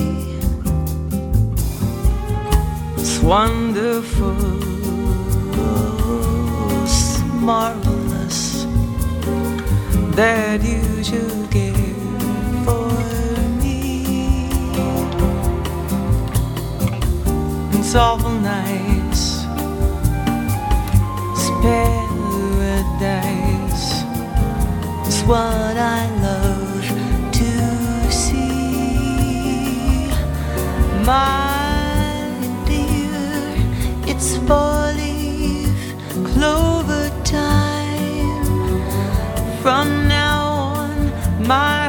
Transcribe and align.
It's 2.97 3.19
wonderful, 3.21 4.37
it's 6.83 7.21
marvelous 7.41 8.67
that 10.17 10.63
you 10.63 11.03
should 11.03 11.51
care 11.51 11.73
for 12.65 12.89
me. 13.61 14.49
It's 17.73 17.95
awful 17.95 18.33
nice, 18.33 19.04
paradise. 21.65 23.25
It's 25.07 25.23
what 25.31 25.77
I 25.99 26.03
love 26.27 26.87
to 27.41 27.53
see. 28.13 28.49
My 31.07 32.29
dear, 32.67 33.57
it's 34.11 34.31
four-leaf 34.47 35.79
clover 36.31 37.07
time. 37.25 38.83
From 39.63 39.87
now 40.09 40.41
on, 40.81 40.93
my 41.55 41.84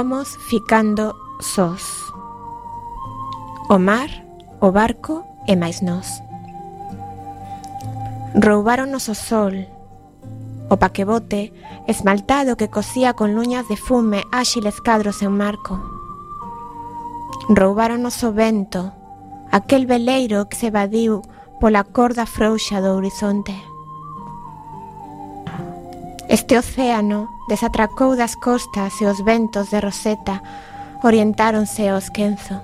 Fomos 0.00 0.38
ficando 0.48 1.14
sós. 1.40 2.10
O 3.68 3.78
mar, 3.78 4.08
o 4.58 4.72
barco 4.72 5.22
e 5.46 5.52
máis 5.60 5.82
nós. 5.82 6.24
Roubaronos 8.32 9.12
o 9.12 9.14
sol, 9.14 9.52
o 10.72 10.74
paquebote 10.80 11.52
esmaltado 11.86 12.56
que 12.56 12.72
cosía 12.72 13.12
con 13.12 13.36
luñas 13.36 13.68
de 13.68 13.76
fume 13.76 14.24
áxiles 14.32 14.80
cadros 14.80 15.20
en 15.20 15.36
marco. 15.36 15.76
Roubaronos 17.50 18.24
o 18.24 18.32
vento, 18.32 18.96
aquel 19.52 19.84
veleiro 19.84 20.48
que 20.48 20.56
se 20.56 20.72
evadiu 20.72 21.20
pola 21.60 21.84
corda 21.84 22.24
frouxa 22.24 22.80
do 22.80 22.96
horizonte. 22.96 23.52
Este 26.32 26.56
océano 26.56 27.28
desatracou 27.50 28.14
das 28.14 28.38
costas 28.38 28.94
e 29.02 29.04
os 29.10 29.18
ventos 29.26 29.74
de 29.74 29.82
Roseta 29.82 30.38
orientáronse 31.02 31.90
ao 31.90 31.98
esquenzo. 31.98 32.62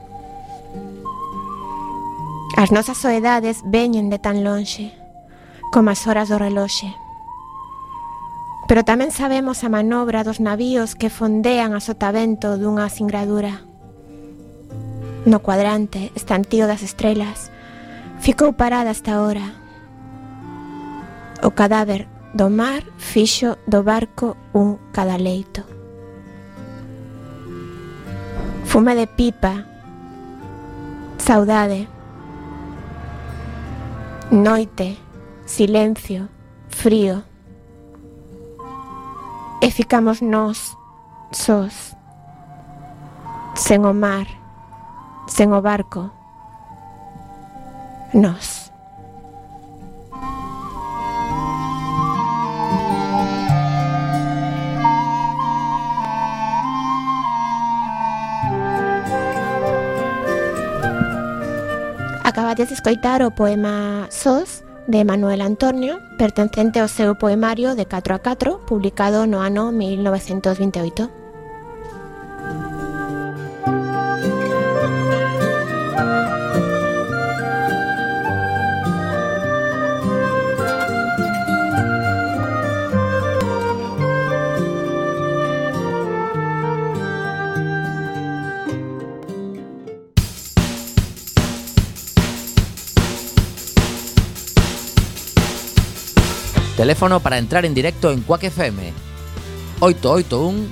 As 2.57 2.71
nosas 2.71 2.97
soedades 2.97 3.67
veñen 3.67 4.09
de 4.09 4.23
tan 4.23 4.47
lonxe 4.47 4.95
como 5.75 5.91
as 5.91 6.07
horas 6.07 6.31
do 6.31 6.39
reloxe. 6.39 6.87
Pero 8.71 8.87
tamén 8.87 9.11
sabemos 9.11 9.67
a 9.67 9.69
manobra 9.69 10.23
dos 10.23 10.39
navíos 10.39 10.95
que 10.95 11.11
fondean 11.11 11.75
a 11.75 11.83
sotavento 11.83 12.55
dunha 12.55 12.87
singradura. 12.87 13.67
No 15.27 15.43
cuadrante, 15.43 16.15
estantío 16.15 16.71
das 16.71 16.87
estrelas, 16.87 17.51
ficou 18.23 18.55
parada 18.55 18.95
hasta 18.95 19.19
ahora. 19.19 19.59
O 21.43 21.51
cadáver 21.51 22.07
do 22.37 22.51
mar 22.51 22.83
fixo 22.99 23.57
do 23.67 23.83
barco 23.83 24.37
un 24.53 24.77
cadaleito. 24.93 25.65
Fume 28.67 28.95
de 28.95 29.07
pipa, 29.07 29.65
saudade, 31.17 31.89
noite, 34.31 34.99
silencio, 35.47 36.29
frío. 36.69 37.23
E 39.63 39.71
ficamos 39.71 40.21
nós 40.21 40.77
sós, 41.33 41.97
sen 43.55 43.87
o 43.87 43.95
mar, 43.95 44.29
sen 45.27 45.57
o 45.57 45.63
barco, 45.63 46.11
nós. 48.13 48.66
acabades 62.57 62.69
de 62.69 62.75
escoitar 62.75 63.23
o 63.23 63.31
poema 63.31 64.09
Sos 64.09 64.65
de 64.89 65.05
Manuel 65.05 65.43
Antonio, 65.43 66.01
pertencente 66.17 66.79
ao 66.79 66.89
seu 66.89 67.15
poemario 67.15 67.75
de 67.75 67.85
4 67.85 68.15
a 68.15 68.19
4, 68.19 68.61
publicado 68.67 69.27
no 69.27 69.39
ano 69.41 69.73
1928. 69.73 71.26
Teléfono 96.77 97.21
para 97.21 97.39
entrar 97.39 97.65
en 97.65 97.75
directo 97.75 98.11
en 98.13 98.21
Cuac 98.21 98.45
FM 98.45 98.93
881 99.81 100.69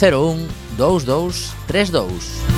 01 0.00 0.48
22 0.78 1.54
32. 1.66 2.57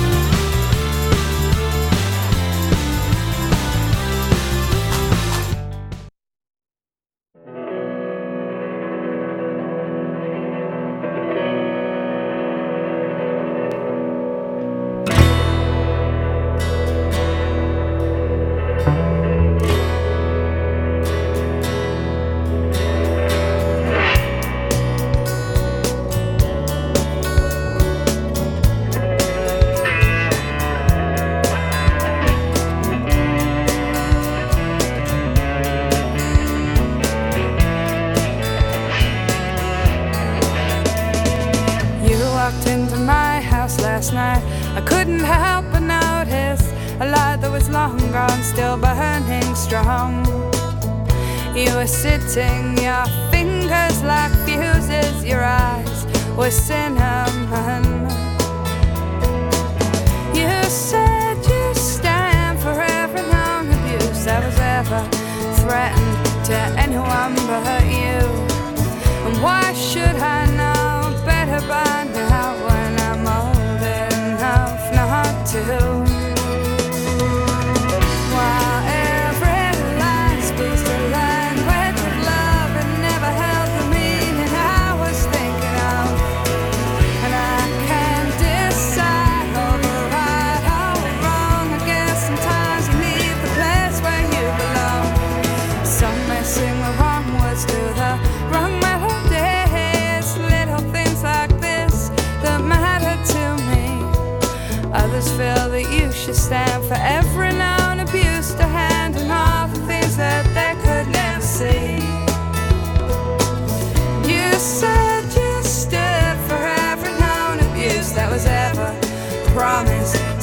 waiting 52.35 52.60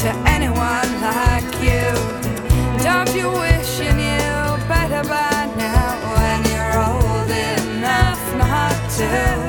to 0.02 0.10
anyone 0.26 0.90
like 1.00 1.50
you. 1.62 1.86
Don't 2.82 3.12
you 3.14 3.28
wish 3.30 3.80
you 3.80 3.92
knew 3.92 4.66
better 4.68 5.02
by 5.08 5.52
now 5.56 5.90
when 6.16 6.38
you're 6.52 6.76
old 6.88 7.30
enough 7.30 8.22
not 8.36 8.90
to? 8.98 9.47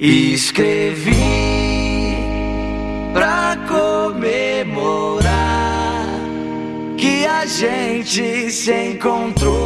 Escrevi 0.00 1.12
pra 3.12 3.56
comemorar 3.66 5.26
que 6.96 7.26
a 7.26 7.44
gente 7.44 8.48
se 8.48 8.92
encontrou. 8.92 9.56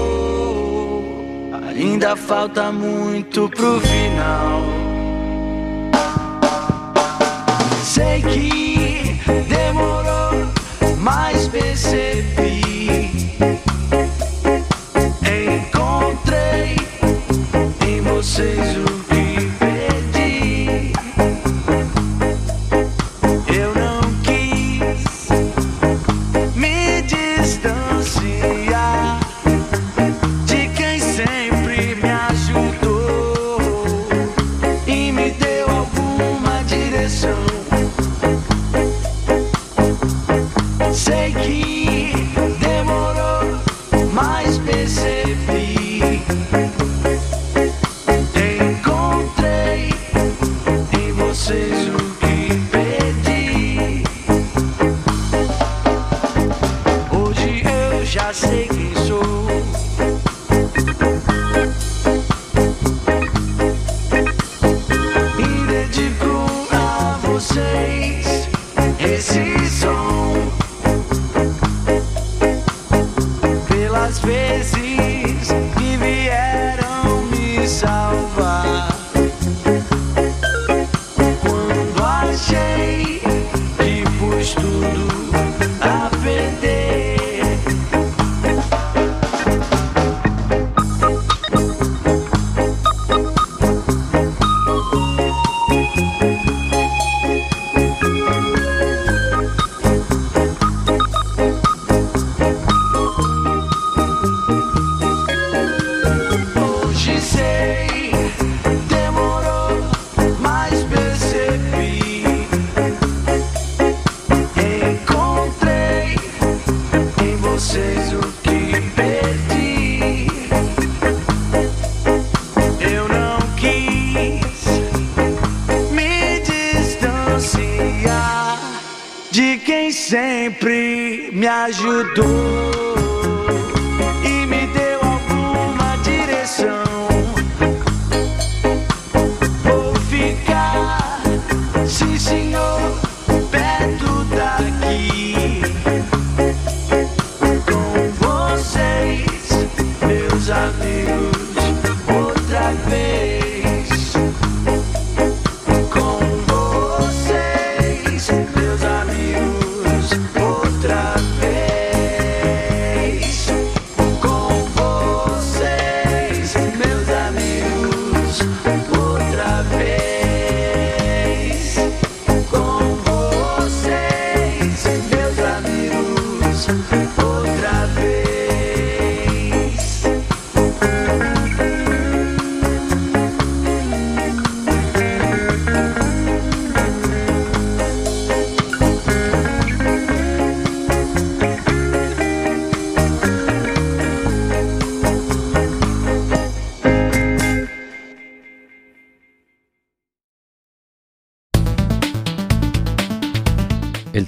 Ainda 1.68 2.16
falta 2.16 2.72
muito 2.72 3.46
pro 3.50 3.78
final. 3.82 4.62
Sei 7.84 8.22
que 8.22 9.20
demorou, 9.50 10.46
mas 10.96 11.46
percebi. 11.48 13.10
Encontrei 15.20 16.76
em 17.86 18.00
vocês 18.00 18.78
o 18.78 18.91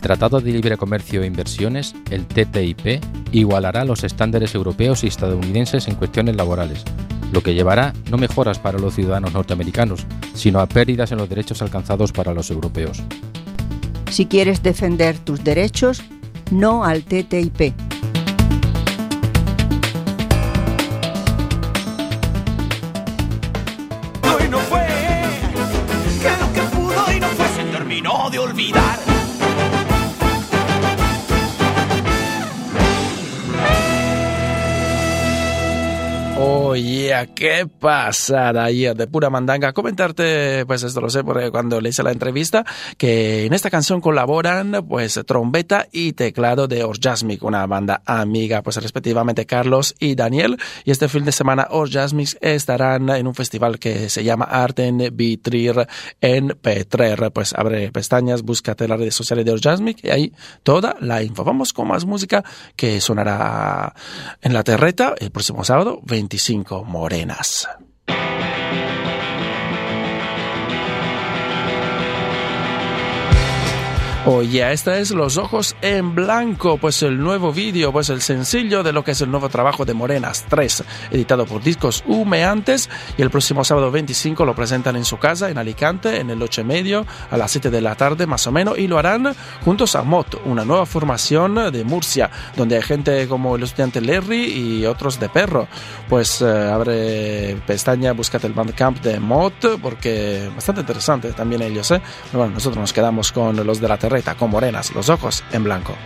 Tratado 0.05 0.43
de 0.43 0.53
Libre 0.53 0.77
Comercio 0.77 1.23
e 1.23 1.27
Inversiones, 1.27 1.95
el 2.11 2.27
TTIP, 2.27 3.03
igualará 3.33 3.87
los 3.87 4.05
estándares 4.05 4.55
europeos 4.55 5.03
y 5.03 5.07
estadounidenses 5.07 5.89
en 5.89 5.95
cuestiones 5.95 6.37
laborales, 6.37 6.85
lo 7.33 7.43
que 7.43 7.55
llevará 7.55 7.95
no 8.11 8.19
mejoras 8.19 8.59
para 8.59 8.79
los 8.79 8.95
ciudadanos 8.95 9.33
norteamericanos, 9.33 10.07
sino 10.35 10.61
a 10.61 10.67
pérdidas 10.67 11.11
en 11.13 11.17
los 11.17 11.31
derechos 11.31 11.63
alcanzados 11.63 12.13
para 12.13 12.35
los 12.35 12.51
europeos. 12.51 13.03
Si 14.11 14.27
quieres 14.27 14.63
defender 14.63 15.17
tus 15.17 15.43
derechos, 15.43 16.03
no 16.51 16.85
al 16.85 17.05
TTIP. 17.05 17.73
Oye, 36.75 37.15
qué 37.37 37.69
pasada 37.69 38.65
ayer 38.65 38.97
de 38.97 39.07
pura 39.07 39.31
mandanga. 39.31 39.73
Comentarte, 39.73 40.67
pues 40.67 40.83
esto 40.83 41.01
lo 41.01 41.09
sé 41.09 41.23
porque 41.23 41.53
cuando 41.53 41.81
le 41.81 41.91
hice 41.91 42.03
la 42.03 42.11
entrevista, 42.11 42.65
que 42.99 43.47
en 43.47 43.53
esta 43.53 43.71
canción 43.71 44.01
colaboran, 44.01 44.85
pues, 44.89 45.21
trompeta 45.25 45.87
y 45.93 46.15
teclado 46.15 46.67
de 46.67 46.83
Orjasmic, 46.83 47.45
una 47.45 47.65
banda 47.69 48.03
amiga, 48.07 48.61
pues, 48.63 48.79
respectivamente 48.79 49.47
Carlos 49.47 49.95
y 50.01 50.17
Daniel. 50.17 50.59
Y 50.85 50.91
este 50.91 51.09
fin 51.09 51.25
de 51.25 51.31
semana 51.31 51.69
Orjasmic 51.71 52.39
estarán 52.41 53.09
en 53.09 53.29
un 53.29 53.37
festival 53.37 53.79
que 53.79 54.09
se 54.09 54.25
llama 54.25 54.47
Arten 54.47 55.11
Vitrir 55.13 55.87
en 56.21 56.59
Petrer. 56.61 57.31
Pues 57.33 57.53
abre 57.53 57.93
pestañas, 57.93 58.43
búscate 58.43 58.89
las 58.89 58.99
redes 58.99 59.15
sociales 59.15 59.45
de 59.45 59.53
Orjasmic 59.53 60.03
y 60.03 60.11
ahí 60.11 60.33
toda 60.65 60.97
la 60.99 61.23
info. 61.23 61.45
Vamos 61.45 61.73
con 61.73 61.87
más 61.87 62.05
música 62.05 62.43
que 62.75 63.01
sonará 63.01 63.95
en 64.43 64.53
la 64.53 64.65
terreta 64.65 65.15
el 65.21 65.31
próximo 65.31 65.63
sábado, 65.63 66.01
25 66.03 66.64
Morenas. 66.85 67.67
Oye, 74.27 74.73
esta 74.73 74.99
es 74.99 75.11
Los 75.11 75.37
Ojos 75.37 75.77
en 75.83 76.15
Blanco, 76.15 76.79
pues 76.79 77.03
el 77.03 77.21
nuevo 77.21 77.53
vídeo, 77.53 77.93
pues 77.93 78.09
el 78.09 78.23
sencillo 78.23 78.83
de 78.83 78.91
lo 78.91 79.05
que 79.05 79.11
es 79.11 79.21
el 79.21 79.31
nuevo 79.31 79.51
trabajo 79.51 79.85
de 79.85 79.93
Morenas 79.93 80.47
3, 80.49 80.83
editado 81.11 81.45
por 81.45 81.63
Discos 81.63 82.03
Humeantes, 82.07 82.89
y 83.19 83.23
el 83.23 83.29
próximo 83.29 83.65
sábado 83.65 83.91
25 83.91 84.47
lo 84.47 84.55
presentan 84.55 84.97
en 84.97 85.05
su 85.05 85.19
casa, 85.19 85.51
en 85.51 85.59
Alicante, 85.59 86.21
en 86.21 86.31
el 86.31 86.41
8 86.41 86.63
y 86.63 86.65
medio, 86.65 87.07
a 87.31 87.37
las 87.37 87.51
7 87.51 87.69
de 87.69 87.83
la 87.83 87.97
tarde 87.97 88.27
más 88.27 88.47
o 88.47 88.53
menos, 88.53 88.79
y 88.79 88.87
lo 88.87 88.99
harán 88.99 89.35
juntos 89.63 89.95
a 89.95 90.03
MOT, 90.03 90.37
una 90.47 90.65
nueva 90.65 90.87
formación 90.87 91.71
de 91.71 91.85
Murcia, 91.85 92.31
donde 92.57 92.77
hay 92.77 92.83
gente 92.83 93.29
como 93.29 93.57
el 93.57 93.63
estudiante 93.65 94.01
Larry 94.01 94.45
y 94.45 94.87
otros 94.87 95.21
de 95.21 95.29
Perro. 95.29 95.69
Pues 96.09 96.41
eh, 96.41 96.47
abre 96.47 97.57
pestaña, 97.67 98.13
búscate 98.13 98.47
el 98.47 98.55
Bandcamp 98.55 99.03
de 99.03 99.21
MOT, 99.21 99.81
porque 99.83 100.49
bastante 100.55 100.81
interesante 100.81 101.33
también 101.35 101.61
ellos, 101.61 101.91
¿eh? 101.91 102.01
Bueno, 102.33 102.55
nosotros 102.55 102.81
nos 102.81 102.93
quedamos 102.95 103.31
con 103.31 103.55
los 103.67 103.83
de 103.83 103.89
la 103.89 103.99
Con 104.23 104.51
Morenas, 104.51 104.95
los 104.95 105.09
ojos 105.09 105.43
en 105.51 105.65
blanco. 105.65 105.97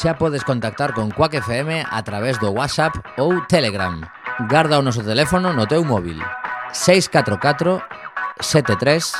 xa 0.00 0.16
podes 0.16 0.48
contactar 0.48 0.96
con 0.96 1.12
Quack 1.12 1.44
FM 1.44 1.84
a 1.84 2.00
través 2.02 2.40
do 2.40 2.56
WhatsApp 2.56 2.96
ou 3.20 3.44
Telegram. 3.44 4.00
Garda 4.48 4.80
o 4.80 4.82
noso 4.82 5.04
teléfono 5.04 5.52
no 5.52 5.68
teu 5.68 5.84
móvil. 5.84 6.16
644 6.72 7.84
73 8.40 9.12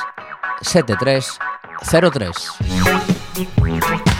73 0.65 1.37
03. 1.85 4.10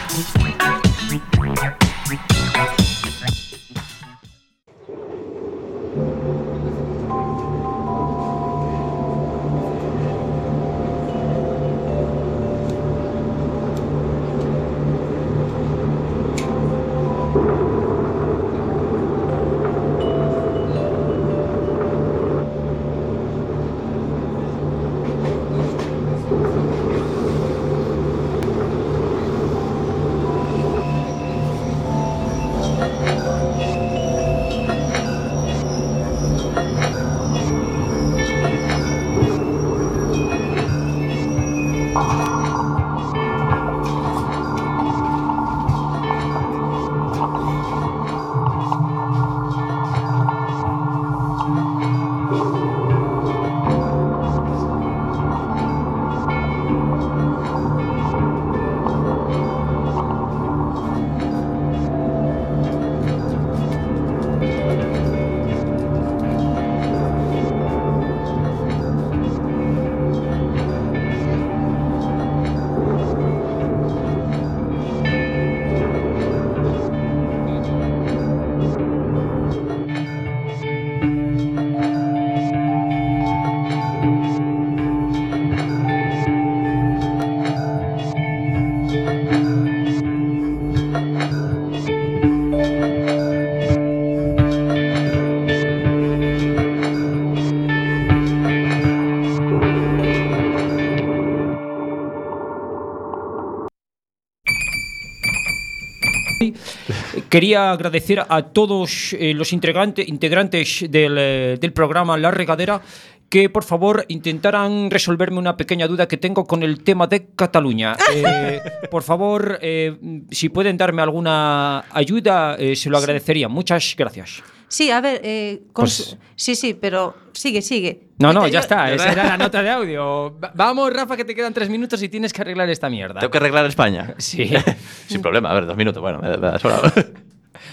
Quería 107.31 107.71
agradecer 107.71 108.25
a 108.27 108.41
todos 108.51 109.13
eh, 109.13 109.33
los 109.33 109.53
integrante- 109.53 110.03
integrantes 110.05 110.85
del, 110.89 111.15
eh, 111.17 111.57
del 111.61 111.71
programa 111.71 112.17
La 112.17 112.29
Regadera 112.29 112.81
que 113.29 113.47
por 113.49 113.63
favor 113.63 114.03
intentaran 114.09 114.91
resolverme 114.91 115.39
una 115.39 115.55
pequeña 115.55 115.87
duda 115.87 116.09
que 116.09 116.17
tengo 116.17 116.45
con 116.45 116.61
el 116.61 116.83
tema 116.83 117.07
de 117.07 117.27
Cataluña. 117.33 117.95
Eh, 118.13 118.59
por 118.91 119.03
favor, 119.03 119.59
eh, 119.61 119.97
si 120.29 120.49
pueden 120.49 120.75
darme 120.75 121.01
alguna 121.01 121.85
ayuda, 121.91 122.57
eh, 122.59 122.75
se 122.75 122.89
lo 122.89 122.97
agradecería. 122.97 123.47
Muchas 123.47 123.95
gracias. 123.97 124.43
Sí, 124.71 124.89
a 124.89 125.01
ver, 125.01 125.19
eh, 125.21 125.63
con 125.73 125.83
Pues- 125.83 126.15
sí, 126.37 126.55
sí, 126.55 126.73
pero 126.73 127.13
sigue, 127.33 127.61
sigue. 127.61 128.07
No, 128.19 128.31
no, 128.31 128.47
ya 128.47 128.59
está. 128.61 128.89
Esa 128.93 129.11
era 129.11 129.25
la 129.25 129.37
nota 129.37 129.61
de 129.61 129.69
audio. 129.69 130.39
Va- 130.39 130.53
Vamos, 130.55 130.93
Rafa, 130.93 131.17
que 131.17 131.25
te 131.25 131.35
quedan 131.35 131.53
tres 131.53 131.69
minutos 131.69 132.01
y 132.01 132.07
tienes 132.07 132.31
que 132.31 132.41
arreglar 132.41 132.69
esta 132.69 132.89
mierda. 132.89 133.19
¿Tengo 133.19 133.31
que 133.31 133.37
arreglar 133.37 133.65
España? 133.65 134.15
Sí. 134.17 134.49
Sin 135.07 135.21
problema, 135.21 135.51
a 135.51 135.55
ver, 135.55 135.65
dos 135.65 135.75
minutos, 135.75 136.01
bueno, 136.01 136.19
me, 136.19 136.37
me. 136.37 136.51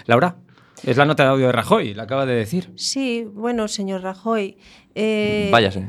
Laura, 0.07 0.35
es 0.83 0.97
la 0.97 1.05
nota 1.05 1.23
de 1.23 1.29
audio 1.29 1.47
de 1.47 1.53
Rajoy, 1.53 1.95
la 1.95 2.03
acaba 2.03 2.27
de 2.27 2.35
decir. 2.35 2.73
Sí, 2.75 3.25
bueno, 3.33 3.69
señor 3.69 4.03
Rajoy. 4.03 4.57
eh, 4.97 5.51
Váyase. 5.53 5.89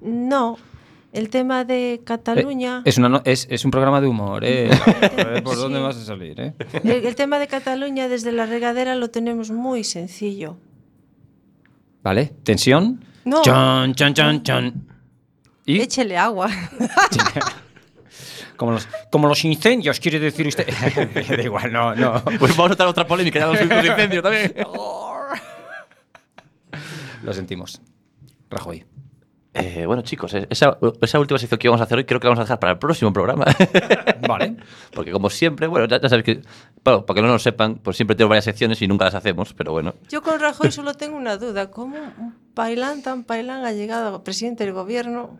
No, 0.00 0.56
el 1.12 1.30
tema 1.30 1.64
de 1.64 2.00
Cataluña. 2.04 2.78
Eh, 2.84 2.88
es, 2.90 2.98
una 2.98 3.08
no- 3.08 3.22
es, 3.24 3.46
es 3.50 3.64
un 3.64 3.70
programa 3.70 4.00
de 4.00 4.06
humor, 4.06 4.44
¿eh? 4.44 4.70
A 5.18 5.24
ver 5.24 5.42
¿Por 5.42 5.56
dónde 5.56 5.78
vas 5.80 5.96
a 5.96 6.04
salir, 6.04 6.40
eh? 6.40 6.54
El, 6.84 7.06
el 7.06 7.14
tema 7.14 7.38
de 7.38 7.46
Cataluña 7.46 8.08
desde 8.08 8.32
la 8.32 8.46
regadera 8.46 8.94
lo 8.94 9.08
tenemos 9.10 9.50
muy 9.50 9.84
sencillo. 9.84 10.58
¿Vale? 12.02 12.32
¿Tensión? 12.44 13.04
No. 13.24 13.42
Chon, 13.42 13.94
chon, 13.94 14.14
chon, 14.14 14.42
chon. 14.42 14.88
¿Y? 15.66 15.80
Échele 15.80 16.16
agua. 16.16 16.48
Como 18.56 18.72
los, 18.72 18.88
como 19.12 19.28
los 19.28 19.44
incendios, 19.44 20.00
quiere 20.00 20.18
decir 20.18 20.44
usted. 20.48 20.66
da 21.36 21.42
igual, 21.42 21.72
no, 21.72 21.94
no. 21.94 22.20
Pues 22.40 22.56
vamos 22.56 22.72
a 22.72 22.76
tener 22.76 22.90
otra 22.90 23.06
polémica, 23.06 23.38
ya 23.38 23.46
los 23.46 23.56
de 23.56 23.64
incendio 23.86 24.20
también. 24.20 24.52
Lo 27.22 27.32
sentimos. 27.32 27.80
Rajoy. 28.50 28.84
Eh, 29.58 29.86
bueno, 29.86 30.02
chicos, 30.02 30.32
eh, 30.34 30.46
esa, 30.50 30.78
esa 31.00 31.18
última 31.18 31.38
sección 31.38 31.58
que 31.58 31.68
vamos 31.68 31.80
a 31.80 31.84
hacer 31.84 31.98
hoy 31.98 32.04
creo 32.04 32.20
que 32.20 32.26
la 32.26 32.30
vamos 32.30 32.40
a 32.40 32.44
dejar 32.44 32.60
para 32.60 32.72
el 32.72 32.78
próximo 32.78 33.12
programa. 33.12 33.44
Vale. 34.28 34.56
Porque 34.94 35.10
como 35.10 35.30
siempre, 35.30 35.66
bueno, 35.66 35.86
ya, 35.86 36.00
ya 36.00 36.08
sabéis 36.08 36.24
que, 36.24 36.42
bueno, 36.84 37.04
para 37.04 37.16
que 37.16 37.22
no 37.26 37.32
lo 37.32 37.38
sepan, 37.38 37.76
pues 37.76 37.96
siempre 37.96 38.16
tengo 38.16 38.28
varias 38.28 38.44
secciones 38.44 38.80
y 38.82 38.88
nunca 38.88 39.06
las 39.06 39.14
hacemos, 39.14 39.54
pero 39.54 39.72
bueno. 39.72 39.94
Yo 40.08 40.22
con 40.22 40.38
Rajoy 40.40 40.70
solo 40.70 40.94
tengo 40.94 41.16
una 41.16 41.36
duda. 41.36 41.70
¿Cómo 41.70 41.96
un 41.96 42.34
pailán 42.54 43.02
tan 43.02 43.24
pailán 43.24 43.64
ha 43.64 43.72
llegado 43.72 44.14
a 44.14 44.24
presidente 44.24 44.64
del 44.64 44.74
gobierno? 44.74 45.38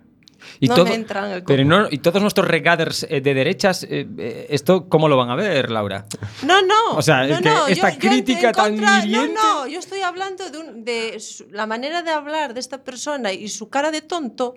Y, 0.61 0.69
no 0.69 0.75
todo- 0.77 0.87
me 0.87 0.95
entra 0.95 1.27
en 1.27 1.33
el 1.37 1.43
pero 1.45 1.65
no, 1.65 1.89
y 1.91 1.99
todos 1.99 2.21
nuestros 2.23 2.47
regaders 2.47 3.07
eh, 3.09 3.21
de 3.21 3.35
derechas, 3.35 3.83
eh, 3.85 4.07
eh, 4.19 4.47
¿esto 4.51 4.89
cómo 4.89 5.09
lo 5.09 5.17
van 5.17 5.31
a 5.31 5.35
ver, 5.37 5.71
Laura? 5.71 6.07
No, 6.43 6.63
no. 6.63 6.93
O 6.93 7.03
sea, 7.03 7.25
es 7.25 7.31
no, 7.31 7.43
que 7.43 7.49
no, 7.49 7.67
esta 7.67 7.91
yo- 7.91 7.95
yo 8.01 8.09
crítica 8.09 8.49
en 8.49 8.55
tan 8.55 8.71
contra- 8.77 9.05
hiriente- 9.05 9.35
No, 9.35 9.61
no, 9.65 9.67
yo 9.67 9.79
estoy 9.79 10.01
hablando 10.03 10.49
de, 10.51 10.59
un- 10.59 10.85
de 10.85 11.19
su- 11.21 11.47
la 11.51 11.67
manera 11.67 12.03
de 12.03 12.11
hablar 12.11 12.55
de 12.55 12.61
esta 12.61 12.79
persona 12.79 13.33
y 13.33 13.49
su 13.49 13.69
cara 13.69 13.91
de 13.91 14.01
tonto. 14.03 14.55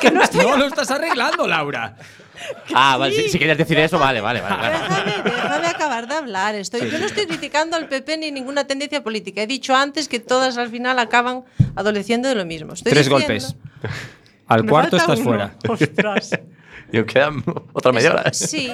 Que 0.00 0.10
no 0.10 0.22
estoy. 0.22 0.44
No 0.44 0.56
lo 0.56 0.66
estás 0.66 0.90
arreglando, 0.90 1.46
Laura. 1.46 1.96
Ah, 2.74 2.96
vale, 2.96 3.14
si, 3.14 3.28
si 3.28 3.38
querías 3.38 3.58
decir 3.58 3.78
eso, 3.78 3.98
vale, 3.98 4.22
vale, 4.22 4.40
vale. 4.40 4.56
vale. 4.56 4.78
Déjame, 4.78 5.22
déjame 5.30 5.66
acabar 5.66 6.08
de 6.08 6.14
hablar. 6.14 6.54
Estoy, 6.54 6.88
yo 6.90 6.98
no 6.98 7.04
estoy 7.04 7.26
criticando 7.26 7.76
al 7.76 7.86
PP 7.86 8.16
ni 8.16 8.32
ninguna 8.32 8.66
tendencia 8.66 9.02
política. 9.02 9.42
He 9.42 9.46
dicho 9.46 9.74
antes 9.76 10.08
que 10.08 10.20
todas 10.20 10.56
al 10.56 10.70
final 10.70 10.98
acaban 10.98 11.44
adoleciendo 11.76 12.30
de 12.30 12.34
lo 12.36 12.46
mismo. 12.46 12.72
Estoy 12.72 12.92
Tres 12.92 13.10
diciendo- 13.10 13.26
golpes. 13.26 13.56
Al 14.50 14.64
Me 14.64 14.70
cuarto 14.70 14.96
estás 14.98 15.18
uno. 15.20 15.24
fuera. 15.30 15.54
Ostras. 15.68 16.38
Y 16.92 16.98
os 16.98 17.06
quedan 17.06 17.42
otra 17.72 17.92
media 17.92 18.10
hora. 18.10 18.32
Sí. 18.32 18.72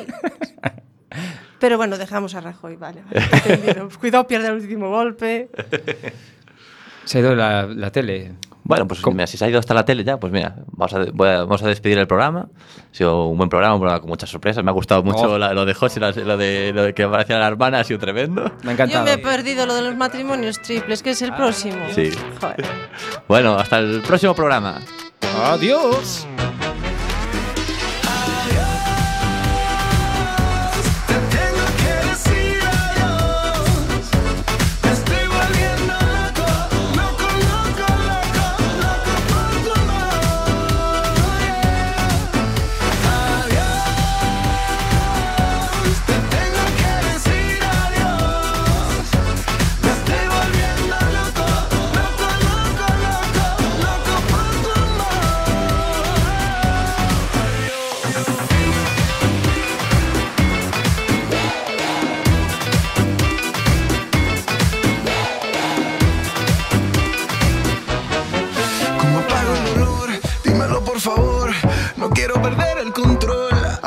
Pero 1.61 1.77
bueno, 1.77 1.99
dejamos 1.99 2.35
a 2.35 2.41
Rajoy, 2.41 2.77
vale. 2.77 3.03
vale. 3.11 3.89
Cuidado, 4.01 4.27
pierde 4.27 4.49
el 4.49 4.55
último 4.55 4.89
golpe. 4.89 5.51
Se 7.05 7.19
ha 7.19 7.21
ido 7.21 7.35
la, 7.35 7.67
la 7.67 7.91
tele. 7.93 8.33
Bueno, 8.65 8.89
pues 8.89 9.01
mira, 9.07 9.27
si 9.27 9.37
se 9.37 9.45
ha 9.45 9.49
ido 9.49 9.59
hasta 9.59 9.75
la 9.75 9.85
tele 9.85 10.03
ya, 10.03 10.19
pues 10.19 10.33
mira, 10.33 10.57
vamos 10.73 10.93
a, 10.95 11.05
voy 11.13 11.29
a- 11.29 11.39
vamos 11.41 11.63
a 11.63 11.69
despedir 11.69 11.99
el 11.99 12.07
programa. 12.07 12.49
Ha 12.91 12.95
sido 12.95 13.27
un 13.29 13.37
buen 13.37 13.49
programa, 13.49 13.75
un 13.75 13.81
programa 13.81 14.01
con 14.01 14.09
muchas 14.11 14.29
sorpresas. 14.31 14.65
Me 14.65 14.71
ha 14.71 14.75
gustado 14.75 15.03
mucho 15.03 15.33
Oh. 15.33 15.39
la- 15.39 15.53
lo 15.55 15.65
de 15.67 15.75
José, 15.75 16.01
la- 16.01 16.11
lo 16.11 16.37
de, 16.39 16.73
lo 16.75 16.83
de 16.85 16.95
que 16.95 17.03
aparecía 17.05 17.39
la 17.39 17.47
hermana, 17.49 17.81
ha 17.81 17.85
sido 17.85 18.01
tremendo. 18.01 18.51
Me 18.65 18.73
ha 18.73 18.87
Yo 18.87 19.03
me 19.05 19.13
he 19.13 19.19
perdido 19.19 19.67
lo 19.67 19.75
de 19.75 19.83
los 19.83 19.95
matrimonios 19.97 20.61
triples, 20.63 21.03
que 21.03 21.11
es 21.11 21.23
el 21.23 21.33
próximo. 21.35 21.85
Sí. 21.95 22.11
Joder. 22.41 22.65
Bueno, 23.29 23.55
hasta 23.59 23.79
el 23.79 24.01
próximo 24.03 24.35
programa. 24.35 24.81
Adiós. 25.23 26.27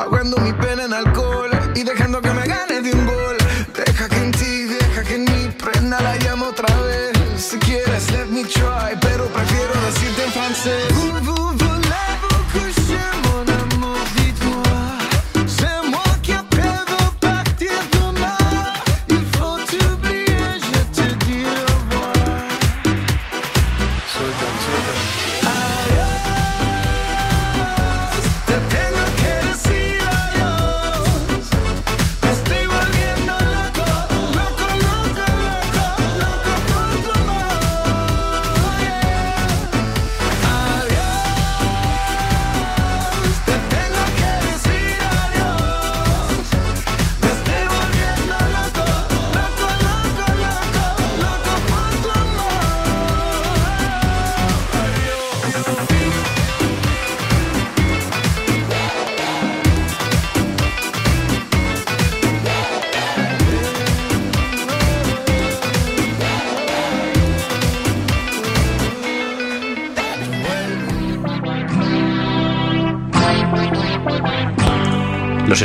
Ahogando 0.00 0.38
mi 0.38 0.50
pena 0.54 0.84
en 0.84 0.94
alcohol 0.94 1.50
y 1.74 1.82
dejando 1.82 2.22
que 2.22 2.30
me 2.30 2.46
gane 2.46 2.80
de 2.80 2.90
un 2.90 3.04
gol. 3.04 3.36
Deja 3.76 4.08
que 4.08 4.16
en 4.16 4.30
ti, 4.32 4.64
deja 4.64 5.02
que 5.02 5.16
en 5.16 5.24
mí 5.24 5.54
prenda 5.62 6.00
la 6.00 6.16
llama 6.16 6.48
otra 6.48 6.74
vez. 6.80 7.12
Si 7.36 7.58
quieres, 7.58 8.10
let 8.10 8.24
me 8.28 8.42
try, 8.44 8.96
pero 8.98 9.26
prefiero 9.26 9.74
decirte 9.84 10.24
en 10.24 10.32
francés. 10.32 10.89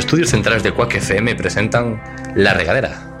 Estudios 0.06 0.30
centrales 0.30 0.62
de 0.62 0.72
Quack 0.72 0.94
FM 0.94 1.34
presentan 1.34 2.00
La 2.36 2.54
Regadera. 2.54 3.12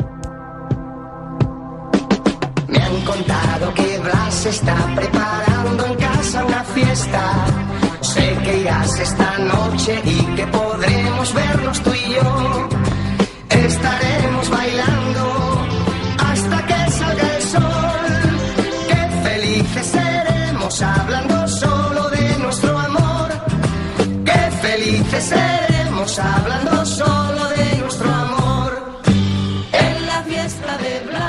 Me 2.68 2.78
han 2.78 3.00
contado 3.00 3.74
que 3.74 3.98
Blas 3.98 4.46
está 4.46 4.76
preparando 4.94 5.84
en 5.84 5.94
casa 5.96 6.44
una 6.44 6.62
fiesta. 6.62 7.22
Sé 8.02 8.38
que 8.44 8.58
irás 8.58 9.00
esta 9.00 9.36
noche 9.38 10.00
y 10.04 10.36
que 10.36 10.46
podremos 10.46 11.34
vernos 11.34 11.82
tú 11.82 11.92
y 11.92 12.14
yo. 12.14 12.68
Estaremos 13.50 14.48
bailando 14.48 15.66
hasta 16.24 16.66
que 16.68 16.90
salga 16.92 17.36
el 17.36 17.42
sol. 17.42 18.06
Qué 18.90 19.28
felices 19.28 19.86
seremos 19.86 20.82
hablando 20.82 21.48
solo 21.48 22.10
de 22.10 22.38
nuestro 22.38 22.78
amor. 22.78 23.28
Qué 24.24 24.50
felices 24.62 25.24
seremos 25.24 25.75
hablando 26.06 26.86
solo 26.86 27.48
de 27.48 27.78
nuestro 27.80 28.08
amor. 28.08 29.02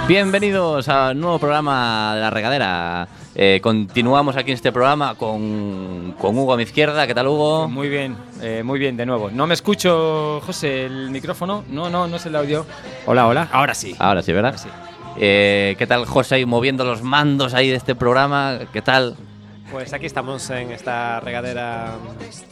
Bienvenidos 0.08 0.88
a 0.88 1.12
un 1.12 1.20
nuevo 1.20 1.40
programa 1.40 2.14
de 2.14 2.22
La 2.22 2.30
Regadera. 2.30 3.08
Eh, 3.34 3.60
continuamos 3.62 4.38
aquí 4.38 4.52
en 4.52 4.56
este 4.56 4.72
programa 4.72 5.16
con, 5.16 6.14
con 6.20 6.38
Hugo 6.38 6.54
a 6.54 6.58
mi 6.58 6.64
izquierda. 6.64 7.08
¿Qué 7.08 7.16
tal, 7.16 7.28
Hugo? 7.28 7.68
Muy 7.68 7.90
bien, 7.90 8.16
eh, 8.40 8.62
muy 8.64 8.78
bien, 8.78 8.96
de 8.96 9.08
nuevo. 9.08 9.32
No 9.32 9.48
me 9.48 9.56
escucho, 9.56 10.42
José, 10.46 10.86
el 10.86 11.10
micrófono. 11.10 11.64
No, 11.70 11.90
no, 11.90 12.08
no 12.08 12.18
es 12.18 12.26
el 12.28 12.36
audio. 12.36 12.66
Hola, 13.08 13.28
hola. 13.28 13.50
Ahora 13.52 13.74
sí. 13.74 13.96
Ahora 13.98 14.22
sí, 14.22 14.32
¿verdad? 14.32 14.56
Eh, 15.20 15.76
¿Qué 15.80 15.88
tal, 15.88 16.06
José, 16.06 16.36
ahí 16.36 16.46
moviendo 16.46 16.86
los 16.86 17.02
mandos 17.02 17.56
ahí 17.56 17.70
de 17.70 17.78
este 17.78 17.96
programa? 17.96 18.60
¿Qué 18.72 18.84
tal? 18.84 19.16
Pues 19.72 19.92
aquí 19.94 20.06
estamos 20.06 20.50
en 20.50 20.72
esta 20.72 21.20
regadera 21.20 21.96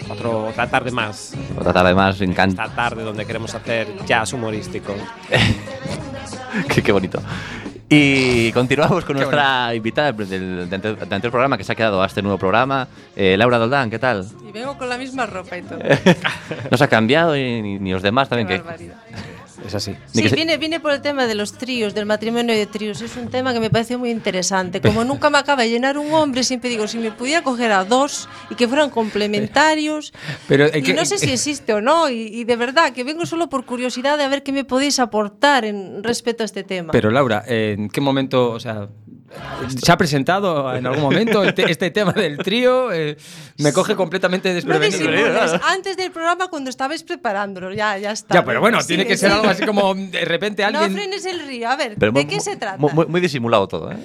otro, 0.10 0.48
otra 0.48 0.70
tarde 0.70 0.92
más. 0.92 1.34
Otra 1.58 1.72
tarde 1.72 1.96
más, 1.96 2.20
encanta. 2.22 2.66
Esta 2.66 2.76
tarde 2.76 3.04
donde 3.04 3.26
queremos 3.26 3.56
hacer 3.56 3.88
jazz 4.06 4.34
humorístico. 4.34 4.94
qué, 6.74 6.84
qué 6.84 6.92
bonito. 6.92 7.22
Y 7.88 8.52
continuamos 8.52 9.06
con 9.06 9.16
nuestra 9.16 9.74
invitada 9.76 10.12
del, 10.12 10.70
del, 10.70 10.82
del 10.82 10.98
anterior 11.00 11.32
programa 11.32 11.58
que 11.58 11.64
se 11.64 11.72
ha 11.72 11.76
quedado 11.76 12.02
a 12.02 12.08
este 12.08 12.22
nuevo 12.22 12.38
programa, 12.38 12.88
eh, 13.16 13.38
Laura 13.38 13.60
Doldán, 13.60 13.92
¿qué 13.92 14.00
tal? 14.00 14.26
Y 14.48 14.52
vengo 14.52 14.76
con 14.78 14.90
la 14.90 14.98
misma 14.98 15.26
ropa 15.28 15.58
y 15.58 15.62
todo. 15.62 15.80
No 16.72 16.78
se 16.78 16.84
ha 16.84 16.88
cambiado 16.88 17.38
y 17.38 17.62
ni, 17.62 17.80
ni 17.80 17.92
los 17.92 18.02
demás 18.02 18.28
también. 18.28 18.48
Qué 18.48 18.56
que, 18.56 18.62
barbaridad. 18.62 18.96
Es 19.66 19.76
así. 19.76 19.96
Sí, 20.12 20.28
viene, 20.30 20.58
viene 20.58 20.80
por 20.80 20.92
el 20.92 21.02
tema 21.02 21.28
de 21.28 21.36
los 21.36 21.54
tríos, 21.54 21.94
del 21.94 22.06
matrimonio 22.06 22.56
de 22.56 22.66
tríos. 22.66 23.02
Es 23.02 23.16
un 23.18 23.30
tema 23.30 23.54
que 23.54 23.60
me 23.60 23.70
parece 23.70 23.98
muy 23.98 24.12
interesante. 24.12 24.82
Como 24.82 25.04
nunca 25.04 25.30
me 25.30 25.38
acaba 25.38 25.64
de 25.64 25.70
llenar 25.70 25.98
un 25.98 26.14
hombre, 26.14 26.44
siempre 26.44 26.70
digo, 26.70 26.88
si 26.88 26.98
me 26.98 27.12
pudiera 27.12 27.44
coger 27.44 27.72
a 27.72 27.84
dos 27.84 28.30
y 28.50 28.56
que 28.56 28.68
fueran 28.68 28.90
complementarios. 28.90 30.14
Pero, 30.48 30.68
y 30.76 30.94
no 30.94 31.06
sé 31.06 31.18
si 31.18 31.30
existe 31.32 31.74
o 31.74 31.82
no. 31.82 32.10
Y, 32.10 32.28
y 32.28 32.44
de 32.44 32.56
verdad, 32.56 32.94
que 32.94 33.04
vengo 33.04 33.26
solo 33.26 33.50
por 33.50 33.66
curiosidad 33.66 34.18
de 34.18 34.24
a 34.24 34.28
ver 34.28 34.44
qué 34.44 34.52
me 34.52 34.64
podéis 34.64 35.00
aportar 35.00 35.66
en 35.66 36.04
respecto 36.04 36.44
a 36.44 36.46
este 36.46 36.64
tema. 36.64 36.92
Pero 36.92 37.12
Laura, 37.12 37.44
¿en 37.48 37.90
qué 37.90 38.02
momento, 38.02 38.52
o 38.52 38.60
sea, 38.60 38.90
se 39.68 39.92
ha 39.92 39.98
presentado 39.98 40.74
en 40.76 40.86
algún 40.86 41.02
momento 41.04 41.44
el 41.44 41.54
te- 41.54 41.70
este 41.72 41.92
tema 41.92 42.12
del 42.12 42.38
trío? 42.38 42.92
Eh, 42.92 43.18
me 43.60 43.72
coge 43.74 43.96
completamente 43.96 44.50
no 44.50 44.56
desprevenido. 44.56 45.00
disimules. 45.00 45.62
Antes 45.68 45.98
del 45.98 46.12
programa, 46.12 46.48
cuando 46.50 46.70
estabais 46.70 47.04
preparándolo, 47.04 47.72
ya, 47.74 47.98
ya 47.98 48.12
está. 48.12 48.36
Ya, 48.36 48.46
pero 48.46 48.60
bueno, 48.62 48.80
tiene 48.86 49.06
que 49.06 49.18
ser 49.18 49.32
algo 49.32 49.48
así 49.48 49.66
como 49.66 49.94
de 49.96 50.26
repente 50.26 50.62
No 50.64 50.80
alguien... 50.80 50.94
frenes 50.94 51.26
el 51.26 51.46
río. 51.48 51.70
A 51.70 51.76
ver, 51.76 51.96
Pero 52.00 52.12
¿de 52.12 52.28
qué 52.28 52.40
se 52.40 52.56
trata? 52.58 52.78
Muy, 52.78 53.06
muy- 53.08 53.22
disimulado 53.22 53.68
todo, 53.68 53.92
¿eh? 53.92 53.98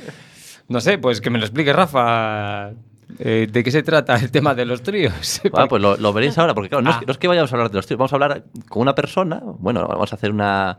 No 0.68 0.80
sé, 0.80 0.98
pues 0.98 1.20
que 1.20 1.30
me 1.30 1.38
lo 1.38 1.44
explique 1.44 1.72
Rafa. 1.72 2.70
eh, 3.18 3.48
¿De 3.50 3.64
qué 3.64 3.70
se 3.72 3.82
trata 3.82 4.14
el 4.16 4.30
tema 4.30 4.54
de 4.54 4.64
los 4.64 4.82
tríos? 4.82 5.40
Ah, 5.52 5.66
pues 5.68 5.82
lo, 5.82 5.96
lo 5.96 6.12
veréis 6.12 6.38
ahora, 6.38 6.54
porque 6.54 6.68
claro, 6.68 6.82
no, 6.82 6.90
es 6.90 6.96
Ah. 6.96 7.00
que, 7.00 7.06
no 7.06 7.12
es 7.12 7.18
que 7.18 7.26
vayamos 7.28 7.52
a 7.52 7.56
hablar 7.56 7.70
de 7.70 7.76
los 7.76 7.86
tíos, 7.86 7.98
vamos 7.98 8.12
a 8.12 8.16
hablar 8.16 8.44
con 8.68 8.82
una 8.82 8.94
persona. 8.94 9.40
Bueno, 9.42 9.84
vamos 9.88 10.12
a 10.12 10.16
hacer 10.16 10.30
una, 10.30 10.78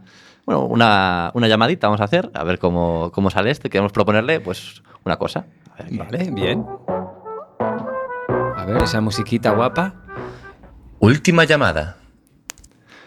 bueno, 0.52 0.66
una, 0.66 1.32
una 1.34 1.48
llamadita, 1.48 1.88
vamos 1.88 2.02
a 2.02 2.06
hacer, 2.06 2.30
a 2.34 2.44
ver 2.44 2.60
cómo, 2.60 3.12
cómo 3.14 3.30
sale 3.30 3.52
este. 3.52 3.70
Queremos 3.70 3.92
proponerle, 3.92 4.40
pues, 4.42 4.82
una 5.06 5.18
cosa. 5.18 5.46
A 5.78 5.84
ver 5.84 5.92
qué- 5.92 5.98
Vale, 5.98 6.32
bien. 6.32 6.66
A 8.58 8.66
ver, 8.66 8.84
esa 8.84 9.02
musiquita 9.02 9.52
guapa. 9.52 9.94
Última 11.00 11.46
llamada. 11.46 11.98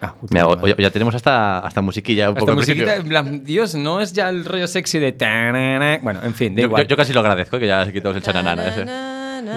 Ah, 0.00 0.14
Mira, 0.30 0.46
o- 0.48 0.52
o 0.60 0.66
ya 0.66 0.90
tenemos 0.90 1.14
hasta, 1.14 1.58
hasta 1.60 1.80
musiquilla 1.80 2.30
un 2.30 2.36
Esta 2.36 2.40
poco 2.40 2.54
musiquita, 2.56 2.94
principio. 2.96 3.18
en 3.18 3.24
plan, 3.26 3.44
Dios, 3.44 3.74
no 3.74 4.00
es 4.00 4.12
ya 4.12 4.28
el 4.28 4.44
rollo 4.44 4.66
sexy 4.66 4.98
de... 4.98 5.12
tanana. 5.12 5.98
Bueno, 6.02 6.20
en 6.22 6.34
fin, 6.34 6.54
da 6.54 6.62
Yo, 6.62 6.66
igual. 6.68 6.82
yo- 6.84 6.88
yo 6.88 6.96
casi 6.96 7.12
lo 7.12 7.20
agradezco, 7.20 7.58
que 7.58 7.66
ya 7.66 7.90
quitamos 7.92 8.16
el 8.16 8.22
chananana 8.22 8.66
ese. 8.68 8.84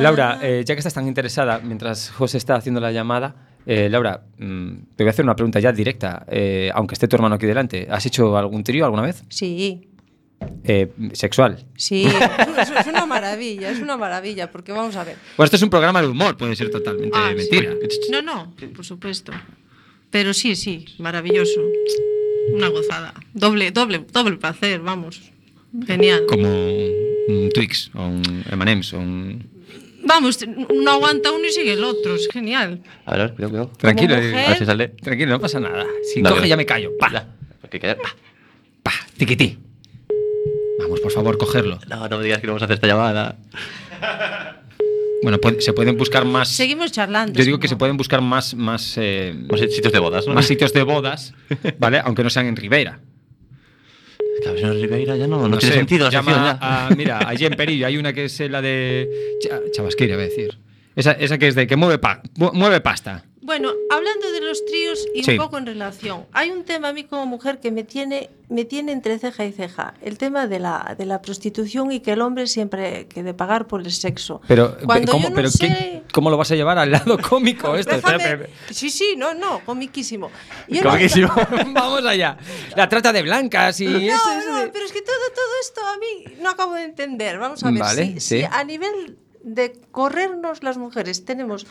Laura, 0.01 0.39
eh, 0.41 0.63
ya 0.65 0.75
que 0.75 0.79
estás 0.79 0.93
tan 0.93 1.07
interesada, 1.07 1.59
mientras 1.63 2.11
José 2.11 2.37
está 2.37 2.55
haciendo 2.55 2.79
la 2.81 2.91
llamada, 2.91 3.35
eh, 3.67 3.89
Laura, 3.89 4.23
mm, 4.39 4.71
te 4.95 5.03
voy 5.03 5.07
a 5.07 5.11
hacer 5.11 5.25
una 5.25 5.35
pregunta 5.35 5.59
ya 5.59 5.71
directa, 5.71 6.25
eh, 6.29 6.71
aunque 6.73 6.93
esté 6.95 7.07
tu 7.07 7.15
hermano 7.17 7.35
aquí 7.35 7.45
delante. 7.45 7.87
¿Has 7.91 8.05
hecho 8.05 8.35
algún 8.37 8.63
trío 8.63 8.85
alguna 8.85 9.03
vez? 9.03 9.23
Sí, 9.29 9.89
Eh, 10.63 10.87
sexual. 11.13 11.65
sí. 11.75 12.05
es, 12.61 12.69
es 12.69 12.87
una 12.87 13.05
maravilla, 13.05 13.69
es 13.71 13.79
una 13.79 13.97
maravilla, 13.97 14.51
porque 14.51 14.71
vamos 14.71 14.95
a 14.95 15.03
ver. 15.03 15.15
Bueno, 15.35 15.45
esto 15.45 15.57
es 15.57 15.63
un 15.63 15.69
programa 15.69 16.01
de 16.01 16.07
humor, 16.07 16.37
puede 16.37 16.55
ser 16.55 16.69
totalmente 16.69 17.17
Ah, 17.17 17.29
sí. 17.31 17.35
mentira. 17.37 17.73
No, 18.11 18.21
no, 18.21 18.53
por 18.75 18.85
supuesto. 18.85 19.31
Pero 20.11 20.33
sí, 20.33 20.55
sí, 20.55 20.85
maravilloso. 20.99 21.59
Una 22.53 22.69
gozada. 22.69 23.13
Doble, 23.33 23.71
doble, 23.71 24.05
doble 24.13 24.37
placer, 24.37 24.79
vamos. 24.79 25.31
Genial. 25.85 26.23
Como 26.29 26.47
un 26.47 27.49
Twix 27.53 27.91
o 27.93 28.07
un 28.07 28.43
M&M's 28.49 28.93
o 28.93 28.99
un... 28.99 29.56
Vamos, 30.07 30.39
uno 30.69 30.91
aguanta 30.91 31.31
uno 31.31 31.45
y 31.45 31.51
sigue 31.51 31.73
el 31.73 31.83
otro, 31.83 32.15
es 32.15 32.27
genial. 32.31 32.81
A 33.05 33.17
ver, 33.17 33.33
cuidado, 33.33 33.49
cuidado. 33.51 33.71
Tranquilo, 33.77 34.15
eh, 34.15 34.45
A 34.45 34.49
ver 34.49 34.57
si 34.57 34.65
sale. 34.65 34.87
tranquilo, 34.89 35.31
no 35.31 35.39
pasa 35.39 35.59
nada. 35.59 35.85
Si 36.13 36.21
No, 36.21 36.29
coge 36.31 36.47
ya 36.47 36.55
me 36.57 36.65
callo. 36.65 36.91
Pa, 36.97 37.25
que- 37.69 37.79
pa, 38.83 38.91
tiquití. 39.17 39.57
Vamos, 40.79 40.99
por 41.01 41.11
favor, 41.11 41.37
cogerlo. 41.37 41.79
No, 41.89 42.07
no 42.07 42.17
me 42.17 42.23
digas 42.23 42.39
que 42.39 42.47
no 42.47 42.53
vamos 42.53 42.61
a 42.61 42.65
hacer 42.65 42.75
esta 42.75 42.87
llamada. 42.87 43.35
Bueno, 45.23 45.39
puede- 45.39 45.59
se 45.61 45.73
pueden 45.73 45.97
buscar 45.97 46.25
más... 46.25 46.47
Seguimos 46.49 46.91
charlando. 46.91 47.37
Yo 47.37 47.43
digo 47.43 47.59
que 47.59 47.65
no. 47.67 47.69
se 47.69 47.75
pueden 47.75 47.97
buscar 47.97 48.21
más, 48.21 48.53
más, 48.53 48.93
eh, 48.97 49.33
Más 49.49 49.59
sitios 49.59 49.91
de 49.91 49.99
bodas, 49.99 50.27
¿no? 50.27 50.33
más 50.35 50.45
sitios 50.45 50.71
de 50.73 50.83
bodas, 50.83 51.33
¿vale? 51.79 51.99
Aunque 52.05 52.23
no 52.23 52.29
sean 52.29 52.45
en 52.45 52.55
Ribeira. 52.55 52.99
Claro, 54.53 54.57
si 54.57 54.63
no 54.65 54.73
es 54.73 54.81
Ribeira 54.81 55.15
ya 55.15 55.27
no, 55.27 55.47
no, 55.47 55.57
tiene 55.57 55.73
sé, 55.73 55.79
sentido 55.79 56.05
la 56.05 56.11
llama 56.11 56.31
sección 56.31 56.59
ya. 56.59 56.87
a- 56.87 56.89
mira, 56.95 57.19
allí 57.29 57.45
en 57.45 57.53
Perillo 57.53 57.87
hay 57.87 57.97
una 57.97 58.13
que 58.13 58.25
es 58.25 58.39
la 58.39 58.61
de 58.61 59.07
Cha- 59.41 59.61
Chabasqueira, 59.73 60.15
voy 60.15 60.25
a 60.25 60.27
decir. 60.29 60.57
Esa, 60.95 61.11
esa 61.11 61.37
que 61.37 61.47
es 61.47 61.55
de 61.55 61.67
que 61.67 61.75
mueve, 61.75 61.99
pa- 61.99 62.21
mu- 62.37 62.51
mueve 62.53 62.81
pasta. 62.81 63.23
Bueno, 63.47 63.71
hablando 63.89 64.29
de 64.29 64.41
los 64.41 64.65
tríos 64.65 65.07
y 65.15 65.23
Sí. 65.23 65.31
un 65.31 65.37
poco 65.37 65.57
en 65.57 65.65
relación, 65.65 66.25
hay 66.33 66.51
un 66.51 66.65
tema 66.65 66.89
a 66.89 66.93
mí 66.93 67.05
como 67.05 67.25
mujer 67.25 67.61
que 67.61 67.71
me 67.71 67.85
tiene, 67.85 68.29
me 68.49 68.65
tiene 68.65 68.91
entre 68.91 69.17
ceja 69.19 69.45
y 69.45 69.53
ceja, 69.53 69.93
el 70.01 70.17
tema 70.17 70.47
de 70.47 70.59
la, 70.59 70.95
de 70.97 71.05
la 71.05 71.21
prostitución 71.21 71.93
y 71.93 72.01
que 72.01 72.11
el 72.11 72.21
hombre 72.21 72.47
siempre 72.47 73.07
que 73.07 73.23
de 73.23 73.33
pagar 73.33 73.65
por 73.67 73.79
el 73.79 73.91
sexo. 73.93 74.41
Pero, 74.49 74.75
Cuando 74.85 75.13
¿cómo, 75.13 75.23
yo 75.23 75.29
no 75.29 75.35
pero 75.37 75.49
sé- 75.49 75.59
¿qué- 75.67 76.03
¿cómo 76.11 76.29
lo 76.29 76.35
vas 76.35 76.51
a 76.51 76.55
llevar 76.55 76.77
al 76.77 76.91
lado 76.91 77.17
cómico 77.19 77.73
esto? 77.77 77.95
Déjame- 77.95 78.49
Sí, 78.69 78.89
sí, 78.89 79.15
no, 79.17 79.33
no, 79.33 79.61
comiquísimo. 79.65 80.29
Yo 80.67 80.83
no- 80.83 80.89
Comiquísimo. 80.89 81.29
Vamos 81.73 82.05
allá. 82.05 82.37
La 82.75 82.89
trata 82.89 83.13
de 83.13 83.21
blancas 83.23 83.79
y... 83.79 83.85
No, 83.85 83.97
eso 83.97 84.31
es 84.39 84.45
no, 84.45 84.71
pero 84.73 84.83
es 84.85 84.91
que 84.91 85.01
todo, 85.01 85.15
todo 85.33 85.53
esto 85.61 85.81
a 85.87 85.97
mí 85.97 86.35
no 86.41 86.49
acabo 86.49 86.73
de 86.73 86.83
entender. 86.83 87.37
Vamos 87.39 87.63
a 87.63 87.71
ver 87.71 87.79
Vale, 87.79 88.05
si, 88.07 88.19
sí. 88.19 88.39
si 88.41 88.43
a 88.43 88.61
nivel 88.65 89.17
de 89.43 89.71
corrernos 89.91 90.63
las 90.63 90.77
mujeres 90.77 91.23
tenemos 91.23 91.65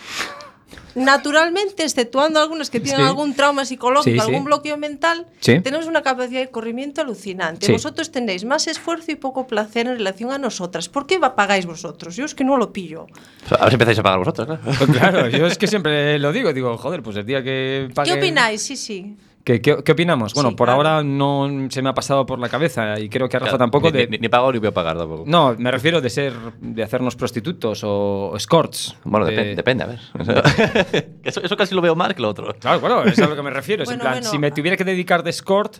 naturalmente, 0.94 1.82
exceptuando 1.84 2.40
algunas 2.40 2.70
que 2.70 2.80
tienen 2.80 3.02
Sí. 3.02 3.06
algún 3.06 3.34
trauma 3.34 3.64
psicológico, 3.64 4.14
Sí, 4.14 4.18
sí. 4.20 4.20
algún 4.20 4.44
bloqueo 4.44 4.76
mental, 4.76 5.26
Sí. 5.40 5.60
tenemos 5.60 5.86
una 5.86 6.02
capacidad 6.02 6.40
de 6.40 6.48
corrimiento 6.50 7.00
alucinante. 7.02 7.66
Sí. 7.66 7.72
Vosotros 7.72 8.10
tenéis 8.10 8.44
más 8.44 8.66
esfuerzo 8.66 9.12
y 9.12 9.16
poco 9.16 9.46
placer 9.46 9.86
en 9.86 9.98
relación 9.98 10.30
a 10.32 10.38
nosotras. 10.38 10.88
¿Por 10.88 11.06
qué 11.06 11.18
va- 11.18 11.34
pagáis 11.36 11.66
vosotros? 11.66 12.16
Yo 12.16 12.24
es 12.24 12.34
que 12.34 12.44
no 12.44 12.56
lo 12.56 12.72
pillo. 12.72 13.06
A 13.50 13.58
ver 13.62 13.68
si 13.68 13.74
empezáis 13.74 13.98
a 13.98 14.02
pagar 14.02 14.18
vosotros, 14.18 14.46
claro. 14.46 14.60
Pues 14.64 14.90
claro, 14.98 15.28
yo 15.28 15.46
es 15.46 15.58
que 15.58 15.66
siempre 15.66 16.18
lo 16.18 16.32
digo, 16.32 16.52
digo, 16.52 16.76
joder, 16.78 17.02
pues 17.02 17.16
el 17.16 17.26
día 17.26 17.42
que 17.42 17.88
pague... 17.94 18.12
¿Qué 18.12 18.18
opináis? 18.18 18.62
Sí, 18.62 18.76
sí. 18.76 19.16
¿Qué, 19.46 19.60
qué, 19.60 19.76
qué 19.84 19.92
opinamos? 19.92 20.34
Bueno, 20.34 20.50
Sí, 20.50 20.56
por 20.56 20.66
claro. 20.66 20.78
ahora 20.88 21.04
no 21.04 21.48
se 21.70 21.80
me 21.80 21.88
ha 21.88 21.94
pasado 21.94 22.26
por 22.26 22.40
la 22.40 22.48
cabeza 22.48 22.98
y 22.98 23.08
creo 23.08 23.28
que 23.28 23.36
a 23.36 23.38
Rafa 23.38 23.50
Claro, 23.50 23.58
tampoco 23.58 23.92
ni, 23.92 23.98
de... 23.98 24.08
ni, 24.08 24.18
ni 24.18 24.28
pago 24.28 24.50
ni 24.50 24.58
voy 24.58 24.66
a 24.66 24.74
pagar 24.74 24.98
tampoco. 24.98 25.22
No, 25.24 25.54
me 25.56 25.70
refiero 25.70 26.00
de 26.00 26.10
ser, 26.10 26.32
de 26.60 26.82
hacernos 26.82 27.14
prostitutos 27.14 27.82
o 27.84 28.32
escorts. 28.36 28.96
Bueno, 29.04 29.24
de- 29.24 29.52
depe- 29.52 29.54
depende, 29.54 29.84
a 29.84 29.86
ver. 29.86 30.00
eso, 31.22 31.40
eso 31.44 31.56
casi 31.56 31.76
lo 31.76 31.80
veo 31.80 31.94
más 31.94 32.12
que 32.14 32.22
lo 32.22 32.28
otro. 32.28 32.52
Claro, 32.58 32.80
claro, 32.80 33.04
es 33.04 33.16
a 33.20 33.28
lo 33.28 33.36
que 33.36 33.42
me 33.42 33.50
refiero. 33.50 33.84
Es 33.84 33.88
en 33.88 33.98
Bueno, 33.98 34.02
plan, 34.02 34.14
bueno. 34.14 34.28
si 34.30 34.36
me 34.40 34.50
tuviera 34.50 34.76
que 34.76 34.82
dedicar 34.82 35.22
de 35.22 35.30
escort, 35.30 35.76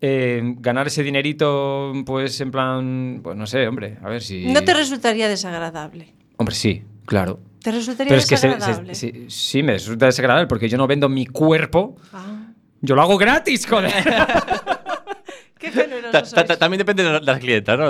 eh, 0.00 0.42
ganar 0.58 0.88
ese 0.88 1.04
dinerito, 1.04 1.92
pues 2.04 2.40
en 2.40 2.50
plan, 2.50 3.20
pues 3.22 3.36
no 3.36 3.46
sé, 3.46 3.68
hombre, 3.68 3.98
a 4.02 4.08
ver 4.08 4.22
si... 4.22 4.46
¿No 4.46 4.62
te 4.62 4.74
resultaría 4.74 5.28
desagradable? 5.28 6.14
Hombre, 6.36 6.54
sí, 6.56 6.82
claro. 7.06 7.38
¿Te 7.62 7.70
resultaría 7.72 8.08
Pero 8.10 8.18
es 8.20 8.26
que 8.28 8.36
se- 8.36 8.42
se- 8.42 8.54
desagradable? 8.56 8.94
sí, 8.96 9.26
sí, 9.28 9.62
me 9.62 9.72
resulta 9.74 10.06
desagradable 10.06 10.48
porque 10.48 10.68
yo 10.68 10.78
no 10.78 10.88
vendo 10.88 11.08
mi 11.08 11.26
cuerpo, 11.26 11.96
Ah, 12.12 12.37
yo 12.80 12.94
lo 12.94 13.02
hago 13.02 13.18
gratis, 13.18 13.66
joder. 13.66 13.92
qué 15.58 15.70
Ta- 15.70 15.80
generoso 15.82 16.10
ta- 16.12 16.24
sois. 16.24 16.46
ta- 16.46 16.56
También 16.56 16.78
depende 16.78 17.02
de 17.02 17.12
la- 17.12 17.20
las 17.20 17.38
clientas, 17.40 17.78
¿no? 17.78 17.88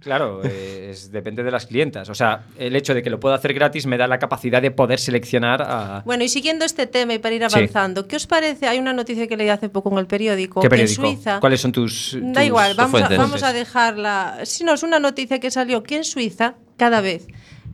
Claro, 0.00 0.40
eh, 0.44 0.88
es- 0.92 1.12
depende 1.12 1.42
de 1.42 1.50
las 1.50 1.66
clientas. 1.66 2.08
O 2.08 2.14
sea, 2.14 2.44
el 2.58 2.74
hecho 2.74 2.94
de 2.94 3.02
que 3.02 3.10
lo 3.10 3.20
pueda 3.20 3.34
hacer 3.34 3.52
gratis 3.52 3.84
me 3.86 3.98
da 3.98 4.06
la 4.06 4.18
capacidad 4.18 4.62
de 4.62 4.70
poder 4.70 4.98
seleccionar 4.98 5.60
a... 5.62 6.02
Bueno, 6.06 6.24
y 6.24 6.28
siguiendo 6.30 6.64
este 6.64 6.86
tema 6.86 7.12
y 7.14 7.18
para 7.18 7.34
ir 7.34 7.42
Sí. 7.50 7.56
avanzando, 7.58 8.08
¿qué 8.08 8.16
os 8.16 8.26
parece? 8.26 8.66
Hay 8.66 8.78
una 8.78 8.94
noticia 8.94 9.26
que 9.26 9.36
leí 9.36 9.50
hace 9.50 9.68
poco 9.68 9.90
en 9.92 9.98
el 9.98 10.06
periódico. 10.06 10.60
¿Qué 10.62 10.66
que 10.66 10.70
periódico? 10.70 11.04
En 11.04 11.14
Suiza. 11.16 11.40
¿Cuáles 11.40 11.60
son 11.60 11.72
tus, 11.72 12.16
Da 12.18 12.42
igual, 12.44 12.74
vamos 12.74 13.02
a, 13.02 13.08
vamos 13.08 13.42
a 13.42 13.52
dejarla. 13.52 14.38
Si 14.44 14.64
no, 14.64 14.72
es 14.72 14.82
una 14.82 14.98
noticia 14.98 15.38
que 15.38 15.50
salió 15.50 15.82
que 15.82 15.96
en 15.96 16.04
Suiza, 16.04 16.54
cada 16.78 17.02
vez 17.02 17.26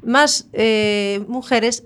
más 0.02 0.48
eh, 0.52 1.24
mujeres 1.28 1.84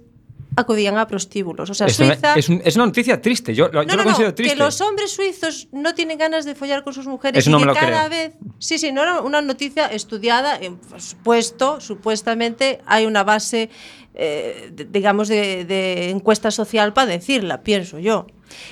acudían 0.56 0.98
a 0.98 1.06
prostíbulos. 1.06 1.70
O 1.70 1.74
sea, 1.74 1.86
Esto 1.86 2.04
Suiza... 2.04 2.34
es, 2.34 2.48
un- 2.48 2.60
es 2.64 2.76
una 2.76 2.86
noticia 2.86 3.20
triste. 3.20 3.54
Yo, 3.54 3.68
lo- 3.68 3.82
yo 3.82 3.88
No, 3.88 3.92
lo 3.92 3.96
no, 3.96 3.96
no, 3.98 4.04
considero 4.04 4.34
triste. 4.34 4.54
que 4.56 4.58
los 4.62 4.80
hombres 4.80 5.12
suizos 5.12 5.68
no 5.72 5.94
tienen 5.94 6.18
ganas 6.18 6.44
de 6.44 6.54
follar 6.54 6.82
con 6.84 6.92
sus 6.92 7.06
mujeres 7.06 7.38
Eso 7.40 7.50
y 7.50 7.52
no 7.52 7.58
que 7.58 7.64
me 7.64 7.66
lo 7.72 7.74
cada 7.74 8.08
creo. 8.08 8.10
vez, 8.10 8.32
sí, 8.58 8.78
sí, 8.78 8.92
no 8.92 9.02
era 9.02 9.20
una 9.20 9.40
noticia 9.40 9.86
estudiada, 9.86 10.58
por 10.90 11.00
supuesto, 11.00 11.80
supuestamente 11.80 12.80
hay 12.86 13.06
una 13.06 13.22
base, 13.24 13.70
eh, 14.14 14.70
de- 14.72 14.84
digamos, 14.84 15.28
de, 15.28 15.64
de 15.64 16.10
encuesta 16.10 16.50
social 16.50 16.92
para 16.92 17.06
decirla, 17.06 17.62
pienso 17.62 17.98
yo. 17.98 18.26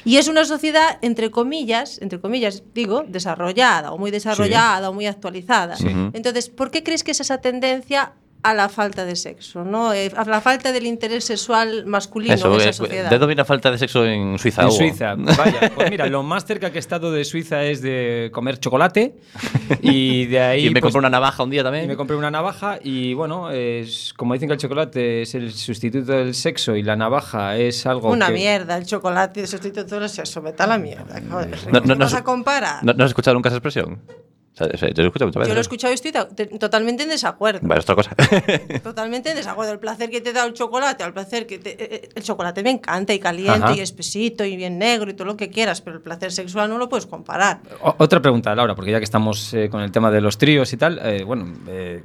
Y 0.04 0.16
es 0.16 0.26
una 0.26 0.44
sociedad, 0.44 0.98
entre 1.02 1.30
comillas, 1.30 2.00
entre 2.02 2.20
comillas, 2.20 2.64
digo, 2.74 3.04
desarrollada, 3.06 3.92
o 3.92 3.98
muy 3.98 4.10
desarrollada, 4.10 4.90
o 4.90 4.92
muy 4.92 5.06
actualizada. 5.06 5.76
Sí. 5.76 5.86
Entonces, 6.12 6.48
¿por 6.48 6.72
qué 6.72 6.82
crees 6.82 7.04
que 7.04 7.12
es 7.12 7.20
esa 7.20 7.40
tendencia 7.40 8.14
a 8.42 8.54
la 8.54 8.68
falta 8.68 9.04
de 9.04 9.16
sexo, 9.16 9.64
¿no? 9.64 9.92
Eh, 9.92 10.12
a 10.16 10.24
la 10.24 10.40
falta 10.40 10.70
del 10.70 10.86
interés 10.86 11.24
sexual 11.24 11.86
masculino 11.86 12.34
Eso, 12.34 12.54
en 12.54 12.60
esa 12.60 12.68
eh, 12.68 12.72
sociedad? 12.72 13.10
¿de 13.10 13.18
dónde 13.18 13.26
viene 13.26 13.40
la 13.40 13.44
falta 13.44 13.70
de 13.70 13.78
sexo 13.78 14.06
en 14.06 14.38
Suiza? 14.38 14.62
En 14.62 14.68
Hugo? 14.68 14.76
Suiza, 14.76 15.14
vaya, 15.16 15.72
pues 15.74 15.90
mira, 15.90 16.06
lo 16.06 16.22
más 16.22 16.44
cerca 16.46 16.70
que 16.70 16.78
he 16.78 16.80
estado 16.80 17.10
de 17.10 17.24
Suiza 17.24 17.64
es 17.64 17.82
de 17.82 18.30
comer 18.32 18.58
chocolate 18.60 19.16
y 19.82 20.26
de 20.26 20.40
ahí... 20.40 20.66
Y 20.66 20.70
me 20.70 20.80
pues, 20.80 20.92
compré 20.92 20.98
una 21.00 21.10
navaja 21.10 21.42
un 21.42 21.50
día 21.50 21.62
también. 21.64 21.84
y 21.84 21.88
me 21.88 21.96
compré 21.96 22.16
una 22.16 22.30
navaja 22.30 22.78
y 22.82 23.12
bueno, 23.14 23.50
es, 23.50 24.14
como 24.16 24.34
dicen 24.34 24.48
que 24.48 24.54
el 24.54 24.60
chocolate 24.60 25.22
es 25.22 25.34
el 25.34 25.52
sustituto 25.52 26.12
del 26.12 26.34
sexo 26.34 26.76
y 26.76 26.82
la 26.84 26.94
navaja 26.96 27.56
es 27.56 27.86
algo 27.86 28.10
Una 28.10 28.28
que... 28.28 28.34
mierda, 28.34 28.76
el 28.76 28.86
chocolate 28.86 29.40
de 29.40 29.46
sustituto 29.48 29.98
del 29.98 30.08
sexo, 30.08 30.40
vete 30.42 30.62
a 30.62 30.66
la 30.68 30.78
mierda. 30.78 31.20
Joder, 31.28 31.58
No, 31.72 31.80
no, 31.80 31.82
¿qué 31.82 31.88
no 31.88 31.96
vas 31.96 32.10
se- 32.12 32.16
a 32.18 32.24
comparar? 32.24 32.84
¿No, 32.84 32.92
no 32.92 33.04
has 33.04 33.10
escuchado 33.10 33.34
nunca 33.34 33.48
esa 33.48 33.56
expresión? 33.56 34.00
O 34.60 34.76
sea, 34.76 34.88
yo 34.90 35.02
lo 35.02 35.04
he 35.04 35.06
escuchado 35.06 35.28
muchas 35.28 35.40
veces. 35.40 35.48
Yo 35.48 35.54
lo 35.54 35.60
he 35.60 35.62
escuchado 35.62 35.92
y 35.92 35.94
estoy 35.94 36.12
ta- 36.12 36.28
te- 36.28 36.46
totalmente 36.46 37.02
en 37.04 37.08
desacuerdo. 37.10 37.60
Vale, 37.62 37.78
es 37.80 37.84
otra 37.88 37.94
cosa. 37.94 38.14
Totalmente 38.82 39.30
en 39.30 39.36
desacuerdo. 39.36 39.72
El 39.72 39.78
placer 39.78 40.10
que 40.10 40.20
te 40.20 40.32
da 40.32 40.44
el 40.44 40.52
chocolate, 40.54 41.04
el 41.04 41.12
placer 41.12 41.46
que 41.46 41.58
te, 41.58 41.70
eh, 41.70 41.76
eh, 42.04 42.08
el 42.14 42.22
chocolate 42.22 42.62
me 42.62 42.70
encanta 42.70 43.12
y 43.14 43.18
caliente 43.18 43.52
Ajá. 43.64 43.74
y 43.74 43.80
espesito 43.80 44.44
y 44.44 44.56
bien 44.56 44.78
negro 44.78 45.10
y 45.10 45.14
todo 45.14 45.26
lo 45.26 45.36
que 45.36 45.48
quieras, 45.50 45.80
pero 45.80 45.96
el 45.96 46.02
placer 46.02 46.32
sexual 46.32 46.68
no 46.68 46.78
lo 46.78 46.88
puedes 46.88 47.06
comparar. 47.06 47.60
O- 47.82 47.94
Otra 47.98 48.20
pregunta, 48.20 48.54
Laura, 48.54 48.74
porque 48.74 48.90
ya 48.90 48.98
que 48.98 49.04
estamos 49.04 49.52
eh, 49.54 49.68
con 49.70 49.80
el 49.82 49.92
tema 49.92 50.10
de 50.10 50.20
los 50.20 50.38
tríos 50.38 50.72
y 50.72 50.76
tal, 50.76 50.98
eh, 51.02 51.24
bueno, 51.24 51.52
eh, 51.68 52.02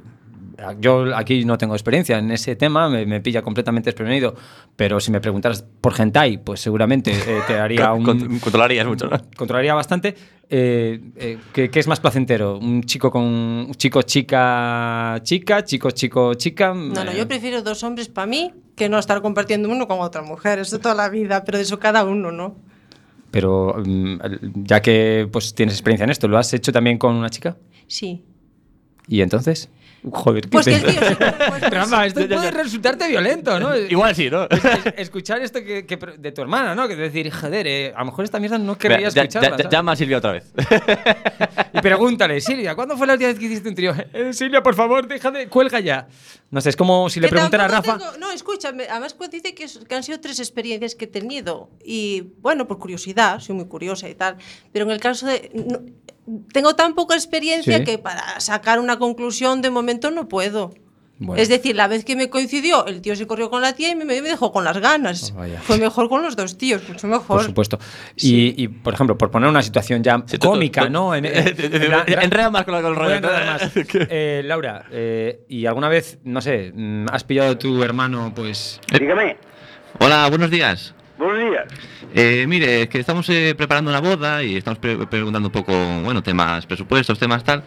yo 0.80 1.14
aquí 1.16 1.44
no 1.44 1.58
tengo 1.58 1.74
experiencia 1.74 2.18
en 2.18 2.30
ese 2.30 2.56
tema, 2.56 2.88
me, 2.88 3.06
me 3.06 3.20
pilla 3.20 3.42
completamente 3.42 3.88
desprevenido, 3.88 4.34
pero 4.76 5.00
si 5.00 5.10
me 5.10 5.20
preguntaras 5.20 5.62
por 5.80 5.98
hentai, 5.98 6.38
pues 6.42 6.60
seguramente 6.60 7.10
eh, 7.12 7.40
te 7.46 7.54
haría 7.58 7.92
un... 7.92 8.04
Con- 8.04 8.38
controlarías 8.38 8.86
mucho, 8.86 9.06
¿no? 9.08 9.18
Controlaría 9.36 9.74
bastante. 9.74 10.14
Eh, 10.50 11.00
eh, 11.16 11.38
¿qué, 11.52 11.70
qué 11.70 11.80
es 11.80 11.86
más 11.88 12.00
placentero? 12.00 12.58
¿Un 12.58 12.82
chico 12.84 13.10
con... 13.10 13.22
un 13.24 13.74
chico, 13.74 14.02
chica, 14.02 15.18
chica, 15.22 15.64
chico, 15.64 15.90
chico, 15.90 16.34
chica? 16.34 16.72
No, 16.74 17.04
no, 17.04 17.10
Eh, 17.10 17.16
yo 17.18 17.26
prefiero 17.26 17.62
dos 17.62 17.82
hombres 17.82 18.08
para 18.08 18.26
mí 18.26 18.52
que 18.76 18.88
no 18.88 18.98
estar 18.98 19.20
compartiendo 19.22 19.68
uno 19.68 19.88
con 19.88 20.00
otra 20.00 20.22
mujer. 20.22 20.58
Eso 20.58 20.78
toda 20.78 20.94
la 20.94 21.08
vida, 21.08 21.44
pero 21.44 21.58
de 21.58 21.64
eso 21.64 21.78
cada 21.78 22.04
uno, 22.04 22.30
¿no? 22.30 22.56
Pero 23.30 23.74
mm, 23.84 24.18
ya 24.64 24.80
que 24.80 25.28
pues 25.32 25.54
tienes 25.54 25.74
experiencia 25.74 26.04
en 26.04 26.10
esto, 26.10 26.28
¿lo 26.28 26.38
has 26.38 26.52
hecho 26.54 26.70
también 26.72 26.98
con 26.98 27.14
una 27.16 27.30
chica? 27.30 27.56
Sí. 27.88 28.22
¿Y 29.08 29.22
entonces? 29.22 29.70
Joder, 30.12 30.42
¿qué 30.42 30.48
Pues 30.50 30.66
que 30.66 30.74
el 30.74 30.82
tío 30.84 30.92
se- 31.02 31.16
pues- 31.16 31.70
Rafa, 31.70 32.06
esto 32.06 32.20
puede 32.28 32.50
resultarte 32.50 33.08
violento, 33.08 33.58
¿no? 33.58 33.74
Igual 33.90 34.14
sí, 34.14 34.28
¿no? 34.28 34.44
Es- 34.44 34.64
es- 34.64 34.94
escuchar 34.98 35.40
esto 35.42 35.60
que, 35.64 35.82
de 36.18 36.32
tu 36.32 36.42
hermana, 36.42 36.74
¿no? 36.74 36.86
Que 36.88 36.94
decir, 36.96 37.30
joder, 37.32 37.66
eh, 37.66 37.92
a 37.96 38.00
lo 38.00 38.06
mejor 38.06 38.24
esta 38.24 38.38
mierda 38.38 38.58
no 38.58 38.76
querría 38.76 38.98
Mira, 38.98 39.10
ya- 39.10 39.22
escucharla. 39.22 39.56
ya- 39.56 39.68
llama 39.68 39.92
a 39.92 39.96
Silvia 39.96 40.18
otra 40.18 40.32
vez. 40.32 40.52
Y 41.76 41.80
pregúntale, 41.80 42.40
Silvia, 42.40 42.74
¿cuándo 42.76 42.96
fue 42.96 43.06
la 43.06 43.14
última 43.14 43.30
vez 43.30 43.38
que 43.38 43.46
hiciste 43.46 43.68
un 43.68 43.74
trío? 43.74 43.94
Eh, 44.12 44.32
Silvia, 44.32 44.62
por 44.62 44.74
favor, 44.76 45.08
deja 45.08 45.30
de. 45.30 45.48
Cuelga 45.48 45.80
ya. 45.80 46.06
No 46.50 46.60
sé, 46.60 46.68
es 46.70 46.76
como 46.76 47.10
si 47.10 47.18
le 47.18 47.28
preguntara 47.28 47.64
a 47.64 47.68
Rafa. 47.68 47.98
tengo- 47.98 48.16
no, 48.18 48.30
escúchame, 48.30 48.84
además 48.88 49.14
pues 49.14 49.30
dice 49.30 49.54
que, 49.54 49.66
han 49.94 50.02
sido 50.04 50.20
tres 50.20 50.38
experiencias 50.38 50.94
que 50.94 51.06
he 51.06 51.08
tenido. 51.08 51.70
Y 51.84 52.32
bueno, 52.40 52.68
por 52.68 52.78
curiosidad, 52.78 53.40
soy 53.40 53.56
muy 53.56 53.66
curiosa 53.66 54.08
y 54.08 54.14
tal. 54.14 54.36
Pero 54.72 54.84
en 54.84 54.92
el 54.92 55.00
caso 55.00 55.26
de. 55.26 55.50
no- 55.54 55.80
tengo 56.52 56.74
tan 56.74 56.94
poca 56.94 57.14
experiencia 57.14 57.78
Sí. 57.78 57.84
que 57.84 57.98
para 57.98 58.40
sacar 58.40 58.80
una 58.80 58.98
conclusión 58.98 59.62
de 59.62 59.70
momento 59.70 60.10
no 60.10 60.28
puedo. 60.28 60.72
Bueno. 61.16 61.40
Es 61.40 61.48
decir, 61.48 61.76
la 61.76 61.86
vez 61.86 62.04
que 62.04 62.16
me 62.16 62.28
coincidió, 62.28 62.86
el 62.86 63.00
tío 63.00 63.14
se 63.14 63.24
corrió 63.24 63.48
con 63.48 63.62
la 63.62 63.72
tía 63.72 63.90
y 63.90 63.94
me, 63.94 64.04
me 64.04 64.20
dejó 64.20 64.50
con 64.50 64.64
las 64.64 64.76
ganas. 64.78 65.32
Oh. 65.36 65.44
Fue 65.62 65.78
mejor 65.78 66.08
con 66.08 66.22
los 66.22 66.34
dos 66.34 66.58
tíos, 66.58 66.82
mucho 66.88 67.06
mejor. 67.06 67.36
Por 67.38 67.44
supuesto. 67.44 67.78
Y, 68.16 68.60
y, 68.60 68.66
por 68.66 68.94
ejemplo, 68.94 69.16
por 69.16 69.30
poner 69.30 69.48
una 69.48 69.62
situación 69.62 70.02
ya 70.02 70.18
tú- 70.24 70.38
cómica, 70.40 70.82
tú- 70.86 70.90
¿no? 70.90 71.14
En, 71.14 71.24
en- 71.26 71.34
en 71.56 71.70
plan- 71.86 72.04
Enreda 72.08 72.50
más 72.50 72.64
con 72.64 72.74
el 72.74 72.82
Voy 72.82 72.92
a 72.92 73.20
rollo. 73.20 73.20
más. 73.22 73.70
Eh, 74.10 74.42
Laura, 74.44 74.86
eh, 74.90 75.44
¿y 75.48 75.66
alguna 75.66 75.88
vez, 75.88 76.18
no 76.24 76.40
sé, 76.40 76.72
mm, 76.74 77.06
has 77.12 77.22
pillado 77.22 77.52
a 77.52 77.58
tu 77.58 77.80
hermano, 77.84 78.32
pues. 78.34 78.80
Dígame, 78.98 79.36
Hola, 80.00 80.28
buenos 80.28 80.50
días. 80.50 80.94
Buenos 81.18 81.38
días. 81.50 81.64
Eh, 82.14 82.44
mire, 82.48 82.82
es 82.82 82.88
que 82.88 82.98
estamos 82.98 83.28
eh, 83.30 83.54
preparando 83.56 83.90
una 83.90 84.00
boda 84.00 84.42
y 84.42 84.56
estamos 84.56 84.78
pre- 84.78 85.06
preguntando 85.06 85.48
un 85.48 85.52
poco, 85.52 85.72
bueno, 86.02 86.22
temas 86.22 86.66
presupuestos, 86.66 87.18
temas 87.18 87.42
tal. 87.44 87.62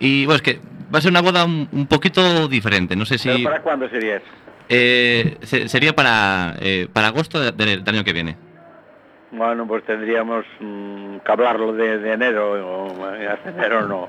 Y 0.00 0.24
bueno, 0.26 0.36
es 0.36 0.42
que 0.42 0.60
va 0.94 0.98
a 0.98 1.02
ser 1.02 1.10
una 1.10 1.20
boda 1.22 1.44
un, 1.44 1.68
un 1.72 1.86
poquito 1.86 2.48
diferente. 2.48 2.96
No 2.96 3.04
sé 3.04 3.18
si 3.18 3.28
¿Pero 3.28 3.44
para 3.44 3.62
cuándo 3.62 3.88
sería 3.88 4.16
eso? 4.16 4.26
eh, 4.68 5.36
se- 5.42 5.68
sería 5.68 5.94
para, 5.94 6.56
eh, 6.60 6.88
para 6.92 7.08
agosto 7.08 7.40
de- 7.40 7.52
del, 7.52 7.84
del 7.84 7.94
año 7.94 8.04
que 8.04 8.12
viene. 8.12 8.36
Bueno, 9.30 9.66
pues 9.66 9.82
tendríamos 9.84 10.44
mm, 10.60 11.18
que 11.24 11.32
hablarlo 11.32 11.72
de, 11.72 11.98
de 11.98 12.12
enero 12.12 12.52
o 12.52 13.14
eh, 13.14 13.28
hasta 13.28 13.48
enero 13.50 13.86
no. 13.88 14.08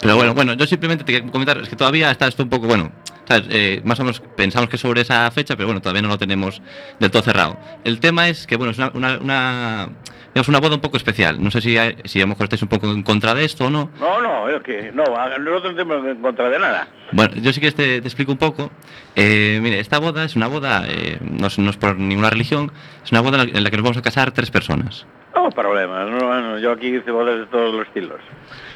Pero 0.00 0.16
bueno, 0.16 0.34
bueno, 0.34 0.54
yo 0.54 0.66
simplemente 0.66 1.04
te 1.04 1.12
quería 1.12 1.30
comentar, 1.30 1.58
es 1.58 1.68
que 1.68 1.76
todavía 1.76 2.10
está 2.10 2.28
esto 2.28 2.44
un 2.44 2.48
poco, 2.48 2.66
bueno, 2.68 2.92
¿sabes? 3.26 3.46
Eh, 3.50 3.80
más 3.84 3.98
o 3.98 4.04
menos 4.04 4.20
pensamos 4.36 4.68
que 4.70 4.78
sobre 4.78 5.00
esa 5.00 5.28
fecha, 5.32 5.56
pero 5.56 5.66
bueno, 5.66 5.80
todavía 5.82 6.02
no 6.02 6.08
lo 6.08 6.18
tenemos 6.18 6.62
del 7.00 7.10
todo 7.10 7.22
cerrado. 7.22 7.58
El 7.84 7.98
tema 7.98 8.28
es 8.28 8.46
que, 8.46 8.56
bueno, 8.56 8.70
es 8.70 8.78
una, 8.78 8.92
una, 8.94 9.18
una, 9.18 9.88
digamos, 10.32 10.48
una 10.48 10.60
boda 10.60 10.76
un 10.76 10.80
poco 10.80 10.96
especial. 10.98 11.42
No 11.42 11.50
sé 11.50 11.60
si, 11.60 11.76
hay- 11.76 11.96
si 12.04 12.20
a 12.20 12.22
lo 12.22 12.28
mejor 12.28 12.44
estáis 12.44 12.62
un 12.62 12.68
poco 12.68 12.88
en 12.88 13.02
contra 13.02 13.34
de 13.34 13.44
esto 13.44 13.66
o 13.66 13.70
no. 13.70 13.90
No, 13.98 14.20
no, 14.20 14.48
es 14.48 14.62
que 14.62 14.92
no, 14.92 15.02
nosotros 15.04 15.64
no 15.64 15.84
tenemos 15.84 16.06
en 16.06 16.22
contra 16.22 16.48
de 16.48 16.58
nada. 16.60 16.86
Bueno, 17.10 17.34
yo 17.36 17.52
sí 17.52 17.60
que 17.60 17.72
te, 17.72 18.00
te 18.00 18.06
explico 18.06 18.30
un 18.30 18.38
poco. 18.38 18.70
Eh, 19.16 19.58
mire, 19.60 19.80
esta 19.80 19.98
boda 19.98 20.22
es 20.24 20.36
una 20.36 20.46
boda, 20.46 20.84
eh, 20.86 21.18
no, 21.20 21.48
es, 21.48 21.58
no 21.58 21.70
es 21.70 21.76
por 21.76 21.98
ninguna 21.98 22.30
religión, 22.30 22.70
es 23.04 23.10
una 23.10 23.20
boda 23.20 23.42
en 23.42 23.64
la 23.64 23.70
que 23.70 23.76
nos 23.76 23.82
vamos 23.84 23.96
a 23.98 24.02
casar 24.02 24.30
tres 24.30 24.52
personas. 24.52 25.06
No 25.42 25.50
problema, 25.50 26.04
no, 26.04 26.18
bueno, 26.26 26.58
yo 26.58 26.72
aquí 26.72 26.88
hice 26.88 27.10
bodas 27.10 27.38
de 27.38 27.46
todos 27.46 27.72
los 27.74 27.86
estilos. 27.86 28.18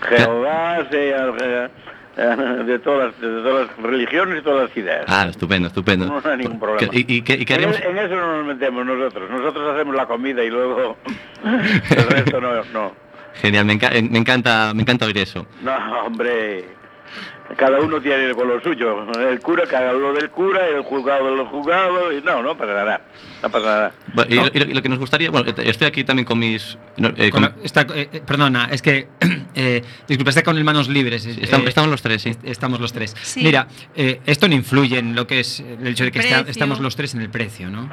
Jehová, 0.09 0.79
eh, 0.93 1.17
eh, 1.41 1.69
eh, 2.17 2.23
de, 2.65 2.79
todas, 2.79 3.19
de 3.21 3.29
todas 3.43 3.67
las 3.69 3.77
religiones 3.79 4.39
y 4.41 4.43
todas 4.43 4.69
las 4.69 4.77
ideas. 4.77 5.05
Ah, 5.09 5.27
estupendo, 5.29 5.67
estupendo. 5.69 6.07
No 6.07 6.21
hay 6.31 6.39
ningún 6.39 6.61
problema. 6.61 6.93
¿Y, 6.95 7.17
y, 7.17 7.23
qué- 7.23 7.35
y 7.35 7.45
qué 7.45 7.55
en, 7.55 7.65
haríamos? 7.65 7.81
en 7.81 7.99
eso 7.99 8.15
no 8.15 8.37
nos 8.39 8.47
metemos 8.47 8.87
nosotros. 8.87 9.29
Nosotros 9.31 9.75
hacemos 9.75 9.97
la 9.97 10.07
comida 10.07 10.45
y 10.45 10.51
luego 10.51 10.97
el 11.45 12.07
resto 12.09 12.41
no. 12.41 12.65
No, 12.73 12.93
Genial, 13.35 13.65
me, 13.65 13.79
enca- 13.79 14.09
me 14.11 14.19
encanta, 14.19 14.73
me 14.75 14.83
encanta 14.83 15.07
oír 15.07 15.19
eso. 15.19 15.47
no 15.63 15.73
hombre. 16.07 16.65
Cada 17.57 17.80
uno 17.80 18.01
tiene 18.01 18.32
con 18.34 18.49
lo 18.49 18.61
suyo. 18.62 19.05
El 19.28 19.38
cura 19.40 19.64
que 19.66 19.76
haga 19.76 19.93
lo 19.93 20.12
del 20.14 20.30
cura, 20.30 20.66
el 20.68 20.82
juzgado 20.82 21.30
de 21.30 21.36
los 21.36 21.49
juzgados. 21.49 22.14
Y 22.14 22.24
no, 22.24 22.43
no 22.43 22.57
pasa 22.57 22.72
nada. 22.72 23.01
No 23.43 23.51
pasa 23.51 23.66
nada. 23.66 23.93
Bueno, 24.14 24.30
y, 24.30 24.34
lo- 24.36 24.47
y 24.55 24.59
lo, 24.59 24.64
y 24.70 24.74
lo 24.74 24.82
que 24.82 24.88
nos 24.88 24.99
gustaría, 24.99 25.30
bueno, 25.30 25.53
estoy 25.59 25.86
aquí 25.86 26.03
también 26.05 26.24
con 26.24 26.38
mis... 26.38 26.78
no, 26.97 27.09
eh, 27.16 27.30
Con 27.30 27.43
con- 27.43 27.43
la- 27.43 27.55
está- 27.64 27.82
eh, 27.95 28.09
eh, 28.12 28.22
perdona, 28.26 28.68
es 28.70 28.80
que. 28.80 29.09
eh, 29.55 29.82
disculpa, 30.09 30.30
está 30.30 30.43
con 30.43 30.57
el 30.57 30.64
manos 30.64 30.88
libres. 30.88 31.26
eh, 31.26 31.36
Estamos- 31.43 31.66
eh, 31.66 31.68
estamos 31.68 31.90
los 31.90 32.01
tres, 32.03 32.22
sí. 32.22 32.32
Estamos 32.43 32.80
los 32.80 32.93
tres. 32.93 33.14
Sí. 33.22 33.43
Mira, 33.43 33.66
eh, 33.95 34.20
esto 34.24 34.49
no 34.49 34.55
influye 34.55 34.99
en 34.99 35.14
lo 35.14 35.26
que 35.26 35.40
es 35.40 35.61
el 35.61 35.86
hecho 35.88 36.05
de 36.05 36.12
que 36.12 36.20
está- 36.20 36.45
estamos 36.49 36.80
los 36.80 36.97
tres 36.97 37.14
en 37.14 37.20
el 37.20 37.28
precio, 37.30 37.68
¿no? 37.68 37.90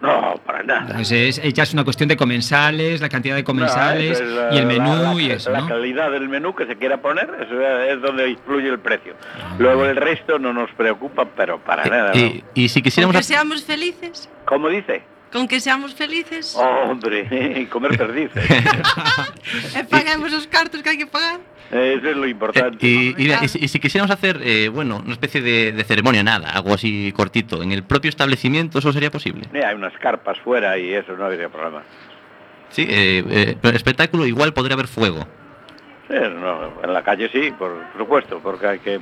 No, 0.00 0.40
para 0.46 0.62
nada. 0.62 0.94
Pues 0.94 1.12
es, 1.12 1.42
ya 1.52 1.62
es 1.62 1.72
una 1.74 1.84
cuestión 1.84 2.08
de 2.08 2.16
comensales, 2.16 3.00
la 3.02 3.08
cantidad 3.10 3.36
de 3.36 3.44
comensales 3.44 4.18
No, 4.20 4.24
eso 4.24 4.24
es 4.24 4.30
la- 4.50 4.54
y 4.54 4.58
el 4.58 4.66
menú 4.66 4.96
la- 4.96 5.12
la- 5.14 5.22
y 5.22 5.30
eso, 5.30 5.50
La 5.50 5.60
¿no? 5.60 5.68
calidad 5.68 6.10
del 6.10 6.28
menú 6.28 6.54
que 6.54 6.66
se 6.66 6.76
quiera 6.76 7.02
poner, 7.02 7.28
eso 7.40 7.60
es 7.82 8.00
donde 8.00 8.30
influye 8.30 8.68
el 8.68 8.78
precio. 8.78 9.14
Luego 9.58 9.84
el 9.84 9.96
resto 9.96 10.38
no 10.38 10.52
nos 10.54 10.70
preocupa, 10.72 11.26
pero 11.36 11.58
para 11.58 11.84
nada. 11.84 12.12
¿no? 12.14 12.20
y, 12.54 12.68
si 12.68 12.80
quisiéramos... 12.80 13.14
que 13.16 13.22
seamos 13.22 13.62
felices. 13.64 14.28
¿Cómo 14.46 14.68
dice? 14.68 15.02
Con 15.32 15.46
que 15.46 15.60
seamos 15.60 15.94
felices. 15.94 16.56
Oh, 16.58 16.90
hombre, 16.90 17.28
comer 17.70 17.96
perdices. 17.96 18.44
E 19.78 19.82
paguemos 19.86 20.32
os 20.34 20.46
cartos 20.46 20.82
que 20.82 20.90
hai 20.90 20.98
que 20.98 21.06
pagar. 21.06 21.38
Eso 21.70 22.06
es 22.10 22.16
lo 22.18 22.26
importante. 22.26 22.82
Y, 22.82 23.14
y- 23.16 23.30
y 23.30 23.48
si, 23.48 23.58
y 23.62 23.68
si 23.70 23.78
quisiéramos 23.78 24.10
hacer, 24.10 24.40
eh, 24.42 24.68
bueno, 24.68 24.98
una 25.04 25.12
especie 25.14 25.40
de, 25.40 25.70
de 25.70 25.84
ceremonia, 25.84 26.22
nada, 26.26 26.50
algo 26.50 26.74
así 26.74 27.12
cortito, 27.14 27.62
en 27.62 27.70
el 27.70 27.82
propio 27.86 28.08
establecimiento, 28.10 28.78
¿eso 28.82 28.92
sería 28.92 29.10
posible? 29.10 29.46
Mira, 29.52 29.68
hay 29.70 29.74
unas 29.76 29.94
carpas 29.98 30.38
fuera 30.42 30.76
y 30.78 30.92
eso 30.92 31.14
no 31.16 31.24
habría 31.24 31.48
problema. 31.48 31.82
Sí, 32.70 32.82
eh, 32.88 33.22
eh, 33.30 33.56
pero 33.60 33.70
el 33.70 33.76
espectáculo 33.76 34.26
igual 34.26 34.52
podría 34.52 34.74
haber 34.74 34.88
fuego. 34.88 35.26
Sí, 36.08 36.14
no, 36.18 36.82
en 36.82 36.92
la 36.92 37.02
calle 37.04 37.30
sí, 37.30 37.52
por 37.56 37.70
supuesto, 37.96 38.40
porque 38.42 38.66
hay 38.66 38.78
que... 38.80 38.98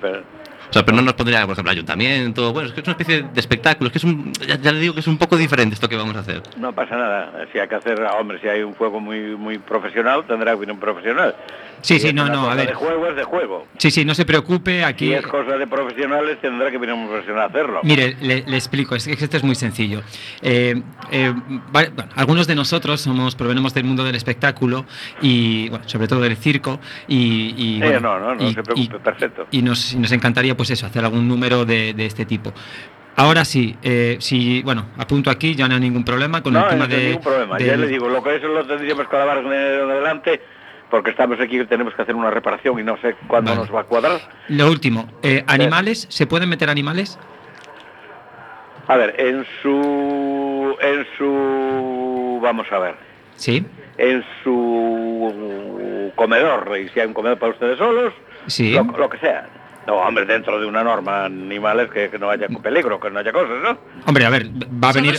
O 0.68 0.72
sea, 0.72 0.84
pero 0.84 0.96
no 0.96 1.02
nos 1.02 1.14
pondría, 1.14 1.42
por 1.46 1.52
ejemplo, 1.52 1.70
ayuntamiento. 1.70 2.52
Bueno, 2.52 2.68
es 2.68 2.74
que 2.74 2.80
es 2.80 2.86
una 2.86 2.92
especie 2.92 3.22
de 3.22 3.40
espectáculo. 3.40 3.88
Es 3.88 3.92
que 3.92 3.98
es 3.98 4.04
un. 4.04 4.32
Ya, 4.46 4.56
ya 4.56 4.72
le 4.72 4.80
digo 4.80 4.94
que 4.94 5.00
es 5.00 5.06
un 5.06 5.16
poco 5.16 5.36
diferente 5.36 5.74
esto 5.74 5.88
que 5.88 5.96
vamos 5.96 6.14
a 6.16 6.20
hacer. 6.20 6.42
No 6.56 6.74
pasa 6.74 6.96
nada. 6.96 7.46
Si 7.52 7.58
hay 7.58 7.68
que 7.68 7.74
hacer, 7.74 8.00
hombre, 8.02 8.38
si 8.40 8.48
hay 8.48 8.62
un 8.62 8.74
juego 8.74 9.00
muy 9.00 9.36
muy 9.36 9.58
profesional, 9.58 10.24
tendrá 10.26 10.56
que 10.56 10.62
ir 10.62 10.70
un 10.70 10.78
profesional. 10.80 11.34
Sí, 11.80 11.98
Si 12.00 12.08
sí, 12.08 12.12
no, 12.12 12.28
no, 12.28 12.50
a 12.50 12.54
ver. 12.54 12.68
De 12.68 12.74
juego 12.74 13.06
es 13.08 13.16
de 13.16 13.24
juego. 13.24 13.66
Sí, 13.78 13.90
sí, 13.90 14.04
no 14.04 14.14
se 14.14 14.24
preocupe, 14.24 14.78
Si 14.78 14.82
aquí... 14.84 15.12
es 15.12 15.26
cosa 15.26 15.56
de 15.56 15.66
profesionales, 15.66 16.38
tendrá 16.40 16.70
que 16.70 16.78
venir 16.78 16.94
un 16.94 17.08
profesional 17.08 17.42
a 17.42 17.46
hacerlo. 17.46 17.80
Mire, 17.84 18.16
le, 18.20 18.42
le 18.46 18.56
explico, 18.56 18.94
es 18.96 19.06
que 19.06 19.12
esto 19.12 19.36
es 19.36 19.44
muy 19.44 19.54
sencillo. 19.54 20.02
Eh, 20.42 20.80
eh, 21.10 21.32
bueno, 21.72 22.04
algunos 22.16 22.46
de 22.46 22.54
nosotros 22.54 23.00
somos, 23.00 23.34
provenimos 23.36 23.74
del 23.74 23.84
mundo 23.84 24.04
del 24.04 24.16
espectáculo 24.16 24.86
y, 25.22 25.68
bueno, 25.68 25.88
sobre 25.88 26.08
todo 26.08 26.20
del 26.20 26.36
circo 26.36 26.80
y... 27.06 27.54
y, 27.56 27.76
Eh, 27.82 27.86
bueno, 27.86 28.00
no, 28.00 28.18
no, 28.20 28.34
no 28.34 28.48
y- 28.48 28.54
se 28.54 28.62
preocupe, 28.62 28.98
perfecto. 28.98 29.46
y 29.50 29.62
nos, 29.62 29.94
nos 29.94 30.10
encantaría, 30.12 30.56
pues 30.56 30.70
eso, 30.70 30.86
hacer 30.86 31.04
algún 31.04 31.28
número 31.28 31.64
de, 31.64 31.94
de 31.94 32.06
este 32.06 32.24
tipo. 32.26 32.52
Ahora 33.16 33.44
sí, 33.44 33.76
eh, 33.82 34.16
si, 34.20 34.62
bueno, 34.62 34.86
apunto 34.96 35.28
aquí, 35.30 35.54
ya 35.56 35.66
no 35.66 35.74
hay 35.74 35.80
ningún 35.80 36.04
problema 36.04 36.40
con 36.40 36.52
no, 36.52 36.60
el 36.62 36.68
tema 36.68 36.86
no 36.86 36.94
hay 36.94 37.00
de... 37.00 37.06
ningún 37.08 37.22
problema. 37.24 37.58
Ya 37.58 37.76
le 37.76 37.88
digo, 37.88 38.08
lo 38.08 38.22
que 38.22 38.36
eso 38.36 38.46
lo 38.46 38.64
tendríamos 38.64 39.08
que 39.08 39.16
hablar 39.16 39.38
en 39.38 39.90
adelante, 39.90 40.40
porque 40.90 41.10
estamos 41.10 41.38
aquí 41.40 41.60
y 41.60 41.64
tenemos 41.66 41.94
que 41.94 42.02
hacer 42.02 42.14
una 42.14 42.30
reparación 42.30 42.78
y 42.78 42.82
no 42.82 42.96
sé 42.98 43.14
cuándo 43.26 43.50
Vale. 43.50 43.62
nos 43.62 43.74
va 43.74 43.80
a 43.80 43.84
cuadrar. 43.84 44.20
Lo 44.48 44.70
último, 44.70 45.08
eh, 45.22 45.44
¿animales? 45.46 46.06
¿Se 46.10 46.26
pueden 46.26 46.48
meter 46.48 46.70
animales? 46.70 47.18
A 48.86 48.96
ver, 48.96 49.14
en 49.18 49.44
su, 49.62 50.76
en 50.80 51.06
su, 51.18 52.40
vamos 52.42 52.66
a 52.72 52.78
ver, 52.78 52.94
Sí, 53.36 53.64
en 53.98 54.24
su 54.42 56.12
comedor, 56.16 56.76
y 56.78 56.88
si 56.88 57.00
hay 57.00 57.06
un 57.06 57.14
comedor 57.14 57.38
para 57.38 57.52
ustedes 57.52 57.78
solos, 57.78 58.12
sí. 58.46 58.72
lo, 58.72 58.84
lo 58.84 59.08
que 59.10 59.18
sea. 59.18 59.46
No, 59.86 59.96
hombre, 59.96 60.24
dentro 60.26 60.58
de 60.60 60.66
una 60.66 60.82
norma, 60.84 61.24
animales 61.26 61.90
que, 61.90 62.10
que 62.10 62.18
no 62.18 62.28
haya 62.30 62.46
peligro, 62.62 62.98
que 63.00 63.10
no 63.10 63.20
haya 63.20 63.32
cosas, 63.32 63.56
¿no? 63.62 63.78
Hombre, 64.06 64.26
a 64.26 64.30
ver, 64.30 64.46
va 64.48 64.90
a 64.90 64.92
venir... 64.92 65.14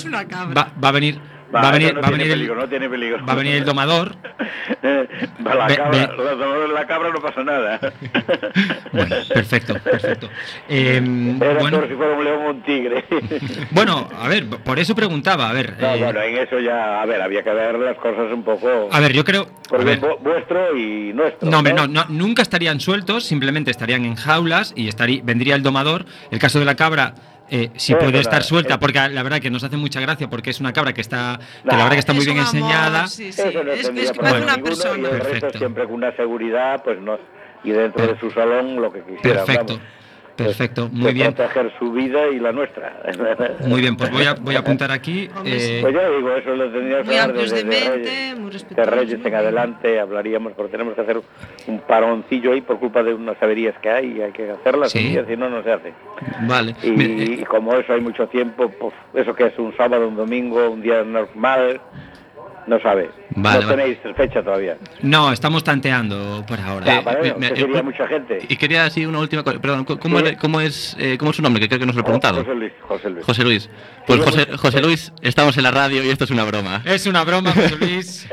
Va, 0.56 0.72
va 0.84 0.90
a 0.90 0.92
venir... 0.92 1.20
Va, 1.54 1.62
a 1.62 1.64
eso 1.64 1.72
venir, 1.74 1.93
no 1.95 2.02
va 2.02 2.08
a 2.08 2.12
venir 2.12 2.28
el, 2.28 2.34
peligro, 2.34 2.56
no 2.56 2.68
tiene 2.70 2.89
peligro. 2.89 3.26
va 3.26 3.34
a 3.34 3.36
venir 3.36 3.56
el 3.56 3.66
domador. 3.66 4.16
Va 5.45 5.56
la 5.56 5.68
Ve- 5.68 5.76
cabra, 5.78 6.08
los 6.16 6.38
dolores 6.39 6.68
de 6.70 6.74
la 6.76 6.88
cabra 6.88 7.10
no 7.10 7.22
pasa 7.22 7.43
nada. 7.43 7.80
Bueno, 8.91 9.16
perfecto, 9.34 9.76
perfecto. 9.84 10.30
Eh, 10.68 11.02
Era 11.39 11.60
bueno, 11.60 11.82
si 11.88 11.93
fuera 11.93 12.14
un 12.14 12.24
león 12.24 12.45
o 12.45 12.50
un 12.50 12.62
tigre. 12.64 13.06
bueno, 13.72 14.10
a 14.20 14.28
ver, 14.28 14.47
por 14.47 14.80
eso 14.80 14.95
preguntaba, 14.95 15.50
a 15.50 15.54
ver. 15.54 15.76
No, 15.80 15.93
eh, 15.93 16.04
bueno, 16.04 16.22
en 16.22 16.38
eso 16.38 16.60
ya, 16.60 17.02
a 17.02 17.06
ver, 17.06 17.22
había 17.22 17.43
que 17.43 17.52
ver 17.54 17.76
las 17.78 17.97
cosas 17.97 18.32
un 18.34 18.43
poco 18.43 18.89
a 18.91 19.00
ver, 19.00 19.14
yo 19.14 19.24
creo... 19.24 19.43
a 19.43 19.70
por 19.70 19.84
ver, 19.86 20.00
vuestro 20.00 20.76
y 20.76 21.14
nuestro. 21.14 21.50
No, 21.50 21.60
hombre, 21.60 21.74
no, 21.74 21.88
no, 21.88 22.06
nunca 22.10 22.41
estarían 22.41 22.80
sueltos, 22.80 23.24
simplemente 23.26 23.70
estarían 23.72 24.06
en 24.06 24.16
jaulas 24.16 24.74
y 24.76 24.88
estaría, 24.88 25.22
vendría 25.24 25.56
el 25.56 25.62
domador. 25.64 26.06
El 26.32 26.39
caso 26.39 26.60
de 26.60 26.66
la 26.66 26.76
cabra, 26.76 27.14
eh, 27.52 27.72
sí 27.76 27.93
Es 27.93 27.97
puede 27.97 28.12
verdad, 28.12 28.22
estar 28.22 28.43
suelta, 28.43 28.74
es- 28.76 28.80
porque 28.80 29.00
la 29.10 29.24
verdad 29.24 29.39
que 29.39 29.50
nos 29.50 29.64
hace 29.64 29.78
mucha 29.78 30.00
gracia, 30.00 30.30
porque 30.30 30.50
es 30.52 30.60
una 30.60 30.74
cabra 30.74 30.93
que 30.93 31.02
está, 31.02 31.39
que 31.64 31.68
la 31.76 31.78
verdad 31.84 31.91
que 31.93 32.00
está 32.00 32.14
muy 32.14 32.20
Es 32.22 32.26
bien 32.28 32.38
un 32.39 32.43
amor, 32.45 32.56
enseñada. 32.56 33.08
sí, 33.08 33.32
sí. 33.32 33.41
Eso 33.41 33.64
no 33.64 33.72
Es, 33.72 33.80
es 33.80 33.89
que 33.89 33.93
problema 33.93 34.22
parece 34.22 34.43
una 34.43 34.56
ninguno, 34.56 34.64
persona. 34.76 34.97
Y 34.97 35.06
el 35.12 35.20
resto 35.20 35.58
siempre 35.58 35.84
con 35.86 35.93
una 35.93 36.16
seguridad, 36.16 36.84
pues 36.84 37.00
no. 37.02 37.18
Y 37.64 37.72
dentro 37.72 38.08
de 38.08 38.20
su 38.20 38.32
salón 38.32 38.76
lo 38.82 38.91
que 38.91 39.02
quisiera. 39.02 39.43
Perfecto, 39.43 39.74
vamos. 39.76 39.82
Perfecto, 40.46 40.90
muy 40.92 41.14
bien. 41.14 41.34
proteger 41.34 41.72
su 41.80 41.92
vida 41.92 42.28
y 42.30 42.40
la 42.40 42.52
nuestra. 42.52 43.02
Muy 43.68 43.82
bien, 43.82 43.96
pues 43.98 44.12
voy 44.12 44.24
a, 44.26 44.34
voy 44.36 44.56
a 44.56 44.60
apuntar 44.60 44.92
aquí. 44.92 45.30
eh, 45.46 45.80
Pues 45.82 45.94
ya 45.94 46.10
digo, 46.10 46.32
eso 46.36 46.56
lo 46.56 46.72
tendríamos 46.72 47.08
que 47.08 47.20
hablar 47.20 47.38
desde 47.38 47.58
de 47.58 47.64
mente, 47.66 47.90
Reyes, 47.90 48.40
muy 48.40 48.52
de. 48.76 48.86
Reyes 48.86 49.26
en 49.26 49.36
adelante 49.36 50.00
hablaríamos, 50.00 50.54
porque 50.54 50.72
tenemos 50.72 50.94
que 50.96 51.02
hacer 51.02 51.22
un 51.68 51.80
paroncillo 51.82 52.52
ahí 52.54 52.62
por 52.62 52.80
culpa 52.80 53.04
de 53.04 53.14
unas 53.14 53.42
averías 53.42 53.76
que 53.82 53.90
hay 53.90 54.18
y 54.18 54.22
hay 54.22 54.32
que 54.32 54.50
hacerlas, 54.52 54.92
Sí. 54.92 55.18
y 55.18 55.26
si 55.30 55.38
no, 55.38 55.50
no 55.50 55.64
se 55.64 55.72
hace. 55.72 55.94
vale. 56.48 56.76
Y, 56.84 56.92
Me- 56.92 57.06
eh, 57.06 57.38
y 57.42 57.44
como 57.46 57.74
eso 57.76 57.94
hay 57.94 58.02
mucho 58.02 58.28
tiempo, 58.28 58.70
pues 58.80 58.94
eso 59.14 59.34
que 59.36 59.46
es 59.48 59.58
un 59.60 59.76
sábado, 59.76 60.08
un 60.08 60.16
domingo, 60.16 60.70
un 60.70 60.82
día 60.82 61.04
normal, 61.04 61.80
no 62.68 62.80
sabe. 62.82 63.10
Vale, 63.32 63.62
no 63.62 63.68
vale. 63.68 63.82
tenéis 63.84 64.16
fecha 64.18 64.41
todavía. 64.43 64.76
no, 65.01 65.32
estamos 65.32 65.64
tanteando 65.64 66.43
por 66.47 66.60
ahora. 66.60 66.86
Ya, 66.86 66.99
Eh, 66.99 67.03
para 67.03 67.22
me- 67.22 67.28
eso, 67.28 67.38
me- 67.39 67.49
que 67.53 67.60
yo- 67.60 67.66
sería 67.68 67.84
mucha 67.84 68.07
gente. 68.07 68.39
Y 68.49 68.55
quería 68.57 68.86
así 68.86 69.05
una 69.05 69.20
última 69.20 69.43
cosa. 69.43 69.60
Perdón, 69.60 69.86
¿cómo, 69.86 70.20
Sí. 70.20 70.26
era- 70.28 70.38
cómo 70.38 70.62
es, 70.62 70.95
eh, 70.99 71.18
¿cómo 71.18 71.32
es 71.32 71.38
su 71.38 71.41
nombre? 71.43 71.60
Que 71.62 71.68
creo 71.68 71.80
que 71.80 71.86
nos 71.86 71.95
lo 71.95 72.01
he 72.01 72.03
preguntado. 72.03 72.39
José 72.43 72.55
Luis, 72.55 72.74
José 72.82 73.10
Luis. 73.10 73.26
José 73.26 73.43
Luis. 73.43 73.70
Pues 74.07 74.20
José, 74.22 74.47
José 74.57 74.82
Luis, 74.82 75.14
estamos 75.22 75.55
en 75.57 75.64
la 75.64 75.72
radio 75.72 76.03
y 76.03 76.10
esto 76.10 76.24
es 76.24 76.32
una 76.32 76.43
broma. 76.43 76.82
Es 76.86 77.05
una 77.05 77.24
broma, 77.24 77.51
José 77.53 77.76
Luis. 77.80 78.28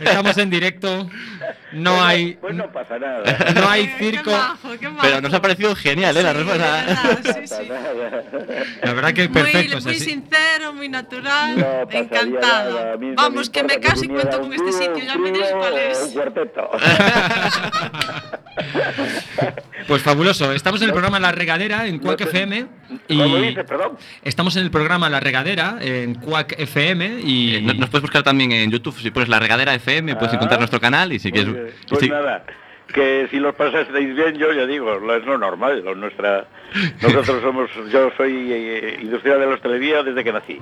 Estamos 0.00 0.38
en 0.38 0.50
directo. 0.50 1.08
No 1.72 1.90
Pues 1.90 2.02
hay, 2.04 2.34
Pues 2.40 2.54
no 2.54 2.70
pasa 2.70 2.98
nada. 3.00 3.22
no 3.54 3.68
hay 3.68 3.86
circo. 3.98 4.30
Pero 5.02 5.20
nos 5.20 5.34
ha 5.34 5.42
parecido 5.42 5.74
genial, 5.74 6.16
¿eh? 6.16 6.22
La 6.22 6.32
respuesta. 6.32 6.84
Sí, 7.34 7.46
sí. 7.48 7.68
La 8.82 8.92
verdad 8.94 9.12
que 9.12 9.28
Muy, 9.28 9.42
perfecto. 9.42 9.80
muy 9.80 9.94
sincero, 9.94 10.72
muy 10.72 10.88
natural, 10.88 11.56
No 11.58 11.84
no 11.84 13.14
Vamos, 13.16 13.43
me 13.46 13.52
que 13.52 13.62
me 13.64 13.80
caso 13.80 14.04
y 14.04 14.08
cuento 14.08 14.40
con 14.40 14.52
este 14.52 14.72
sitio, 14.72 14.98
ya 15.04 15.16
me 15.18 15.30
diréis 15.32 15.52
cuál 15.52 15.78
es. 15.78 15.98
Cuarteto. 16.14 16.70
Pues 19.86 20.00
fabuloso. 20.02 20.52
Estamos 20.52 20.80
en 20.80 20.86
el 20.88 20.92
programa 20.92 21.20
La 21.20 21.32
Regadera 21.32 21.86
en 21.86 21.98
Quack 21.98 22.22
FM 22.22 22.66
¿Cómo 23.08 23.38
y 23.38 23.56
estamos 24.22 24.56
en 24.56 24.62
el 24.62 24.70
programa 24.70 25.10
La 25.10 25.20
Regadera 25.20 25.76
en 25.80 26.14
Quack 26.14 26.54
FM 26.58 27.20
y 27.22 27.56
Eh, 27.56 27.60
no- 27.62 27.74
Nos 27.74 27.90
puedes 27.90 28.02
buscar 28.02 28.22
también 28.22 28.52
en 28.52 28.70
YouTube. 28.70 28.96
Si 28.98 29.10
pones 29.10 29.28
la 29.28 29.38
regadera 29.40 29.74
FM, 29.74 30.14
puedes 30.16 30.32
Ah. 30.32 30.36
encontrar 30.36 30.58
nuestro 30.60 30.80
canal. 30.80 31.12
Y 31.12 31.18
si 31.18 31.30
quieres. 31.30 31.74
Pues 31.88 32.08
nada, 32.08 32.44
que 32.92 33.26
si 33.30 33.38
los 33.38 33.54
pasasteis 33.54 34.14
bien, 34.14 34.34
yo 34.36 34.52
ya 34.52 34.66
digo, 34.66 34.94
es 35.14 35.24
lo 35.24 35.38
normal, 35.38 35.82
lo 35.84 35.94
nuestra... 35.94 36.44
Nosotros 37.02 37.40
somos, 37.42 37.70
yo 37.92 38.10
soy 38.16 38.52
eh, 38.52 38.98
industrial 39.00 39.38
de 39.40 39.46
la 39.46 39.54
hostelería 39.54 40.02
desde 40.02 40.24
que 40.24 40.32
nací, 40.32 40.58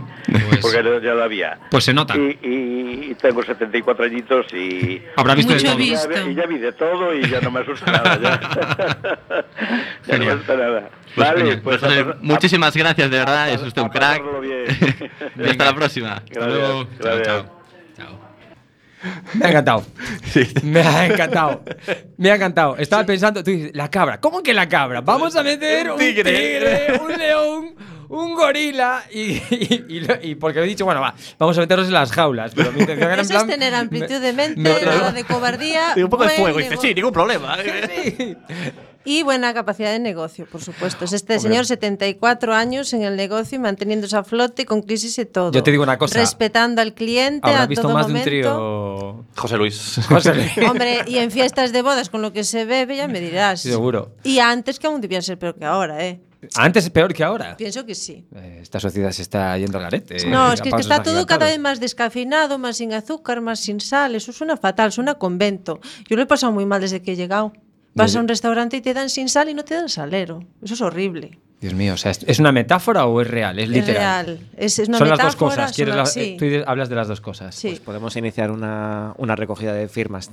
porque 0.60 0.82
ya- 1.02 1.14
lo 1.14 1.22
había. 1.24 1.58
pues 1.70 1.84
se 1.84 1.94
nota. 1.94 2.14
Y, 2.16 2.38
y- 2.42 3.10
y 3.10 3.14
tengo 3.14 3.42
74 3.42 4.04
añitos 4.04 4.46
y... 4.52 5.02
Habrá 5.16 5.34
visto 5.34 5.52
de 5.54 5.58
Mucho 5.60 5.72
todo. 5.72 5.80
y 5.82 5.90
ya, 5.90 6.06
visto. 6.06 6.30
y 6.30 6.34
ya 6.34 6.46
vi 6.46 6.58
de 6.58 6.72
todo 6.72 7.14
y 7.14 7.28
ya 7.28 7.40
no 7.40 7.50
me 7.50 7.60
asusta 7.60 7.90
nada. 7.92 8.18
Ya, 8.20 8.40
Ya 10.06 10.18
no 10.18 10.24
me 10.26 10.30
asusta 10.32 10.56
nada. 10.56 10.90
Pues 11.14 11.28
vale, 11.28 11.56
pues 11.58 11.80
Pues, 11.80 11.82
a- 11.82 12.16
muchísimas 12.20 12.76
gracias, 12.76 13.10
de 13.10 13.18
verdad. 13.18 13.42
a- 13.44 13.50
Es 13.50 13.62
usted 13.62 13.82
un 13.82 13.88
crack. 13.88 14.22
bien. 14.40 14.64
Y 15.38 15.44
hasta 15.50 15.64
la 15.64 15.74
próxima. 15.74 16.12
Hasta 16.14 16.34
Gracias, 16.40 16.58
luego. 16.58 16.84
Chao, 16.84 16.90
gracias. 17.00 17.26
chao. 17.26 17.42
Chao. 17.44 17.61
Me 19.34 19.46
ha 19.46 19.48
encantado. 19.50 19.84
Me 20.62 20.80
ha 20.80 21.06
encantado. 21.06 21.62
Me 22.16 22.30
ha 22.30 22.34
encantado. 22.36 22.76
Estaba 22.76 23.04
pensando, 23.04 23.42
tú 23.42 23.50
dices, 23.50 23.70
la 23.74 23.90
cabra. 23.90 24.20
¿Cómo 24.20 24.42
que 24.42 24.54
la 24.54 24.68
cabra? 24.68 25.00
Vamos 25.00 25.34
a 25.36 25.42
meter 25.42 25.90
un 25.90 25.98
tigre, 25.98 27.00
un 27.02 27.12
león, 27.18 27.74
un 28.08 28.34
gorila 28.34 29.02
y, 29.10 29.20
y, 29.32 29.84
y 29.88 30.06
y 30.30 30.34
porque 30.36 30.60
he 30.60 30.62
dicho, 30.64 30.84
bueno, 30.84 31.00
va, 31.00 31.14
vamos 31.38 31.56
a 31.58 31.60
meterlos 31.62 31.86
en 31.88 31.94
las 31.94 32.12
jaulas. 32.12 32.52
Pero 32.54 32.70
mi 32.72 32.80
intención 32.80 33.08
era 33.10 33.14
en 33.14 33.20
Eso 33.20 33.32
es 33.34 33.38
plan. 33.44 33.48
tener 33.48 33.74
amplitud 33.74 34.20
de 34.20 34.32
mente, 34.32 34.60
me- 34.60 34.80
nada 34.82 35.12
de 35.12 35.24
cobardía. 35.24 35.94
Digo, 35.94 36.06
un 36.06 36.10
poco 36.10 36.24
de 36.24 36.30
fuego. 36.30 36.60
Y 36.60 36.64
dice, 36.64 36.76
sí, 36.76 36.94
ningún 36.94 37.12
problema. 37.12 37.56
Sí. 38.16 38.36
Y 39.04 39.22
buena 39.22 39.52
capacidad 39.52 39.90
de 39.90 39.98
negocio, 39.98 40.46
por 40.46 40.62
supuesto. 40.62 41.04
Es 41.04 41.12
este 41.12 41.38
señor, 41.40 41.66
74 41.66 42.54
años 42.54 42.92
en 42.92 43.02
el 43.02 43.16
negocio 43.16 43.56
y 43.56 43.58
manteniéndose 43.58 44.16
a 44.16 44.24
flote 44.24 44.64
con 44.64 44.82
crisis 44.82 45.18
y 45.18 45.26
todo. 45.26 45.50
Yo 45.52 45.62
te 45.62 45.70
digo 45.70 45.82
una 45.82 45.98
cosa. 45.98 46.18
Respetando 46.18 46.80
al 46.80 46.94
cliente 46.94 47.50
a 47.50 47.66
visto 47.66 47.82
todo 47.82 47.94
más 47.94 48.06
de 48.06 48.12
un 48.12 48.18
momento. 48.18 48.30
trío. 48.30 49.24
José 49.36 49.56
Luis. 49.56 50.00
José 50.08 50.34
Luis. 50.34 50.50
Hombre, 50.70 51.02
y 51.06 51.18
en 51.18 51.30
fiestas 51.30 51.72
de 51.72 51.82
bodas 51.82 52.10
con 52.10 52.22
lo 52.22 52.32
que 52.32 52.44
se 52.44 52.64
bebe, 52.64 52.96
ya 52.96 53.08
me 53.08 53.20
dirás. 53.20 53.60
Sí, 53.60 53.70
seguro. 53.70 54.12
Y 54.22 54.38
antes 54.38 54.78
que 54.78 54.86
aún 54.86 55.00
debía 55.00 55.20
ser 55.22 55.38
peor 55.38 55.56
que 55.56 55.64
ahora, 55.64 56.04
¿eh? 56.04 56.20
Antes 56.56 56.84
es 56.84 56.90
peor 56.90 57.14
que 57.14 57.22
ahora. 57.22 57.56
Pienso 57.56 57.86
que 57.86 57.94
sí. 57.94 58.26
Eh, 58.34 58.58
Esta 58.62 58.80
sociedad 58.80 59.12
se 59.12 59.22
está 59.22 59.56
yendo 59.58 59.78
al 59.78 59.84
garete. 59.84 60.26
No, 60.26 60.52
es 60.52 60.60
que, 60.60 60.70
es 60.70 60.74
que 60.74 60.80
está 60.80 61.02
todo 61.02 61.24
cada 61.24 61.46
vez 61.46 61.58
más 61.60 61.78
descafeinado, 61.78 62.58
más 62.58 62.78
sin 62.78 62.92
azúcar, 62.92 63.40
más 63.40 63.60
sin 63.60 63.80
sal. 63.80 64.16
Eso 64.16 64.32
suena 64.32 64.56
fatal, 64.56 64.90
suena 64.90 65.12
a 65.12 65.14
convento. 65.18 65.80
Yo 66.08 66.16
lo 66.16 66.22
he 66.22 66.26
pasado 66.26 66.52
muy 66.52 66.66
mal 66.66 66.80
desde 66.80 67.00
que 67.00 67.12
he 67.12 67.16
llegado. 67.16 67.52
Vas 67.94 68.16
a 68.16 68.20
un 68.20 68.28
restaurante 68.28 68.76
y 68.78 68.80
te 68.80 68.94
dan 68.94 69.10
sin 69.10 69.28
sal 69.28 69.48
y 69.48 69.54
no 69.54 69.64
te 69.64 69.74
dan 69.74 69.88
salero. 69.88 70.44
Eso 70.62 70.74
es 70.74 70.80
horrible. 70.80 71.38
Dios 71.60 71.74
mío, 71.74 71.94
o 71.94 71.96
sea, 71.96 72.10
¿es- 72.10 72.24
¿es 72.26 72.38
una 72.40 72.50
metáfora 72.50 73.06
o 73.06 73.20
es 73.20 73.28
real? 73.28 73.58
Es 73.58 73.64
Es 73.64 73.70
literal. 73.70 74.26
real. 74.26 74.40
Es, 74.56 74.78
es 74.78 74.88
una 74.88 74.98
son 74.98 75.08
las 75.10 75.18
dos 75.20 75.36
cosas. 75.36 75.72
¿Quieres 75.72 75.94
son 75.94 76.04
la- 76.22 76.22
eh, 76.28 76.36
tú 76.38 76.46
hablas 76.68 76.88
de 76.88 76.94
las 76.96 77.06
dos 77.06 77.20
cosas. 77.20 77.54
Sí. 77.54 77.68
Pues 77.68 77.80
podemos 77.80 78.16
iniciar 78.16 78.50
una, 78.50 79.14
una 79.18 79.36
recogida 79.36 79.72
de 79.72 79.88
firmas, 79.88 80.30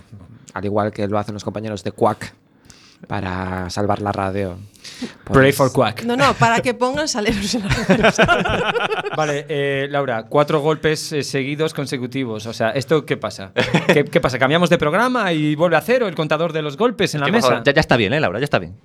al 0.53 0.65
igual 0.65 0.91
que 0.91 1.07
lo 1.07 1.19
hacen 1.19 1.33
los 1.35 1.43
compañeros 1.43 1.83
de 1.83 1.91
Quack, 1.91 2.33
para 3.07 3.69
salvar 3.69 4.01
la 4.01 4.11
radio. 4.11 4.57
Pray 5.25 5.51
Pues- 5.51 5.55
for 5.55 5.71
Quack. 5.71 6.03
No, 6.03 6.15
no, 6.15 6.33
para 6.33 6.61
que 6.61 6.73
pongan 6.73 7.07
saleros 7.07 7.53
en 7.55 7.67
la 7.67 8.73
Vale, 9.17 9.45
eh, 9.49 9.87
Laura, 9.89 10.23
cuatro 10.23 10.59
golpes 10.61 11.11
eh, 11.11 11.23
seguidos 11.23 11.73
consecutivos. 11.73 12.45
O 12.45 12.53
sea, 12.53 12.71
¿esto 12.71 13.05
qué 13.05 13.17
pasa? 13.17 13.51
¿Qué, 13.87 14.05
qué 14.05 14.19
pasa? 14.21 14.39
¿Cambiamos 14.39 14.69
de 14.69 14.77
programa 14.77 15.31
y 15.33 15.55
vuelve 15.55 15.75
a 15.77 15.81
cero 15.81 16.07
el 16.07 16.15
contador 16.15 16.53
de 16.53 16.61
los 16.61 16.77
golpes 16.77 17.13
en 17.15 17.21
la 17.21 17.27
mesa? 17.27 17.61
ya, 17.63 17.73
ya 17.73 17.79
está 17.81 17.97
bien, 17.97 18.13
¿eh, 18.13 18.19
Laura? 18.19 18.39
Ya 18.39 18.45
está 18.45 18.59
bien. 18.59 18.75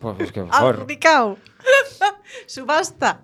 Pues, 0.00 0.16
pues 0.16 0.32
que. 0.32 0.40
Adjudicado. 0.50 1.36
Subasta. 2.46 3.20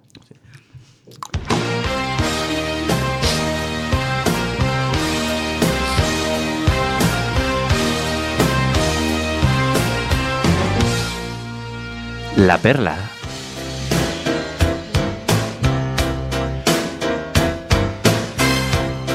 La 12.37 12.59
perla. 12.59 12.99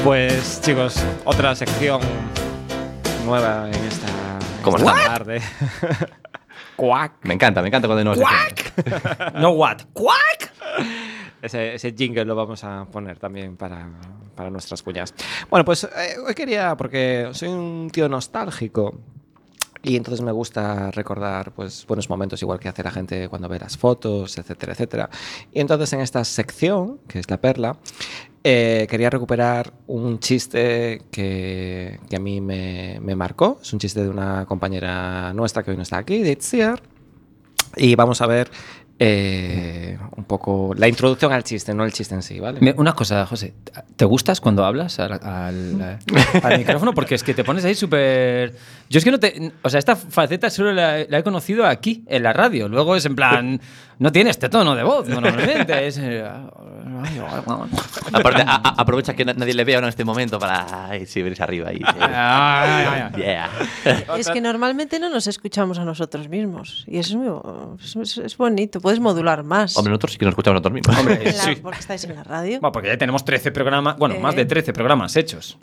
Pues 0.02 0.60
chicos, 0.60 1.00
otra 1.24 1.54
sección 1.54 2.00
nueva 3.24 3.68
en 3.68 3.84
esta, 3.84 4.08
¿Cómo 4.64 4.76
esta 4.76 4.92
tarde. 4.92 5.40
Quack. 6.76 7.12
Me 7.22 7.34
encanta, 7.34 7.62
me 7.62 7.68
encanta 7.68 7.86
cuando 7.86 8.02
nos 8.02 8.18
No 9.34 9.50
what. 9.50 9.82
Quack. 9.92 10.52
Ese, 11.40 11.74
ese 11.74 11.94
jingle 11.96 12.24
lo 12.24 12.34
vamos 12.34 12.64
a 12.64 12.86
poner 12.86 13.20
también 13.20 13.56
para, 13.56 13.88
para 14.34 14.50
nuestras 14.50 14.82
cuñas. 14.82 15.14
Bueno, 15.48 15.64
pues 15.64 15.84
eh, 15.84 16.16
hoy 16.26 16.34
quería, 16.34 16.76
porque 16.76 17.28
soy 17.32 17.50
un 17.50 17.88
tío 17.92 18.08
nostálgico, 18.08 19.00
y 19.82 19.96
entonces 19.96 20.24
me 20.24 20.32
gusta 20.32 20.90
recordar 20.92 21.52
pues, 21.52 21.84
buenos 21.86 22.08
momentos, 22.08 22.40
igual 22.42 22.60
que 22.60 22.68
hace 22.68 22.82
la 22.82 22.90
gente 22.90 23.28
cuando 23.28 23.48
ve 23.48 23.58
las 23.58 23.76
fotos, 23.76 24.38
etcétera, 24.38 24.72
etcétera. 24.72 25.10
Y 25.52 25.60
entonces 25.60 25.92
en 25.92 26.00
esta 26.00 26.24
sección, 26.24 27.00
que 27.08 27.18
es 27.18 27.28
la 27.28 27.40
perla, 27.40 27.76
eh, 28.44 28.86
quería 28.88 29.10
recuperar 29.10 29.72
un 29.86 30.20
chiste 30.20 31.02
que, 31.10 31.98
que 32.08 32.16
a 32.16 32.20
mí 32.20 32.40
me, 32.40 32.98
me 33.00 33.16
marcó. 33.16 33.58
Es 33.60 33.72
un 33.72 33.80
chiste 33.80 34.02
de 34.02 34.08
una 34.08 34.46
compañera 34.46 35.32
nuestra 35.32 35.62
que 35.62 35.72
hoy 35.72 35.76
no 35.76 35.82
está 35.82 35.98
aquí, 35.98 36.22
de 36.22 36.32
Itziar. 36.32 36.82
Y 37.76 37.94
vamos 37.94 38.20
a 38.20 38.26
ver 38.26 38.50
eh, 38.98 39.98
un 40.16 40.24
poco 40.24 40.74
la 40.76 40.86
introducción 40.88 41.32
al 41.32 41.42
chiste, 41.44 41.74
no 41.74 41.84
el 41.84 41.92
chiste 41.92 42.14
en 42.14 42.22
sí, 42.22 42.38
¿vale? 42.40 42.60
Me- 42.60 42.74
Una 42.76 42.92
cosa, 42.92 43.26
José, 43.26 43.54
¿te 43.96 44.04
gustas 44.04 44.40
cuando 44.40 44.64
hablas 44.64 44.98
al, 45.00 45.12
al- 45.22 45.98
al 46.42 46.58
micrófono? 46.58 46.92
Porque 46.94 47.14
es 47.16 47.22
que 47.24 47.34
te 47.34 47.42
pones 47.44 47.64
ahí 47.64 47.74
súper... 47.74 48.54
Yo 48.88 48.98
es 48.98 49.04
que 49.04 49.10
no 49.10 49.18
te... 49.18 49.52
O 49.62 49.70
sea, 49.70 49.78
esta 49.78 49.96
faceta 49.96 50.50
solo 50.50 50.72
la, 50.72 51.04
la 51.08 51.18
he 51.18 51.22
conocido 51.22 51.66
aquí, 51.66 52.04
en 52.06 52.22
la 52.22 52.32
radio. 52.32 52.68
Luego 52.68 52.94
es 52.96 53.04
en 53.06 53.16
plan... 53.16 53.60
No 53.98 54.10
tiene 54.10 54.30
este 54.30 54.48
tono 54.48 54.74
de 54.74 54.82
voz, 54.82 55.08
normalmente. 55.08 55.86
Es... 55.86 55.98
eh, 55.98 56.24
Aparte, 58.12 58.42
a- 58.42 58.56
a- 58.56 58.74
aprovecha 58.82 59.14
que 59.14 59.24
na- 59.24 59.32
nadie 59.34 59.54
le 59.54 59.64
vea 59.64 59.76
ahora 59.76 59.86
en 59.86 59.90
este 59.90 60.04
momento 60.04 60.38
para 60.38 60.88
ay, 60.88 61.06
sí, 61.06 61.22
verse 61.22 61.42
arriba 61.42 61.68
ahí. 61.68 61.78
Yeah. 63.16 63.50
Es 64.18 64.28
que 64.28 64.40
normalmente 64.40 64.98
no 64.98 65.08
nos 65.08 65.26
escuchamos 65.26 65.78
a 65.78 65.84
nosotros 65.84 66.28
mismos. 66.28 66.84
Y 66.86 66.98
eso 66.98 67.18
es, 67.82 67.96
muy, 67.96 68.04
es, 68.24 68.36
bonito. 68.36 68.80
Puedes 68.80 69.00
modular 69.00 69.42
más. 69.42 69.76
Hombre, 69.76 69.90
nosotros 69.90 70.12
sí 70.12 70.18
que 70.18 70.24
nos 70.24 70.32
escuchamos 70.32 70.54
nosotros 70.62 70.74
mismos. 70.74 70.98
Hombre, 70.98 71.24
La- 71.24 71.32
sí. 71.32 71.56
Porque 71.56 71.78
estáis 71.80 72.04
en 72.04 72.14
la 72.16 72.24
radio. 72.24 72.60
Bueno, 72.60 72.72
porque 72.72 72.88
ya 72.88 72.98
tenemos 72.98 73.24
13 73.24 73.50
programas... 73.52 73.96
Bueno, 73.98 74.18
más 74.20 74.34
de 74.34 74.44
13 74.44 74.72
programas 74.72 75.14
hechos. 75.16 75.58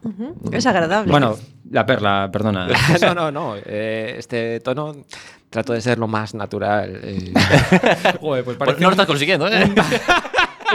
Es 0.51 0.65
agradable. 0.65 1.11
Bueno, 1.11 1.37
la 1.71 1.85
perla, 1.85 2.29
perdona. 2.31 2.67
no, 3.01 3.13
no, 3.13 3.31
no. 3.31 3.55
eh, 3.65 4.15
este 4.17 4.59
tono 4.61 4.95
trato 5.49 5.73
de 5.73 5.81
ser 5.81 5.97
lo 5.97 6.07
más 6.07 6.33
natural. 6.33 6.99
eh. 7.03 7.33
Joder, 8.21 8.43
pues 8.43 8.57
Pues 8.57 8.79
no 8.79 8.87
lo 8.87 8.91
estás 8.91 9.07
consiguiendo, 9.07 9.47
¿eh? 9.47 9.71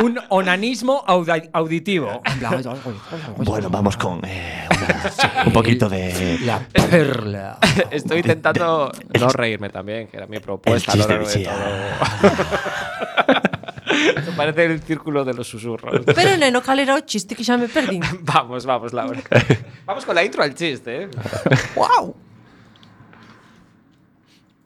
Un 0.03 0.19
onanismo 0.31 1.05
audi- 1.07 1.49
auditivo. 1.53 2.21
Bueno, 3.37 3.71
vamos 3.71 3.97
con 3.97 4.21
eh, 4.25 4.67
una- 4.71 5.45
un 5.47 5.53
poquito 5.53 5.89
de... 5.89 6.39
La 6.45 6.59
perla. 6.59 7.59
Estoy 7.91 8.19
intentando 8.19 8.91
no 9.21 9.29
reírme 9.29 9.69
también, 9.71 10.09
que 10.09 10.17
era 10.17 10.27
mi 10.27 10.41
propuesta 10.41 10.93
a 10.93 10.95
El 10.95 11.01
lo 11.01 11.07
chiste 11.07 11.15
largo 11.15 11.31
de 11.31 11.39
de 11.39 11.45
todo. 11.45 11.55
Parece 14.37 14.65
el 14.65 14.81
círculo 14.83 15.25
de 15.25 15.35
los 15.35 15.47
susurros. 15.47 16.01
Pero 16.15 16.37
neno, 16.37 16.61
cal 16.61 16.81
era 16.81 16.97
o 16.97 17.01
chiste 17.07 17.37
que 17.37 17.45
xa 17.47 17.57
me 17.57 17.69
perdín? 17.69 18.03
Vamos, 18.23 18.67
vamos, 18.67 18.93
Laura. 18.93 19.21
Vamos 19.87 20.05
con 20.05 20.15
la 20.17 20.25
intro 20.25 20.43
al 20.43 20.53
chiste, 20.55 21.05
¿eh? 21.05 21.09
¡Wow! 21.77 22.17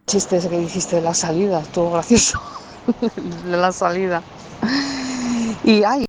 Chiste 0.08 0.36
ese 0.38 0.48
que 0.50 0.58
dijiste 0.58 0.96
de 0.96 1.02
la 1.02 1.14
salida, 1.14 1.60
estuvo 1.60 1.92
gracioso. 1.92 2.40
de 3.44 3.56
la 3.56 3.70
salida. 3.70 4.22
Y 5.62 5.84
ay, 5.84 6.06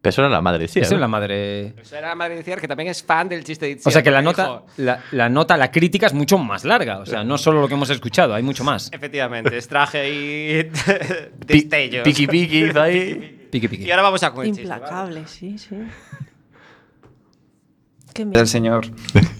Pero 0.00 0.10
eso 0.10 0.20
era 0.22 0.28
la 0.30 0.40
madre, 0.40 0.68
sí. 0.68 0.80
Eso 0.80 0.90
¿no? 0.92 0.96
es 0.96 1.00
la 1.00 1.08
madre... 1.08 1.74
Eso 1.80 1.96
era 1.96 2.14
María 2.14 2.42
Ciar, 2.42 2.60
que 2.60 2.68
también 2.68 2.88
es 2.90 3.02
fan 3.02 3.28
del 3.28 3.42
chiste 3.44 3.66
de 3.66 3.72
Itziar, 3.72 3.90
O 3.90 3.92
sea 3.92 4.02
que 4.02 4.10
la 4.10 4.22
nota, 4.22 4.62
la, 4.76 5.00
la 5.12 5.28
nota, 5.28 5.56
la 5.56 5.70
crítica 5.70 6.06
es 6.06 6.12
mucho 6.14 6.38
más 6.38 6.64
larga. 6.64 6.98
O 6.98 7.06
sea, 7.06 7.24
no 7.24 7.36
solo 7.38 7.60
lo 7.60 7.68
que 7.68 7.74
hemos 7.74 7.90
escuchado, 7.90 8.34
hay 8.34 8.42
mucho 8.42 8.64
más. 8.64 8.90
Efectivamente, 8.92 9.56
extraje 9.56 9.98
ahí 10.00 10.70
Pi- 11.46 11.54
destellos. 11.60 12.04
Piqui 12.04 12.26
piqui, 12.26 12.78
ahí. 12.78 13.48
Piqui 13.50 13.68
piqui. 13.68 13.84
Y 13.84 13.90
ahora 13.90 14.02
vamos 14.04 14.22
a 14.22 14.32
con 14.32 14.44
el 14.46 14.52
chiste. 14.52 14.62
Implacable, 14.62 15.26
sí, 15.26 15.58
sí. 15.58 15.76
Del 18.14 18.46
señor. 18.46 18.86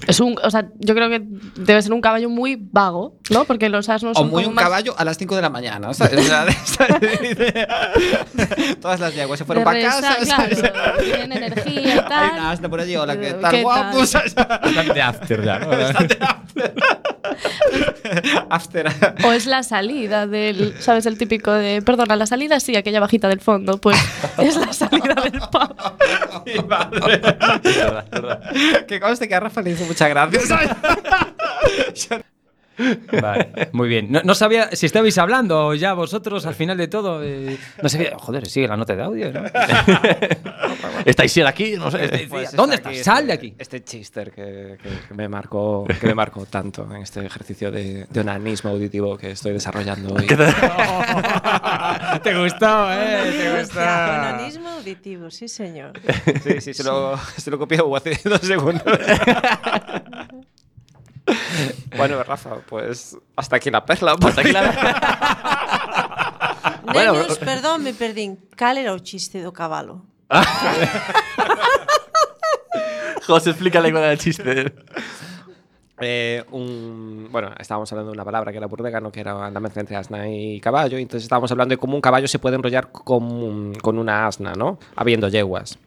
es 0.09 0.19
un, 0.21 0.37
o 0.43 0.51
sea, 0.51 0.69
yo 0.81 0.95
creo 0.95 1.09
que 1.09 1.23
debe 1.57 1.81
ser 1.81 1.93
un 1.93 2.01
caballo 2.01 2.29
muy 2.29 2.57
vago, 2.61 3.19
¿no? 3.31 3.45
Porque 3.45 3.69
los 3.69 3.89
asnos 3.89 4.17
O 4.17 4.21
son 4.21 4.31
muy 4.31 4.43
como 4.43 4.49
un 4.51 4.55
más 4.57 4.65
caballo 4.65 4.95
a 4.99 5.05
las 5.05 5.17
5 5.17 5.37
de 5.37 5.43
la 5.43 5.51
mañana. 5.51 5.95
¿sabes? 5.95 6.19
O 6.19 6.23
sea, 6.23 6.45
de 6.45 6.51
esa 6.51 7.25
idea. 7.25 7.93
Todas 8.81 8.99
las 9.01 9.15
yeguas 9.15 9.39
se 9.39 9.45
fueron 9.45 9.63
para 9.65 9.81
casa. 9.81 10.17
¿sabes? 10.25 10.61
claro, 10.61 10.99
tienen 10.99 11.33
energía 11.33 11.81
y 11.83 11.91
Hay 11.91 12.05
tal. 12.09 12.31
una 12.33 12.51
asna 12.51 12.69
por 12.69 12.81
allí, 12.81 12.97
hola, 12.97 13.19
¿qué 13.19 13.29
Eh, 13.29 13.35
tal? 13.35 13.51
¿qué 13.53 13.63
Guapo, 13.63 13.99
tal? 13.99 14.07
¿sabes? 14.09 14.35
Bastante 14.35 15.03
after 15.03 15.45
ya, 15.45 15.59
¿no? 15.61 15.69
Bastante 15.69 16.19
after. 16.21 16.44
After. 18.51 18.87
O 19.25 19.33
es 19.33 19.47
la 19.47 19.63
salida 19.63 20.27
del, 20.27 20.75
¿sabes? 20.81 21.07
El 21.07 21.19
típico 21.19 21.53
de, 21.53 21.83
perdona, 21.83 22.17
la 22.17 22.27
salida 22.27 22.61
sí, 22.61 22.77
aquella 22.77 23.01
bajita 23.01 23.29
del 23.29 23.41
fondo, 23.41 23.79
pues 23.79 23.97
es 24.39 24.57
la 24.57 24.73
salida 24.73 25.15
del 25.15 25.41
pub. 25.41 25.75
Mi 26.47 26.63
madre. 26.63 27.21
Que 28.87 29.01
conste 29.01 29.29
que 29.29 29.35
a 29.35 29.41
Rafa 29.41 29.63
le 29.63 29.71
hizo 29.71 29.85
mucha 29.85 30.09
gracia. 30.09 30.77
Vale, 33.21 33.69
muy 33.73 33.89
bien. 33.89 34.11
No, 34.11 34.21
no 34.25 34.35
sabía 34.35 34.69
si 34.73 34.87
estabais 34.87 35.17
hablando 35.19 35.75
ya 35.75 35.95
vosotros 35.95 36.45
al 36.47 36.55
final 36.55 36.77
de 36.77 36.89
todo. 36.89 37.23
eh, 37.23 37.57
no 37.83 37.89
sabía. 37.89 38.13
Joder, 38.19 38.47
sigue 38.47 38.67
la 38.69 38.77
nota 38.77 38.97
de 38.97 39.03
audio, 39.03 39.33
¿no? 39.33 39.43
¿Estáis 41.05 41.33
siendo 41.33 41.49
aquí? 41.51 41.75
No 41.77 41.91
sé. 41.91 42.05
Este- 42.05 42.27
Pues 42.29 42.53
¿Dónde 42.53 42.77
está 42.77 42.91
estás? 42.91 43.09
aquí 43.09 43.19
Sal 43.19 43.27
de 43.27 43.33
aquí. 43.33 43.55
Este 43.59 43.85
chister 43.85 44.31
que, 44.33 44.77
que- 44.83 44.89
que 45.09 45.15
me 45.15 45.29
marcó, 45.29 45.87
que 46.01 46.07
me 46.07 46.15
marcó 46.15 46.47
tanto 46.47 46.87
en 46.91 47.03
este 47.03 47.25
ejercicio 47.25 47.71
de, 47.71 48.07
de 48.11 48.21
onanismo 48.21 48.71
auditivo 48.71 49.17
que 49.17 49.31
estoy 49.33 49.53
desarrollando 49.53 50.15
hoy. 50.15 50.27
Te 52.23 52.39
gustó, 52.39 52.93
¿eh? 52.93 53.33
Te 53.39 53.59
gustó. 53.61 53.81
Onanismo 53.81 54.69
auditivo, 54.71 55.31
sí, 55.31 55.49
señor. 55.49 55.93
Sí, 56.43 56.61
sí, 56.61 56.75
se 56.75 56.83
lo, 56.85 57.17
se 57.37 57.51
lo 57.51 57.59
copié 57.59 57.79
hace 57.97 58.29
dos 58.29 58.41
segundos. 58.41 58.83
bueno, 61.97 62.23
Rafa, 62.23 62.57
pues 62.69 63.17
hasta 63.37 63.57
aquí 63.57 63.71
la 63.71 63.85
perla. 63.85 64.17
Hasta 64.21 64.41
aquí 64.41 64.53
la- 64.53 66.01
Bueno, 66.93 67.13
Nenos, 67.15 67.39
perdón, 67.39 67.83
me 67.83 67.95
perdín. 67.95 68.39
Cal 68.57 68.79
era 68.79 68.93
o 68.93 68.99
chiste 68.99 69.43
do 69.43 69.53
cabalo? 69.53 70.03
José, 73.27 73.51
explícale 73.51 73.91
cuál 73.91 74.03
era 74.05 74.13
el 74.13 74.19
chiste. 74.19 74.73
Eh, 76.01 76.45
un, 76.51 77.29
bueno, 77.31 77.53
estábamos 77.59 77.91
hablando 77.93 78.11
de 78.11 78.17
una 78.17 78.25
palabra 78.25 78.51
que 78.53 78.59
era 78.59 78.67
burdega, 78.67 79.01
¿no? 79.01 79.11
que 79.11 79.21
era 79.21 79.51
la 79.51 79.61
mezcla 79.61 79.81
entre 79.81 79.97
asna 79.97 80.29
y 80.29 80.61
caballo, 80.61 80.99
y 80.99 81.03
entonces 81.03 81.23
estábamos 81.25 81.51
hablando 81.53 81.73
de 81.73 81.79
cómo 81.79 81.95
un 81.95 82.01
caballo 82.03 82.29
se 82.29 82.39
puede 82.39 82.57
enrollar 82.57 82.91
con, 82.93 83.75
con 83.77 83.99
una 83.99 84.27
asna, 84.27 84.53
¿no? 84.55 84.79
Habiendo 84.97 85.29
yeguas. 85.29 85.79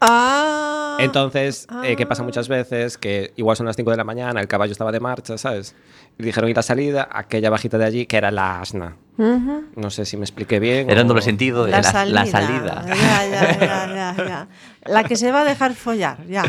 Ah. 0.00 0.98
Entonces, 1.00 1.66
eh, 1.82 1.96
¿qué 1.96 2.06
pasa 2.06 2.22
muchas 2.22 2.46
veces? 2.48 2.98
Que 2.98 3.32
igual 3.36 3.56
son 3.56 3.66
las 3.66 3.74
5 3.76 3.90
de 3.90 3.96
la 3.96 4.04
mañana, 4.04 4.40
el 4.40 4.46
caballo 4.48 4.72
estaba 4.72 4.92
de 4.92 5.00
marcha, 5.00 5.36
¿sabes? 5.38 5.74
Y 6.18 6.22
dijeron 6.22 6.48
ir 6.50 6.58
a 6.58 6.62
salida, 6.62 7.08
aquella 7.10 7.50
bajita 7.50 7.78
de 7.78 7.84
allí, 7.84 8.06
que 8.06 8.16
era 8.16 8.30
la 8.30 8.60
asna. 8.60 8.96
Ujú. 9.18 9.64
No 9.74 9.90
sé 9.90 10.04
si 10.04 10.16
me 10.16 10.24
expliqué 10.24 10.60
bien. 10.60 10.88
Era 10.90 11.00
o- 11.00 11.02
en 11.02 11.08
doble 11.08 11.22
sentido 11.22 11.64
de 11.64 11.72
la, 11.72 11.78
la 12.06 12.26
salida. 12.26 12.84
Ya, 12.86 12.94
ya, 13.26 13.58
ya, 13.58 13.86
ya, 13.94 14.14
ya. 14.24 14.48
La 14.84 15.02
que 15.04 15.16
se 15.16 15.32
va 15.32 15.40
a 15.40 15.44
dejar 15.44 15.74
follar, 15.74 16.24
ya. 16.28 16.44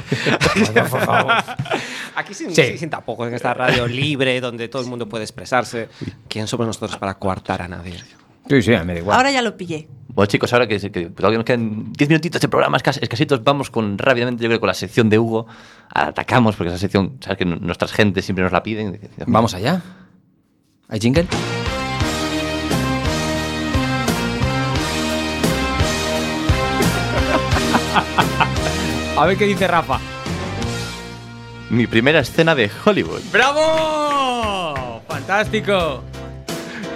Por 0.89 0.99
favor. 1.01 1.33
Aquí 2.15 2.33
sin, 2.33 2.53
Sí. 2.55 2.77
sin 2.77 2.89
tapujos, 2.89 3.27
en 3.27 3.33
esta 3.33 3.53
radio 3.53 3.87
libre, 3.87 4.39
donde 4.41 4.67
todo 4.67 4.81
el 4.83 4.87
mundo 4.87 5.07
puede 5.09 5.23
expresarse. 5.23 5.89
¿Quién 6.27 6.47
somos 6.47 6.67
nosotros 6.67 6.97
para 6.97 7.15
coartar 7.15 7.61
a 7.63 7.67
nadie? 7.67 7.95
Sí, 8.47 8.61
sí, 8.61 8.71
me 8.85 8.93
da 8.93 8.99
igual. 8.99 9.17
Ahora 9.17 9.31
ya 9.31 9.41
lo 9.41 9.57
pillé. 9.57 9.87
Bueno, 10.15 10.27
chicos, 10.27 10.53
ahora 10.53 10.65
que, 10.65 10.79
que 10.91 11.09
todavía 11.09 11.37
nos 11.37 11.45
quedan 11.45 11.91
10 11.91 12.09
minutitos 12.09 12.39
de 12.41 12.47
programa 12.47 12.77
escas- 12.77 12.99
escasitos, 13.01 13.43
vamos 13.43 13.69
con 13.69 13.97
rápidamente, 13.97 14.43
yo 14.43 14.47
creo, 14.49 14.61
con 14.61 14.67
la 14.67 14.73
sección 14.73 15.09
de 15.09 15.19
Hugo. 15.19 15.45
Atacamos, 15.93 16.55
porque 16.55 16.69
esa 16.69 16.77
sección, 16.79 17.17
sabes 17.19 17.37
que 17.37 17.45
nuestras 17.45 17.91
gentes 17.91 18.23
siempre 18.23 18.43
nos 18.43 18.53
la 18.53 18.63
piden. 18.63 18.97
Vamos 19.27 19.53
allá. 19.53 19.81
¿Hay 20.87 20.99
jingle? 21.01 21.27
A 29.17 29.25
ver 29.25 29.37
qué 29.37 29.45
dice 29.45 29.67
Rafa. 29.67 29.99
Mi 31.69 31.87
primera 31.87 32.19
escena 32.19 32.53
de 32.55 32.69
Hollywood. 32.85 33.21
¡Bravo! 33.31 35.01
¡Fantástico! 35.07 36.03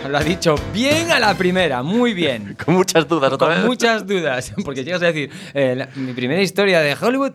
Lo 0.07 0.17
ha 0.17 0.23
dicho 0.23 0.55
bien 0.73 1.11
a 1.11 1.19
la 1.19 1.35
primera, 1.35 1.83
muy 1.83 2.13
bien. 2.13 2.55
Con 2.65 2.73
muchas 2.75 3.07
dudas 3.07 3.31
otra 3.31 3.47
Con 3.49 3.57
vez. 3.57 3.65
muchas 3.65 4.07
dudas, 4.07 4.53
porque 4.65 4.83
llegas 4.83 5.03
a 5.03 5.07
decir, 5.07 5.29
eh, 5.53 5.75
la- 5.75 5.89
mi 5.95 6.13
primera 6.13 6.41
historia 6.41 6.79
de 6.81 6.95
Hollywood, 6.99 7.31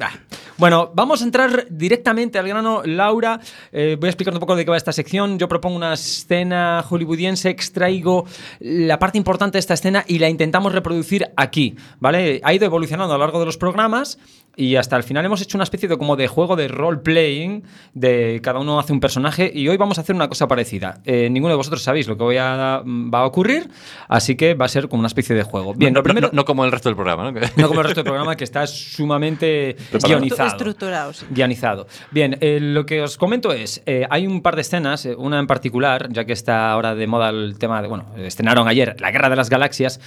Bueno, 0.57 0.91
vamos 0.95 1.21
a 1.21 1.25
entrar 1.25 1.67
directamente 1.71 2.37
al 2.39 2.49
grano. 2.49 2.83
Laura, 2.85 3.39
eh, 3.71 3.97
voy 4.01 4.09
a 4.09 4.11
explicar 4.11 4.35
un 4.35 4.41
poco 4.41 4.57
de 4.57 4.65
qué 4.65 4.71
va 4.71 4.77
esta 4.77 4.93
sección. 4.93 5.39
Yo 5.39 5.47
propongo 5.49 5.77
una 5.77 5.95
escena 5.95 6.85
hollywoodiense, 6.89 7.49
extraigo 7.51 8.25
la 8.61 8.99
parte 8.99 9.19
importante 9.19 9.57
de 9.57 9.61
esta 9.61 9.75
escena 9.75 10.05
y 10.09 10.19
la 10.19 10.29
intentamos 10.29 10.73
reproducir 10.73 11.29
aquí, 11.37 11.77
¿vale? 12.01 12.41
Ha 12.43 12.55
ido 12.55 12.65
evolucionando 12.67 13.15
a 13.15 13.19
lo 13.19 13.25
largo 13.25 13.39
de 13.41 13.47
los 13.47 13.57
programas 13.57 14.19
y 14.57 14.76
hasta 14.76 14.96
el 14.96 15.02
final 15.02 15.24
hemos 15.24 15.40
hecho 15.42 15.57
una 15.57 15.64
especie 15.64 15.88
de 15.88 15.96
como 15.98 16.16
de 16.16 16.28
juego 16.28 16.57
de 16.57 16.68
role-playing, 16.68 17.64
de 17.94 18.40
cada 18.42 18.61
uno 18.61 18.78
hace 18.78 18.92
un 18.92 19.00
personaje 19.00 19.50
y 19.55 19.68
hoy 19.68 19.76
vamos 19.76 19.98
a 19.98 20.02
hacer 20.02 20.14
una 20.14 20.28
cosa 20.28 20.46
parecida. 20.48 21.00
Eh, 21.05 21.28
ninguno 21.30 21.52
de 21.52 21.57
vosotros 21.57 21.82
sabéis 21.82 22.07
lo 22.09 22.16
que 22.16 22.22
voy 22.24 22.36
a, 22.36 22.82
va 22.84 23.18
a 23.20 23.26
ocurrir, 23.26 23.68
así 24.09 24.36
que 24.36 24.55
va 24.55 24.66
a 24.66 24.68
ser 24.68 24.88
como 24.88 25.00
una 25.00 25.09
especie 25.09 25.34
de 25.34 25.42
juego. 25.42 25.74
Bien, 25.74 25.92
no, 25.92 25.98
lo 26.00 26.02
primero... 26.05 26.28
no- 26.28 26.34
no 26.34 26.44
como 26.44 26.64
el 26.64 26.72
resto 26.72 26.88
del 26.88 26.96
programa, 26.96 27.30
¿no? 27.30 27.40
No 27.57 27.68
como 27.68 27.80
el 27.80 27.86
resto 27.86 28.00
del 28.02 28.11
programa 28.11 28.36
que 28.36 28.44
está 28.44 28.66
sumamente 28.66 29.76
guionizado. 30.07 30.48
Estructurado, 30.48 31.12
sí. 31.12 31.26
Guionizado. 31.30 31.86
Bien, 32.11 32.36
eh, 32.40 32.59
lo 32.61 32.86
que 32.86 33.02
os 33.02 33.16
comento 33.16 33.52
es, 33.52 33.82
eh, 33.86 34.07
hay 34.11 34.26
un 34.26 34.42
par 34.42 34.55
de 34.57 34.61
escenas, 34.62 35.09
una 35.16 35.38
en 35.38 35.46
particular, 35.46 36.09
ya 36.11 36.24
que 36.24 36.32
está 36.32 36.70
ahora 36.70 36.94
de 36.94 37.07
moda 37.07 37.30
el 37.30 37.57
tema 37.59 37.80
de, 37.82 37.88
bueno, 37.88 38.07
estrenaron 38.18 38.68
ayer 38.68 38.96
La 39.00 39.11
Guerra 39.11 39.30
de 39.30 39.36
las 39.36 39.50
Galaxias. 39.50 40.00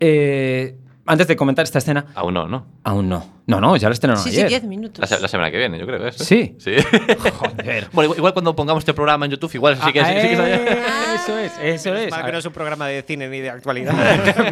Eh, 0.00 0.76
antes 1.06 1.26
de 1.26 1.36
comentar 1.36 1.64
esta 1.64 1.78
escena... 1.78 2.06
Aún 2.14 2.34
no, 2.34 2.46
¿no? 2.48 2.66
Aún 2.84 3.08
no. 3.08 3.42
No, 3.44 3.60
no, 3.60 3.76
ya 3.76 3.88
la 3.88 3.94
estrenaron 3.94 4.22
Sí, 4.22 4.30
sí, 4.30 4.36
ayer. 4.36 4.48
10 4.50 4.64
minutos. 4.64 5.00
La, 5.00 5.06
se- 5.08 5.20
la 5.20 5.26
semana 5.26 5.50
que 5.50 5.58
viene, 5.58 5.76
yo 5.78 5.84
creo. 5.84 6.06
¿eso? 6.06 6.22
Sí. 6.22 6.54
Sí. 6.58 6.70
bueno, 7.58 7.86
igual, 7.92 8.18
igual 8.18 8.32
cuando 8.32 8.54
pongamos 8.54 8.82
este 8.82 8.94
programa 8.94 9.24
en 9.24 9.32
YouTube, 9.32 9.52
igual 9.54 9.76
sí 9.76 9.92
que 9.92 10.00
sí, 10.04 10.10
sí 10.12 10.28
que 10.28 10.32
está- 10.32 10.44
Ah, 10.88 11.14
Eso 11.16 11.38
es, 11.38 11.52
eso 11.60 11.94
es. 11.96 12.10
Mal 12.10 12.24
que 12.24 12.32
no 12.32 12.38
es 12.38 12.46
un 12.46 12.52
programa 12.52 12.86
de 12.86 13.02
cine 13.02 13.28
ni 13.28 13.40
de 13.40 13.50
actualidad. 13.50 13.92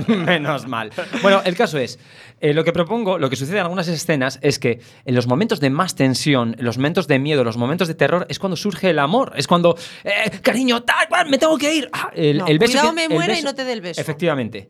Menos 0.09 0.67
mal. 0.67 0.91
Bueno, 1.23 1.41
el 1.45 1.57
caso 1.57 1.79
es, 1.79 1.99
eh, 2.41 2.53
lo 2.53 2.65
que 2.65 2.73
propongo, 2.73 3.17
lo 3.19 3.31
que 3.31 3.37
sucede 3.37 3.57
en 3.59 3.63
algunas 3.63 3.87
escenas 3.89 4.39
es 4.43 4.59
que 4.59 4.81
en 5.05 5.15
los 5.15 5.27
momentos 5.29 5.61
de 5.61 5.71
más 5.71 5.95
tensión, 5.95 6.57
en 6.59 6.65
los 6.65 6.77
momentos 6.79 7.07
de 7.07 7.19
miedo, 7.21 7.45
los 7.45 7.57
momentos 7.57 7.87
de 7.89 7.95
terror, 7.95 8.27
es 8.29 8.39
cuando 8.41 8.57
surge 8.57 8.91
el 8.91 8.99
amor. 8.99 9.33
Es 9.37 9.47
cuando, 9.47 9.77
eh, 10.05 10.31
cariño, 10.43 10.83
tal, 10.83 11.09
cual, 11.09 11.29
me 11.31 11.39
tengo 11.39 11.57
que 11.59 11.73
ir. 11.75 11.89
Ah, 11.93 12.11
el, 12.15 12.39
No, 12.39 12.47
el 12.49 12.59
beso 12.59 12.73
cuidado 12.73 12.89
que- 12.95 13.09
me 13.09 13.15
muera 13.15 13.39
y 13.39 13.43
no 13.43 13.55
te 13.55 13.65
dé 13.65 13.73
el 13.73 13.81
beso. 13.81 14.01
Efectivamente. 14.01 14.69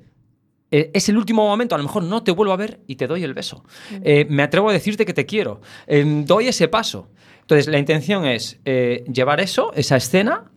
Eh, 0.71 0.91
es 0.95 1.09
el 1.09 1.17
último 1.17 1.47
momento, 1.47 1.75
a 1.75 1.79
lo 1.79 1.85
mejor 1.85 2.05
no 2.05 2.23
te 2.23 2.31
vuelvo 2.31 2.53
a 2.53 2.57
ver 2.57 2.81
y 2.87 2.97
te 2.97 3.07
doy 3.07 3.25
el 3.25 3.35
beso. 3.35 3.65
Eh, 4.03 4.27
me 4.29 4.43
atrevo 4.43 4.71
a 4.71 4.73
decirte 4.73 5.05
que 5.05 5.15
te 5.15 5.27
quiero. 5.27 5.61
Eh, 5.87 6.05
doy 6.25 6.49
ese 6.49 6.69
paso. 6.69 7.09
Entonces, 7.41 7.67
la 7.67 7.79
intención 7.79 8.27
es 8.27 8.61
eh, 8.65 9.05
llevar 9.13 9.41
eso, 9.41 9.73
esa 9.75 9.97
escena. 9.97 10.53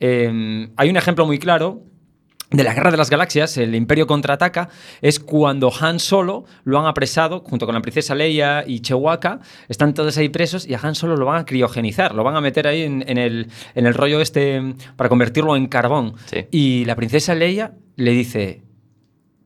Eh, 0.00 0.70
hay 0.76 0.88
un 0.88 0.96
ejemplo 0.96 1.26
muy 1.26 1.38
claro 1.38 1.82
de 2.50 2.64
la 2.64 2.72
Guerra 2.72 2.90
de 2.90 2.96
las 2.96 3.10
Galaxias, 3.10 3.58
el 3.58 3.74
Imperio 3.74 4.06
contraataca, 4.06 4.70
es 5.02 5.20
cuando 5.20 5.70
Han 5.78 5.98
Solo 5.98 6.46
lo 6.64 6.78
han 6.78 6.86
apresado 6.86 7.40
junto 7.40 7.66
con 7.66 7.74
la 7.74 7.82
princesa 7.82 8.14
Leia 8.14 8.64
y 8.66 8.80
Chewbacca, 8.80 9.40
están 9.68 9.92
todos 9.92 10.16
ahí 10.16 10.30
presos 10.30 10.66
y 10.66 10.72
a 10.72 10.80
Han 10.82 10.94
Solo 10.94 11.16
lo 11.16 11.26
van 11.26 11.42
a 11.42 11.44
criogenizar, 11.44 12.14
lo 12.14 12.24
van 12.24 12.36
a 12.36 12.40
meter 12.40 12.66
ahí 12.66 12.82
en, 12.82 13.04
en 13.06 13.18
el, 13.18 13.48
en 13.74 13.86
el 13.86 13.92
rollo 13.92 14.22
este 14.22 14.58
mm, 14.58 14.78
para 14.96 15.10
convertirlo 15.10 15.54
en 15.56 15.66
carbón. 15.66 16.14
Y 16.50 16.86
la 16.86 16.96
princesa 16.96 17.34
Leia 17.34 17.74
le 17.96 18.12
dice, 18.12 18.62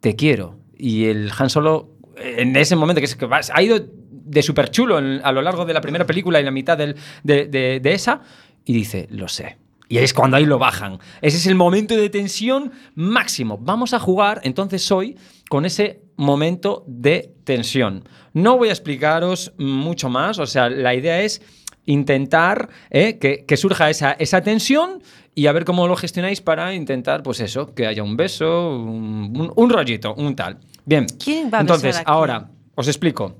te 0.03 0.14
quiero. 0.14 0.59
Y 0.76 1.07
el 1.07 1.30
Han 1.38 1.48
Solo, 1.48 1.96
en 2.16 2.55
ese 2.57 2.76
momento 2.76 3.00
que, 3.00 3.07
es, 3.07 3.16
que 3.16 3.26
ha 3.30 3.62
ido 3.62 3.80
de 4.11 4.42
súper 4.42 4.70
chulo 4.70 4.98
a 4.98 5.32
lo 5.32 5.40
largo 5.40 5.64
de 5.64 5.72
la 5.72 5.80
primera 5.80 6.05
película 6.05 6.38
y 6.40 6.44
la 6.44 6.50
mitad 6.50 6.76
de- 6.76 6.94
de 7.24 7.92
esa, 7.92 8.20
y 8.66 8.74
dice, 8.74 9.07
lo 9.11 9.28
sé. 9.28 9.57
Y 9.88 9.98
es 9.98 10.14
cuando 10.14 10.38
ahí 10.38 10.46
lo 10.46 10.59
bajan. 10.59 10.98
Ese 11.20 11.36
es 11.36 11.46
el 11.46 11.55
momento 11.55 11.94
de 11.96 12.09
tensión 12.09 12.72
máximo. 12.94 13.59
Vamos 13.59 13.92
a 13.92 13.98
jugar 13.98 14.40
entonces 14.42 14.90
hoy 14.90 15.16
con 15.50 15.66
ese 15.66 16.00
momento 16.16 16.82
de 16.86 17.34
tensión. 17.44 18.05
No 18.32 18.57
voy 18.57 18.68
a 18.70 18.72
explicaros 18.72 19.53
mucho 19.59 20.09
más, 20.09 20.38
o 20.38 20.46
sea, 20.46 20.70
la 20.70 20.94
idea 20.94 21.20
es 21.20 21.42
intentar 21.84 22.70
eh, 22.90 23.18
que, 23.18 23.44
que 23.44 23.57
surja 23.59 23.90
esa, 23.90 24.12
esa 24.12 24.40
tensión 24.40 25.03
y 25.35 25.47
a 25.47 25.53
ver 25.53 25.64
cómo 25.64 25.89
lo 25.89 25.97
gestionáis 25.97 26.41
para 26.41 26.74
intentar, 26.74 27.22
pues 27.22 27.41
eso, 27.41 27.74
que 27.74 27.87
haya 27.87 28.03
un 28.03 28.16
beso, 28.16 28.76
un, 28.76 29.70
rollito, 29.70 30.14
un 30.14 30.37
tal. 30.37 30.59
Bien. 30.85 31.07
¿Quién 31.07 31.51
va 31.53 31.59
a 31.59 31.61
Entonces, 31.62 31.97
besar 31.97 32.05
ahora 32.07 32.49
os 32.74 32.89
explico. 32.89 33.37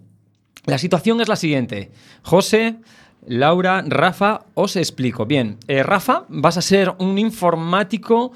La 0.67 0.79
situación 0.79 1.21
es 1.21 1.29
la 1.29 1.37
siguiente. 1.37 1.91
José, 2.23 2.77
Laura, 3.27 3.83
Rafa, 3.87 4.47
os 4.55 4.77
explico. 4.77 5.27
Bien, 5.27 5.59
eh, 5.69 5.83
Rafa, 5.83 6.25
vas 6.29 6.57
a 6.57 6.63
ser 6.63 6.95
un 6.99 7.19
informático 7.19 8.33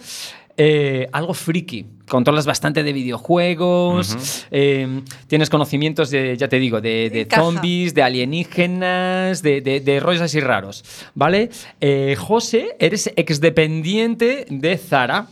eh, 0.57 1.09
algo 1.13 1.35
friki. 1.35 1.87
Controlas 2.09 2.47
bastante 2.47 2.83
de 2.85 2.93
videojuegos, 2.93 4.47
eh, 4.53 5.01
tienes 5.27 5.51
conocimientos 5.51 6.11
de, 6.11 6.37
ya 6.37 6.49
te 6.49 6.59
digo, 6.61 6.81
de, 6.81 7.27
zombies, 7.35 7.95
de 7.95 8.03
alienígenas, 8.03 9.43
de, 9.43 9.61
de- 9.61 9.81
de 9.81 10.01
rollos 10.01 10.23
así 10.23 10.39
raros. 10.41 10.85
¿Vale? 11.15 11.51
Eh, 11.81 12.15
José, 12.17 12.77
eres 12.79 13.11
exdependiente 13.17 14.47
de 14.49 14.77
Zara, 14.79 15.27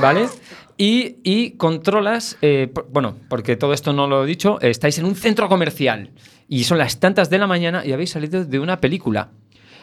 ¿vale? 0.00 0.26
Y, 0.82 1.16
y 1.24 1.50
controlas, 1.58 2.38
eh, 2.40 2.72
bueno, 2.90 3.14
porque 3.28 3.54
todo 3.56 3.74
esto 3.74 3.92
no 3.92 4.06
lo 4.06 4.24
he 4.24 4.26
dicho, 4.26 4.58
estáis 4.62 4.96
en 4.98 5.04
un 5.04 5.14
centro 5.14 5.46
comercial 5.46 6.08
y 6.48 6.64
son 6.64 6.78
las 6.78 6.98
tantas 6.98 7.28
de 7.28 7.36
la 7.36 7.46
mañana 7.46 7.84
y 7.84 7.92
habéis 7.92 8.08
salido 8.12 8.46
de 8.46 8.58
una 8.58 8.80
película. 8.80 9.28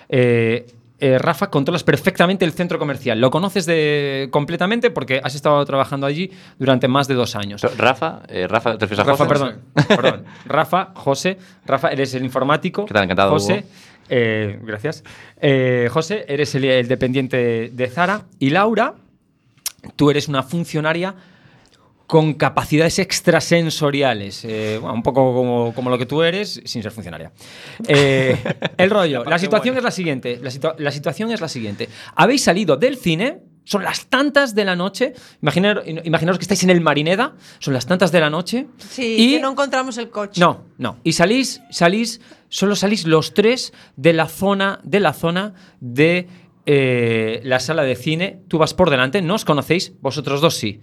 Eh, 0.09 0.65
eh, 0.99 1.19
Rafa, 1.19 1.49
controlas 1.51 1.83
perfectamente 1.83 2.43
el 2.43 2.53
centro 2.53 2.79
comercial. 2.79 3.21
Lo 3.21 3.29
conoces 3.29 3.65
de, 3.65 4.29
completamente 4.31 4.89
porque 4.89 5.21
has 5.23 5.35
estado 5.35 5.63
trabajando 5.65 6.07
allí 6.07 6.31
durante 6.57 6.87
más 6.87 7.07
de 7.07 7.13
dos 7.13 7.35
años. 7.35 7.61
Rafa, 7.77 8.23
eh, 8.27 8.47
Rafa, 8.47 8.77
¿te 8.77 8.85
refieres 8.85 9.05
a 9.05 9.11
Rafa, 9.11 9.25
José? 9.25 9.29
perdón, 9.29 9.61
perdón. 9.87 10.25
Rafa, 10.45 10.91
José, 10.95 11.37
Rafa, 11.65 11.89
eres 11.89 12.13
el 12.15 12.23
informático. 12.23 12.85
¿Qué 12.85 12.93
tal? 12.93 13.03
Encantado, 13.03 13.31
José, 13.31 13.65
eh, 14.09 14.59
gracias. 14.63 15.03
José, 15.91 16.25
eres 16.27 16.55
el, 16.55 16.65
el 16.65 16.87
dependiente 16.87 17.69
de 17.71 17.87
Zara. 17.89 18.23
Y 18.39 18.49
Laura, 18.49 18.95
tú 19.95 20.09
eres 20.09 20.27
una 20.27 20.41
funcionaria 20.41 21.13
con 22.07 22.33
capacidades 22.35 22.99
extrasensoriales, 22.99 24.43
eh, 24.45 24.77
bueno, 24.79 24.93
un 24.95 25.03
poco 25.03 25.33
como, 25.33 25.73
como 25.73 25.89
lo 25.89 25.97
que 25.97 26.05
tú 26.05 26.21
eres, 26.23 26.61
sin 26.65 26.81
ser 26.81 26.91
funcionaria. 26.91 27.31
Eh, 27.87 28.37
el 28.77 28.89
rollo, 28.89 29.23
la 29.29 29.37
situación 29.37 29.77
es 29.77 29.83
la 29.83 29.91
siguiente, 29.91 30.39
la, 30.41 30.49
situa- 30.49 30.75
la 30.77 30.91
situación 30.91 31.31
es 31.31 31.41
la 31.41 31.49
siguiente. 31.49 31.89
Habéis 32.15 32.43
salido 32.43 32.77
del 32.77 32.97
cine, 32.97 33.39
son 33.65 33.83
las 33.83 34.05
tantas 34.05 34.55
de 34.55 34.63
la 34.63 34.77
noche, 34.77 35.13
imaginar, 35.41 35.83
imaginaros 35.85 36.37
que 36.39 36.43
estáis 36.43 36.63
en 36.63 36.69
el 36.69 36.79
Marineda, 36.79 37.35
son 37.59 37.73
las 37.73 37.85
tantas 37.85 38.11
de 38.13 38.21
la 38.21 38.29
noche, 38.29 38.67
Sí, 38.77 39.15
y 39.19 39.31
que 39.35 39.41
no 39.41 39.51
encontramos 39.51 39.97
el 39.97 40.09
coche. 40.09 40.39
no, 40.39 40.63
no. 40.77 40.99
Y 41.03 41.11
salís, 41.11 41.61
salís, 41.71 42.21
solo 42.47 42.75
salís 42.77 43.05
los 43.05 43.33
tres 43.33 43.73
de 43.97 44.13
la 44.13 44.27
zona, 44.29 44.79
de 44.83 44.99
la 45.01 45.11
zona 45.11 45.53
de 45.81 46.29
eh, 46.65 47.41
la 47.43 47.59
sala 47.59 47.83
de 47.83 47.95
cine. 47.97 48.39
Tú 48.47 48.57
vas 48.57 48.73
por 48.73 48.89
delante, 48.89 49.21
no 49.21 49.35
os 49.35 49.43
conocéis, 49.43 49.91
vosotros 50.01 50.39
dos 50.39 50.55
sí. 50.55 50.79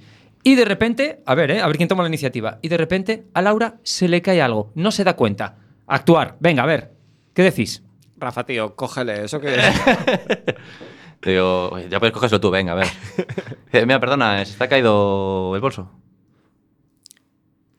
Y 0.47 0.55
de 0.57 0.65
repente, 0.67 1.23
a 1.25 1.35
ver, 1.35 1.51
eh, 1.51 1.61
a 1.61 1.67
ver 1.67 1.77
quién 1.79 1.89
toma 1.89 2.03
la 2.03 2.09
iniciativa. 2.09 2.59
Y 2.63 2.69
de 2.69 2.77
repente 2.77 3.27
a 3.35 3.41
Laura 3.43 3.77
se 3.83 4.09
le 4.09 4.21
cae 4.23 4.43
algo, 4.43 4.71
no 4.75 4.91
se 4.93 5.03
da 5.03 5.17
cuenta. 5.17 5.57
Actuar, 5.87 6.37
venga, 6.39 6.63
a 6.63 6.67
ver, 6.67 6.93
¿qué 7.33 7.43
decís? 7.43 7.83
Rafa, 8.19 8.45
tío, 8.45 8.77
cógele 8.77 9.25
eso 9.25 9.41
que. 9.41 9.57
Digo, 11.23 11.71
"Oye, 11.71 11.89
ya 11.89 11.99
puedes 11.99 12.13
cogerlo 12.13 12.41
tú, 12.41 12.51
venga, 12.51 12.73
a 12.73 12.77
ver. 12.77 12.87
Eh, 13.73 13.87
mira, 13.87 13.99
perdona, 13.99 14.45
se 14.45 14.57
te 14.57 14.63
ha 14.63 14.69
caído 14.69 15.53
el 15.57 15.61
bolso. 15.61 15.91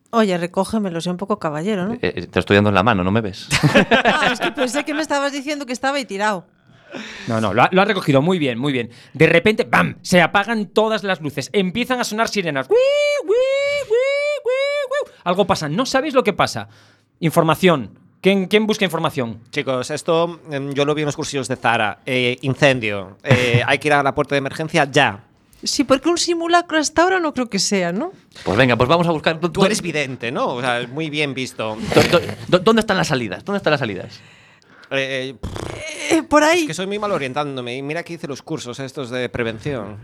Oye, 0.10 0.38
recógemelo, 0.38 1.00
sea 1.00 1.14
un 1.14 1.18
poco 1.18 1.40
caballero, 1.40 1.86
¿no? 1.86 1.94
Eh, 1.94 2.00
eh, 2.02 2.28
te 2.28 2.40
estoy 2.40 2.56
dando 2.56 2.70
en 2.70 2.76
la 2.76 2.84
mano, 2.84 3.02
¿no 3.04 3.12
me 3.12 3.22
ves? 3.22 3.48
Ah, 4.04 4.30
es 4.34 4.40
que 4.42 4.52
pensé 4.52 4.84
que 4.84 4.94
me 4.94 5.02
estabas 5.02 5.32
diciendo 5.32 5.66
que 5.66 5.72
estaba 5.72 5.98
ahí 5.98 6.06
tirado. 6.06 6.48
No, 7.28 7.40
no, 7.42 7.54
lo 7.54 7.64
ha, 7.64 7.70
lo 7.72 7.82
ha 7.82 7.86
recogido 7.86 8.22
muy 8.22 8.40
bien, 8.40 8.58
muy 8.60 8.72
bien. 8.74 8.90
De 9.14 9.28
repente, 9.28 9.64
¡bam! 9.70 9.96
Se 10.02 10.22
apagan 10.22 10.68
todas 10.68 11.04
las 11.04 11.22
luces. 11.22 11.50
Empiezan 11.54 12.00
a 12.00 12.04
sonar 12.04 12.28
sirenas. 12.30 12.68
¡Wii, 12.70 12.78
wii, 13.24 13.32
wii, 13.90 13.92
wii, 14.46 15.08
wii! 15.10 15.14
Algo 15.24 15.46
pasa. 15.48 15.70
No 15.70 15.86
sabéis 15.86 16.14
lo 16.14 16.24
que 16.24 16.34
pasa. 16.34 16.68
Información. 17.20 18.00
¿Quién, 18.22 18.48
quién 18.48 18.66
busca 18.66 18.86
información? 18.86 19.40
Chicos, 19.52 19.92
esto 19.92 20.40
em, 20.52 20.74
yo 20.74 20.84
lo 20.86 20.96
vi 20.96 21.04
en 21.04 21.06
los 21.08 21.16
cursillos 21.16 21.48
de 21.48 21.56
Zara. 21.56 22.00
Eh, 22.06 22.38
incendio. 22.42 23.18
Eh, 23.24 23.62
hay 23.68 23.78
que 23.78 23.88
ir 23.90 23.94
a 23.94 24.02
la 24.04 24.16
puerta 24.16 24.36
de 24.36 24.40
emergencia 24.40 24.88
ya. 24.92 25.24
Sí, 25.64 25.84
porque 25.84 26.10
un 26.10 26.18
simulacro 26.18 26.78
hasta 26.78 27.02
ahora 27.04 27.20
no 27.20 27.34
creo 27.34 27.50
que 27.50 27.58
sea, 27.60 27.92
¿no? 27.92 28.12
Pues 28.44 28.58
venga, 28.58 28.76
pues 28.76 28.88
vamos 28.90 29.08
a 29.08 29.12
buscar. 29.12 29.40
Tú 29.40 29.66
eres 29.66 29.82
vidente, 29.82 30.32
¿no? 30.32 30.48
O 30.56 30.62
sea, 30.62 30.86
muy 30.92 31.10
bien 31.10 31.34
visto. 31.34 31.76
¿Dó- 32.12 32.20
dó- 32.50 32.60
¿Dónde 32.60 32.82
están 32.82 32.98
las 32.98 33.08
salidas? 33.08 33.44
¿Dónde 33.46 33.58
están 33.58 33.72
las 33.72 33.80
salidas? 33.80 34.20
Eh, 34.92 35.36
Eh, 36.12 36.24
por 36.24 36.44
ahí. 36.44 36.62
Es 36.62 36.68
que 36.68 36.74
soy 36.74 36.88
muy 36.88 37.00
mal 37.00 37.12
orientándome 37.12 37.76
y 37.76 37.82
mira 37.82 38.04
que 38.04 38.14
hice 38.14 38.28
los 38.28 38.42
cursos 38.42 38.80
estos 38.80 39.10
de 39.10 39.28
prevención. 39.30 39.98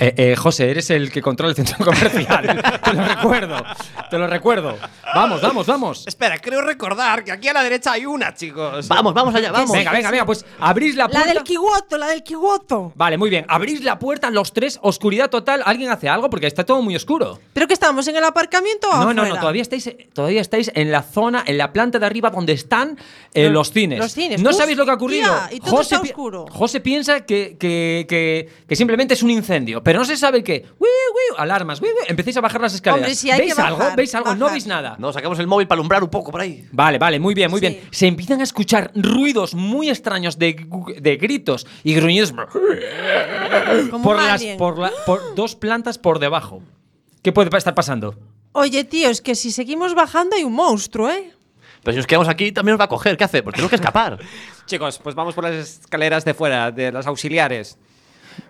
Eh, 0.00 0.14
eh, 0.16 0.36
José, 0.36 0.70
eres 0.70 0.90
el 0.90 1.10
que 1.10 1.20
controla 1.22 1.50
el 1.50 1.56
centro 1.56 1.84
comercial. 1.84 2.62
te 2.84 2.92
lo 2.92 3.04
recuerdo. 3.04 3.64
Te 4.10 4.18
lo 4.18 4.26
recuerdo. 4.26 4.76
Vamos, 5.14 5.40
vamos, 5.40 5.66
vamos. 5.66 6.04
Espera, 6.06 6.38
creo 6.38 6.60
recordar 6.62 7.24
que 7.24 7.32
aquí 7.32 7.48
a 7.48 7.52
la 7.52 7.62
derecha 7.62 7.92
hay 7.92 8.06
una, 8.06 8.34
chicos. 8.34 8.86
Vamos, 8.88 9.14
vamos 9.14 9.34
allá, 9.34 9.52
vamos. 9.52 9.72
Venga, 9.72 9.92
venga, 9.92 10.10
venga, 10.10 10.26
pues 10.26 10.44
abrís 10.58 10.94
la 10.96 11.04
La 11.04 11.10
puerta. 11.10 11.34
del 11.34 11.42
Kiwoto, 11.42 11.98
la 11.98 12.06
del 12.08 12.22
Kiwoto. 12.22 12.92
Vale, 12.94 13.16
muy 13.18 13.30
bien. 13.30 13.44
Abrís 13.48 13.82
la 13.84 13.98
puerta, 13.98 14.30
los 14.30 14.52
tres, 14.52 14.78
oscuridad 14.82 15.30
total. 15.30 15.62
¿Alguien 15.64 15.90
hace 15.90 16.08
algo? 16.08 16.30
Porque 16.30 16.46
está 16.46 16.64
todo 16.64 16.82
muy 16.82 16.96
oscuro. 16.96 17.38
¿Pero 17.52 17.66
que 17.66 17.74
estamos 17.74 18.06
en 18.08 18.16
el 18.16 18.24
aparcamiento 18.24 18.88
o 18.88 18.92
No, 18.96 19.04
no, 19.14 19.22
afuera? 19.22 19.28
no, 19.34 19.40
todavía 19.40 19.62
estáis, 19.62 19.90
todavía 20.12 20.40
estáis 20.40 20.70
en 20.74 20.90
la 20.90 21.02
zona, 21.02 21.42
en 21.46 21.58
la 21.58 21.72
planta 21.72 21.98
de 21.98 22.06
arriba 22.06 22.30
donde 22.30 22.52
están 22.52 22.98
eh, 23.34 23.44
Los- 23.44 23.52
los 23.52 23.72
cines. 23.72 23.98
los 23.98 24.12
cines. 24.12 24.40
No 24.40 24.50
Uf, 24.50 24.56
sabéis 24.56 24.76
lo 24.78 24.84
que 24.84 24.90
ha 24.90 24.94
ocurrido. 24.94 25.33
Tía, 25.48 25.56
y 25.56 25.60
todo 25.60 25.80
está 25.80 26.00
pi- 26.02 26.08
oscuro. 26.08 26.46
José 26.50 26.80
piensa 26.80 27.24
que, 27.26 27.56
que, 27.58 28.06
que, 28.08 28.48
que 28.68 28.76
simplemente 28.76 29.14
es 29.14 29.22
un 29.22 29.30
incendio, 29.30 29.82
pero 29.82 29.98
no 29.98 30.04
se 30.04 30.16
sabe 30.16 30.38
el 30.38 30.44
qué. 30.44 30.64
Uy, 30.78 30.88
uy, 30.88 31.36
alarmas, 31.38 31.80
uy, 31.80 31.88
uy, 31.88 32.06
empecéis 32.08 32.36
a 32.36 32.40
bajar 32.40 32.60
las 32.60 32.74
escaleras. 32.74 33.06
Hombre, 33.06 33.14
si 33.14 33.30
hay 33.30 33.40
¿Veis 33.40 33.54
que 33.54 33.60
algo? 33.62 33.84
¿Veis 33.96 34.14
algo? 34.14 34.34
No 34.34 34.50
veis 34.50 34.66
nada. 34.66 34.96
No, 34.98 35.12
sacamos 35.12 35.38
el 35.38 35.46
móvil 35.46 35.66
para 35.66 35.78
alumbrar 35.78 36.02
un 36.02 36.10
poco 36.10 36.30
por 36.30 36.40
ahí. 36.40 36.66
Vale, 36.72 36.98
vale, 36.98 37.18
muy 37.20 37.34
bien, 37.34 37.50
muy 37.50 37.60
bien. 37.60 37.80
Se 37.90 38.06
empiezan 38.06 38.40
a 38.40 38.44
escuchar 38.44 38.90
ruidos 38.94 39.54
muy 39.54 39.88
extraños 39.90 40.38
de, 40.38 40.66
de 41.00 41.16
gritos 41.16 41.66
y 41.82 41.94
gruñidos 41.94 42.32
Como 43.90 44.04
por, 44.04 44.16
las, 44.16 44.42
por, 44.58 44.78
la- 44.78 44.92
por 45.06 45.34
dos 45.34 45.54
plantas 45.56 45.98
por 45.98 46.18
debajo. 46.18 46.62
¿Qué 47.22 47.32
puede 47.32 47.48
estar 47.56 47.74
pasando? 47.74 48.14
Oye, 48.52 48.84
tío, 48.84 49.08
es 49.10 49.20
que 49.20 49.34
si 49.34 49.50
seguimos 49.50 49.94
bajando 49.94 50.36
hay 50.36 50.44
un 50.44 50.52
monstruo, 50.52 51.10
¿eh? 51.10 51.32
Pero 51.84 51.92
si 51.92 51.96
nos 51.98 52.06
quedamos 52.06 52.28
aquí, 52.28 52.50
también 52.50 52.72
nos 52.72 52.80
va 52.80 52.86
a 52.86 52.88
coger. 52.88 53.16
¿Qué 53.16 53.24
hacemos? 53.24 53.52
Tenemos 53.52 53.70
que 53.70 53.76
escapar. 53.76 54.18
Chicos, 54.66 54.98
pues 55.02 55.14
vamos 55.14 55.34
por 55.34 55.44
las 55.44 55.54
escaleras 55.80 56.24
de 56.24 56.34
fuera, 56.34 56.70
de 56.70 56.90
las 56.90 57.06
auxiliares. 57.06 57.78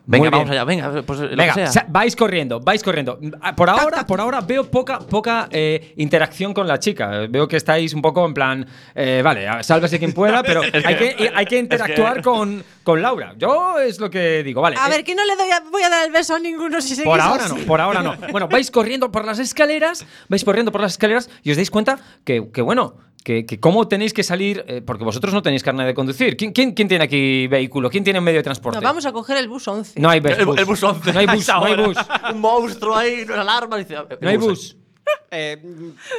Venga, 0.07 0.31
vamos 0.31 0.51
allá, 0.51 0.65
venga. 0.65 1.03
Pues 1.03 1.19
lo 1.19 1.29
que 1.31 1.37
Venga, 1.37 1.55
sea. 1.55 1.67
sa- 1.67 1.87
vais 1.89 2.15
corriendo, 2.17 2.61
vais 2.61 2.83
corriendo. 2.83 3.19
Ah, 3.43 3.55
Por 3.55 3.69
ahora, 3.69 4.07
por 4.07 4.21
ahora 4.21 4.41
veo 4.41 4.71
poca, 4.71 4.99
poca 4.99 5.49
eh, 5.51 5.93
interacción 5.97 6.55
con 6.55 6.67
la 6.67 6.79
chica. 6.79 7.27
Veo 7.29 7.47
que 7.49 7.57
estáis 7.57 7.93
un 7.93 8.01
poco 8.01 8.25
en 8.25 8.33
plan, 8.35 8.67
eh, 8.95 9.21
vale, 9.23 9.47
a- 9.49 9.63
sálvese 9.63 9.99
quien 9.99 10.13
pueda, 10.13 10.43
pero 10.43 10.63
hay 10.85 10.97
que, 10.97 11.33
hay 11.35 11.47
que 11.47 11.59
interactuar 11.59 12.23
con, 12.23 12.63
con 12.83 13.03
Laura. 13.03 13.35
Yo 13.37 13.79
es 13.79 13.99
lo 14.01 14.09
que 14.09 14.43
digo, 14.43 14.61
vale. 14.63 14.77
A 14.79 14.87
eh, 14.87 14.91
ver, 14.91 15.05
que 15.05 15.15
no 15.15 15.25
le 15.25 15.37
doy 15.37 15.51
a- 15.51 15.63
voy 15.71 15.83
a 15.83 15.89
dar 15.91 16.07
el 16.07 16.13
beso 16.13 16.35
a 16.35 16.39
ninguno 16.39 16.81
si 16.81 16.91
seguís 16.91 17.05
por 17.05 17.21
ahora 17.21 17.45
así. 17.47 17.55
no, 17.55 17.67
por 17.67 17.81
ahora 17.81 18.03
no. 18.03 18.15
Bueno, 18.31 18.49
vais 18.49 18.71
corriendo 18.71 19.11
por 19.11 19.25
las 19.25 19.39
escaleras, 19.39 20.07
vais 20.29 20.45
corriendo 20.45 20.71
por 20.73 20.81
las 20.81 20.93
escaleras 20.93 21.29
y 21.43 21.51
os 21.51 21.57
dais 21.57 21.71
cuenta 21.71 21.99
que, 22.25 22.51
que 22.53 22.63
bueno, 22.63 22.95
que, 23.25 23.47
que 23.47 23.59
cómo 23.59 23.89
tenéis 23.89 24.13
que 24.13 24.23
salir, 24.23 24.65
eh, 24.69 24.83
porque 24.83 25.03
vosotros 25.03 25.33
no 25.33 25.43
tenéis 25.43 25.63
carne 25.63 25.85
de 25.85 25.95
conducir. 25.95 26.37
¿Quién, 26.37 26.53
quién, 26.53 26.73
quién 26.73 26.87
tiene 26.87 27.05
aquí 27.05 27.47
vehículo? 27.49 27.91
¿Quién 27.91 28.05
tiene 28.05 28.19
un 28.19 28.25
medio 28.25 28.39
de 28.39 28.45
transporte? 28.45 28.79
No, 28.79 28.83
vamos 28.83 29.07
a 29.07 29.13
coger 29.13 29.39
el 29.39 29.49
bus 29.49 29.67
11. 29.67 29.99
No 29.99 30.11
hay 30.11 30.21
bus. 30.21 30.33
El, 30.33 30.59
el 30.59 30.65
bus 30.67 30.83
11. 30.83 31.13
No 31.13 31.19
hay 31.19 31.27
bus, 31.27 31.49
no 31.49 31.65
hay 31.65 31.77
bus. 31.77 31.97
Un 32.35 32.41
monstruo 32.41 32.95
ahí, 32.95 33.25
no 33.27 33.35
alarma. 33.35 33.79
Dice, 33.79 33.97
No 34.21 34.29
hay 34.29 34.37
bus. 34.37 34.77
Eh, 35.31 35.59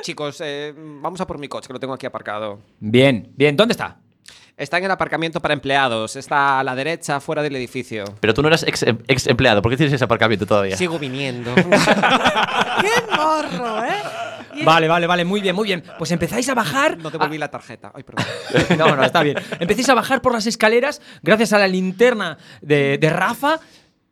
chicos, 0.02 0.42
eh, 0.44 0.74
vamos 0.76 1.22
a 1.22 1.28
por 1.28 1.38
mi 1.38 1.48
coche, 1.48 1.68
que 1.68 1.74
lo 1.74 1.80
tengo 1.80 1.94
aquí 1.94 2.08
aparcado. 2.08 2.60
Bien, 2.80 3.32
bien. 3.36 3.56
¿Dónde 3.56 3.74
está? 3.74 3.98
Está 4.58 4.78
en 4.80 4.86
el 4.86 4.92
aparcamiento 4.92 5.40
para 5.40 5.54
empleados. 5.54 6.16
Está 6.16 6.60
a 6.60 6.64
la 6.64 6.76
derecha, 6.76 7.20
fuera 7.20 7.44
del 7.44 7.56
edificio. 7.56 8.06
Pero 8.20 8.34
tú 8.34 8.42
no 8.42 8.48
eras 8.48 8.64
ex, 8.64 8.84
ex 9.08 9.28
empleado. 9.28 9.62
¿Por 9.62 9.70
qué 9.72 9.78
tienes 9.78 9.94
ese 9.94 10.04
aparcamiento 10.06 10.46
todavía? 10.46 10.76
Sigo 10.76 10.98
viniendo. 10.98 11.54
¡Qué 12.82 13.16
morro, 13.16 13.84
eh! 13.86 14.02
Vale, 14.64 14.88
vale, 14.88 15.08
vale, 15.08 15.26
muy 15.26 15.42
bien, 15.42 15.56
muy 15.56 15.66
bien. 15.66 15.84
Pues 15.98 16.12
empezáis 16.12 16.48
a 16.50 16.54
bajar. 16.54 16.98
No 16.98 17.10
devolví 17.10 17.38
la 17.38 17.50
tarjeta. 17.50 17.92
Ay, 17.94 18.04
perdón. 18.04 18.26
No, 18.78 18.96
no, 18.96 19.04
está 19.04 19.22
bien. 19.24 19.38
Empecéis 19.60 19.90
a 19.90 19.94
bajar 19.94 20.22
por 20.22 20.32
las 20.34 20.46
escaleras 20.48 21.02
gracias 21.24 21.52
a 21.54 21.60
la 21.60 21.68
linterna 21.68 22.38
de, 22.62 22.98
de 22.98 23.10
Rafa 23.10 23.60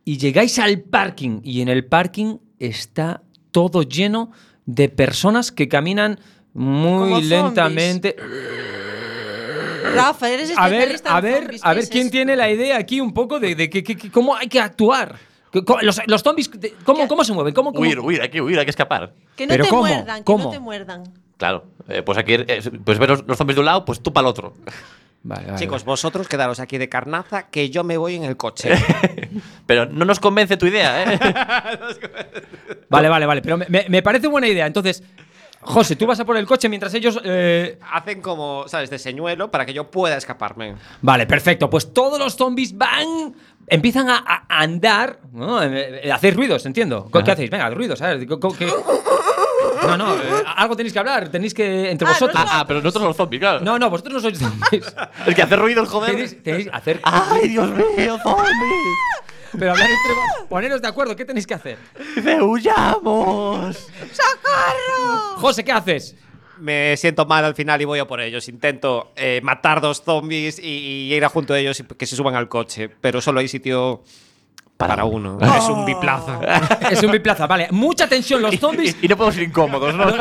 y 0.06 0.18
llegáis 0.18 0.60
al 0.60 0.80
parking. 0.82 1.40
Y 1.44 1.62
en 1.62 1.70
el 1.70 1.86
parking 1.86 2.38
está 2.60 3.22
todo 3.52 3.84
lleno 3.84 4.32
de 4.66 4.90
personas 4.90 5.52
que 5.52 5.68
caminan 5.68 6.20
muy 6.54 7.10
Como 7.10 7.20
lentamente. 7.22 8.16
Rafa, 9.96 10.30
eres 10.30 10.52
A 10.58 10.70
ver, 10.70 10.74
especialista 10.92 11.16
a 11.18 11.22
ver, 11.22 11.42
zombies, 11.44 11.62
a 11.66 11.70
¿qué 11.70 11.76
ver 11.80 11.90
quién 11.90 12.10
tiene 12.10 12.36
la 12.36 12.50
idea 12.50 12.78
aquí 12.78 13.00
un 13.02 13.14
poco 13.14 13.40
de, 13.40 13.54
de 13.56 13.70
que, 13.70 13.84
que- 13.84 13.96
que- 13.96 14.10
cómo 14.12 14.36
hay 14.36 14.48
que 14.48 14.60
actuar. 14.60 15.16
Que- 15.54 15.62
Los, 15.86 16.02
los 16.08 16.24
zombies, 16.24 16.50
¿cómo, 16.84 17.08
¿cómo 17.08 17.24
se 17.24 17.32
mueven? 17.32 17.54
¿Cómo, 17.54 17.72
cómo? 17.72 17.82
Huir, 17.82 18.00
huir, 18.00 18.22
hay 18.22 18.30
que 18.30 18.42
huir, 18.42 18.58
hay 18.60 18.66
que 18.66 18.72
escapar. 18.72 19.14
Que 19.36 19.46
no 19.46 19.52
¿Pero 19.52 19.64
te 19.66 19.70
cómo? 19.70 19.84
muerdan, 19.84 20.18
que 20.18 20.24
¿Cómo? 20.24 20.44
no 20.46 20.50
te 20.50 20.60
muerdan. 20.60 21.04
Claro. 21.38 21.66
eh, 21.88 22.02
pues 22.02 22.18
aquí, 22.18 22.34
eh, 22.34 22.62
pues 22.84 22.98
ver 23.00 23.10
los, 23.12 23.28
los 23.28 23.38
zombies 23.38 23.56
de 23.56 23.60
un 23.62 23.66
lado, 23.68 23.86
pues 23.86 24.02
tú 24.02 24.12
para 24.12 24.26
el 24.28 24.32
otro. 24.32 24.54
Vale, 25.26 25.46
vale, 25.46 25.58
Chicos, 25.60 25.86
vosotros 25.86 26.28
quedaros 26.28 26.60
aquí 26.60 26.78
de 26.78 26.90
carnaza, 26.90 27.44
que 27.50 27.70
yo 27.70 27.84
me 27.86 27.96
voy 27.98 28.16
en 28.16 28.24
el 28.26 28.36
coche. 28.36 28.72
Pero 29.66 29.86
no 29.86 30.04
nos 30.04 30.20
convence 30.20 30.58
tu 30.58 30.66
idea, 30.66 31.04
¿eh? 31.14 31.20
Vale, 32.90 33.10
vale, 33.10 33.26
vale. 33.26 33.42
Pero 33.42 33.58
me, 33.58 33.66
me- 33.70 33.86
me 33.90 34.02
parece 34.04 34.28
buena 34.28 34.48
idea. 34.48 34.66
Entonces, 34.68 35.02
José, 35.66 35.96
tú 35.96 36.06
vas 36.06 36.20
a 36.20 36.26
por 36.26 36.38
el 36.38 36.46
coche 36.46 36.70
mientras 36.70 36.94
ellos. 36.94 37.20
eh, 37.24 37.80
Hacen 37.92 38.22
como, 38.22 38.66
¿sabes?, 38.68 38.90
de 38.90 39.00
señuelo 39.00 39.50
para 39.52 39.66
que 39.66 39.74
yo 39.74 39.90
pueda 39.90 40.18
escaparme. 40.18 40.76
Vale, 41.02 41.26
perfecto. 41.26 41.70
Pues 41.70 41.94
todos 41.94 42.20
los 42.20 42.36
zombies 42.36 42.78
van. 42.78 43.34
Empiezan 43.68 44.10
a, 44.10 44.18
a 44.28 44.46
andar. 44.62 45.20
¿no? 45.32 45.64
Eh, 45.64 46.02
eh, 46.04 46.12
Hacéis 46.12 46.36
ruidos, 46.36 46.66
entiendo. 46.66 47.10
¿Qué 47.12 47.32
hacéis? 47.32 47.50
Venga, 47.50 47.70
ruidos, 47.70 48.02
a 48.02 48.10
ver. 48.14 48.28
¿qué? 48.28 48.68
No, 49.88 49.98
no, 49.98 50.14
eh, 50.16 50.20
algo 50.56 50.76
tenéis 50.76 50.94
que 50.94 51.00
hablar. 51.00 51.30
Tenéis 51.30 51.54
que. 51.54 51.90
Entre 51.92 52.08
vosotros. 52.08 52.36
Ah, 52.38 52.60
ah, 52.62 52.66
pero 52.68 52.80
nosotros 52.80 53.02
somos 53.04 53.18
zombies, 53.18 53.40
claro. 53.40 53.60
No, 53.62 53.78
no, 53.80 53.90
vosotros 53.90 54.14
no 54.16 54.20
sois 54.20 54.38
zombies. 54.38 54.96
El 55.26 55.36
que 55.36 55.42
hace 55.42 55.56
ruido, 55.56 55.82
el 55.82 55.88
joder. 55.88 56.12
Tenéis, 56.12 56.44
tenéis 56.44 56.66
que 56.70 56.76
hacer. 56.76 57.00
¡Ay, 57.04 57.50
Dios 57.50 57.70
mío, 57.70 58.18
zombies! 58.24 58.54
Pero 59.58 59.72
hablar 59.72 59.88
entre 59.90 60.14
vos- 60.14 60.48
Poneros 60.50 60.82
de 60.82 60.88
acuerdo, 60.88 61.16
¿qué 61.16 61.26
tenéis 61.26 61.46
que 61.48 61.54
hacer? 61.54 61.78
¡Dice, 62.16 62.42
huyamos! 62.42 63.76
¡Socorro! 64.12 65.38
José, 65.40 65.64
¿qué 65.64 65.72
haces? 65.72 66.16
Me 66.60 66.96
siento 66.98 67.26
mal 67.26 67.44
al 67.46 67.56
final 67.56 67.82
y 67.82 67.86
voy 67.86 68.00
a 68.00 68.06
por 68.08 68.22
ellos. 68.22 68.48
Intento 68.48 69.12
eh, 69.16 69.42
matar 69.44 69.82
dos 69.82 70.02
zombies 70.04 70.60
y, 70.60 70.64
y 71.10 71.14
ir 71.14 71.26
a 71.26 71.30
junto 71.30 71.54
a 71.54 71.60
ellos 71.60 71.80
y 71.80 71.84
que 71.84 72.06
se 72.06 72.16
suban 72.16 72.36
al 72.36 72.48
coche. 72.48 72.90
Pero 72.90 73.22
solo 73.22 73.40
hay 73.40 73.48
sitio 73.48 74.04
para, 74.88 75.06
uno. 75.06 75.38
Es 75.42 75.66
un 75.70 75.86
biplaza. 75.86 76.40
Es 76.92 77.02
un 77.04 77.12
biplaza, 77.12 77.48
vale. 77.48 77.68
Mucha 77.72 78.08
tensión, 78.08 78.42
los 78.42 78.56
zombies. 78.60 78.96
Y, 79.02 79.06
y 79.06 79.10
no 79.10 79.18
podemos 79.18 79.38
ir 79.38 79.44
incómodos, 79.44 79.94
¿no? 79.96 80.06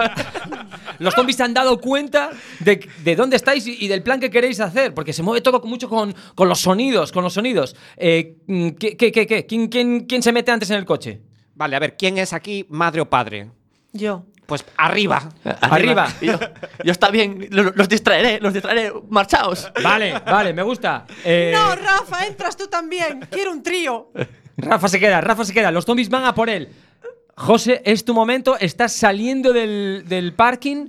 Los 0.99 1.15
zombies 1.15 1.37
se 1.37 1.43
han 1.43 1.53
dado 1.55 1.81
cuenta 1.81 2.31
de, 2.61 2.89
de 3.03 3.17
dónde 3.17 3.35
estáis 3.37 3.67
y, 3.67 3.77
y 3.85 3.89
del 3.89 4.03
plan 4.05 4.21
que 4.21 4.31
queréis 4.31 4.61
hacer, 4.61 4.95
porque 4.95 5.13
se 5.13 5.23
mueve 5.23 5.41
todo 5.41 5.61
mucho 5.65 5.89
con, 5.89 6.15
con 6.37 6.49
los 6.49 6.61
sonidos, 6.61 7.11
con 7.11 7.25
los 7.25 7.33
sonidos. 7.33 7.75
Eh, 7.97 8.37
mm, 8.47 8.69
¿qué, 8.79 8.97
qué, 8.97 9.11
qué, 9.11 9.27
qué? 9.27 9.45
¿Quién, 9.47 9.67
quién, 9.69 10.01
quién 10.07 10.23
se 10.23 10.31
mete 10.33 10.53
antes 10.53 10.71
en 10.71 10.77
el 10.77 10.85
coche? 10.85 11.21
Vale, 11.55 11.75
a 11.75 11.79
ver, 11.81 11.97
¿quién 11.97 12.19
es 12.19 12.33
aquí 12.33 12.67
madre 12.69 13.01
o 13.01 13.11
padre? 13.11 13.51
Yo. 13.93 14.27
Pues 14.47 14.65
arriba. 14.77 15.29
Arriba. 15.63 16.07
Y 16.21 16.27
Yo, 16.27 16.39
yo 16.85 16.93
está 16.93 17.11
bien, 17.11 17.49
lo- 17.51 17.73
los 17.75 17.89
distraeré, 17.89 18.39
los 18.41 18.53
distraeré, 18.53 18.93
marchaos. 19.09 19.73
Vale, 19.83 20.21
vale, 20.25 20.53
me 20.53 20.63
gusta. 20.63 21.07
Eh, 21.25 21.53
No, 21.55 21.75
Rafa, 21.75 22.27
entras 22.27 22.57
tú 22.57 22.67
también. 22.69 23.27
Quiero 23.31 23.51
un 23.51 23.63
trío. 23.63 24.11
Rafa 24.57 24.89
se 24.89 25.01
queda, 25.01 25.21
Rafa 25.21 25.45
se 25.45 25.53
queda. 25.53 25.71
Los 25.71 25.85
zombies 25.85 26.09
van 26.09 26.25
a 26.25 26.35
por 26.35 26.49
él. 26.51 26.69
José, 27.37 27.83
es 27.85 28.05
tu 28.05 28.15
momento. 28.15 28.57
Estás 28.59 28.93
saliendo 28.93 29.53
del, 29.53 30.05
del 30.07 30.35
parking. 30.35 30.89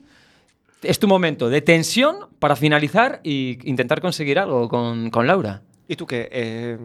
Es 0.81 0.99
tu 0.99 1.07
momento 1.07 1.49
de 1.49 1.61
tensión 1.61 2.27
para 2.39 2.55
finalizar 2.57 3.21
e 3.23 3.57
intentar 3.63 4.01
conseguir 4.01 4.37
algo 4.37 4.67
con, 4.67 5.09
con 5.09 5.25
Laura. 5.27 5.61
¿Y 5.87 5.95
tú 5.95 6.05
qué? 6.05 6.27
Eh, 6.31 6.77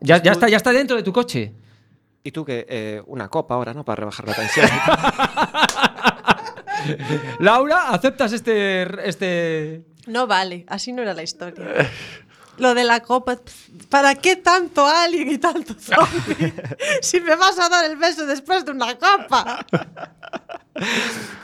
Ya, 0.00 0.22
ya, 0.22 0.32
está, 0.32 0.48
ya 0.48 0.58
está 0.58 0.72
dentro 0.72 0.96
de 0.96 1.02
tu 1.02 1.12
coche. 1.12 1.52
¿Y 2.22 2.30
tú 2.30 2.44
qué? 2.44 2.66
Eh, 2.68 3.02
una 3.06 3.28
copa 3.28 3.54
ahora, 3.54 3.72
¿no? 3.72 3.84
Para 3.84 4.00
rebajar 4.00 4.28
la 4.28 4.34
tensión. 4.34 4.66
Laura, 7.40 7.90
¿aceptas 7.90 8.32
este, 8.32 9.08
este, 9.08 9.82
No 10.06 10.26
vale, 10.26 10.64
así 10.68 10.92
no 10.92 11.02
era 11.02 11.14
la 11.14 11.22
historia. 11.22 11.64
Lo 12.58 12.74
de 12.74 12.84
la 12.84 13.00
copa, 13.00 13.38
¿para 13.88 14.14
qué 14.16 14.36
tanto 14.36 14.86
alien 14.86 15.30
y 15.30 15.38
tanto 15.38 15.74
zombie? 15.74 16.52
si 17.02 17.20
me 17.20 17.36
vas 17.36 17.58
a 17.58 17.68
dar 17.68 17.84
el 17.84 17.96
beso 17.96 18.26
después 18.26 18.64
de 18.64 18.72
una 18.72 18.94
copa. 18.98 19.64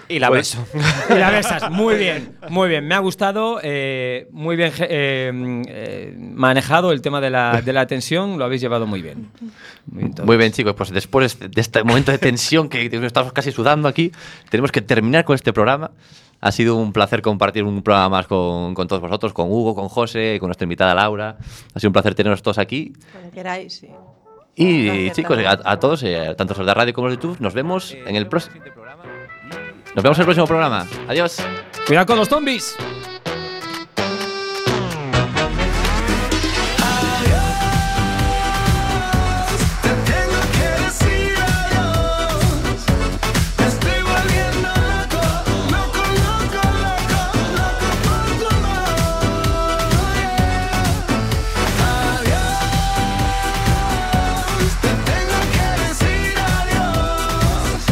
y 0.09 0.19
la 0.19 0.29
Pues- 0.29 0.57
beso. 0.57 0.67
Y 1.15 1.19
la 1.19 1.31
besas. 1.31 1.71
Muy 1.71 1.97
bien, 1.97 2.37
muy 2.49 2.69
bien. 2.69 2.87
Me 2.87 2.95
ha 2.95 2.99
gustado. 2.99 3.61
eh, 3.63 4.29
muy 4.33 4.57
bien 4.57 4.73
eh, 4.79 5.63
eh, 5.69 6.15
manejado 6.19 6.93
el 6.93 7.01
tema 7.01 7.21
de 7.21 7.31
la, 7.31 7.63
de 7.63 7.73
la 7.73 7.87
tensión. 7.87 8.39
Lo 8.39 8.45
habéis 8.45 8.61
llevado 8.61 8.87
muy 8.87 9.01
bien. 9.03 9.31
Muy 9.87 10.05
bien. 10.05 10.15
Muy 10.25 10.37
bien, 10.37 10.53
chicos, 10.53 10.75
pues 10.77 10.91
después 10.91 11.39
de 11.39 11.61
este 11.61 11.83
momento 11.85 12.13
de 12.13 12.19
tensión 12.19 12.69
que 12.69 12.87
estamos 13.07 13.33
casi 13.33 13.53
sudando 13.53 13.89
aquí, 13.89 14.13
tenemos 14.51 14.71
que 14.73 14.83
terminar 14.83 15.25
con 15.25 15.35
este 15.35 15.53
programa. 15.53 15.91
Ha 16.45 16.53
sido 16.53 16.77
un 16.77 16.93
placer 16.93 17.23
compartir 17.23 17.65
un 17.65 17.83
programa 17.83 18.11
más 18.11 18.27
con, 18.27 18.75
con 18.75 18.87
todos 18.87 19.01
vosotros, 19.01 19.33
con 19.33 19.51
Hugo, 19.51 19.75
con 19.75 19.89
José, 19.89 20.37
con 20.39 20.49
nuestra 20.49 20.65
invitada 20.65 20.95
Laura. 20.95 21.39
Ha 21.75 21.81
sido 21.81 21.89
un 21.89 21.95
placer 21.95 22.15
teneros 22.15 22.43
todos 22.43 22.59
aquí. 22.59 22.93
Cuando 23.13 23.31
queráis, 23.31 23.73
sí. 23.79 23.89
Y 24.55 24.85
Gracias 24.85 25.17
chicos, 25.17 25.39
a, 25.39 25.59
a 25.65 25.81
todos, 25.81 26.03
eh, 26.03 26.35
tanto 26.37 26.53
los 26.55 26.67
de 26.67 26.75
radio 26.75 26.93
como 26.93 27.09
los 27.09 27.17
de 27.17 27.23
YouTube, 27.23 27.41
nos 27.41 27.55
vemos 27.55 27.95
en 27.95 28.15
el 28.15 28.27
próximo. 28.29 28.57
Nos 29.95 30.03
vemos 30.03 30.19
en 30.19 30.23
el 30.23 30.27
próximo 30.27 30.47
programa. 30.47 30.87
Adiós. 31.09 31.39
Cuidado 31.87 32.05
con 32.05 32.19
los 32.19 32.29
zombies. 32.29 32.77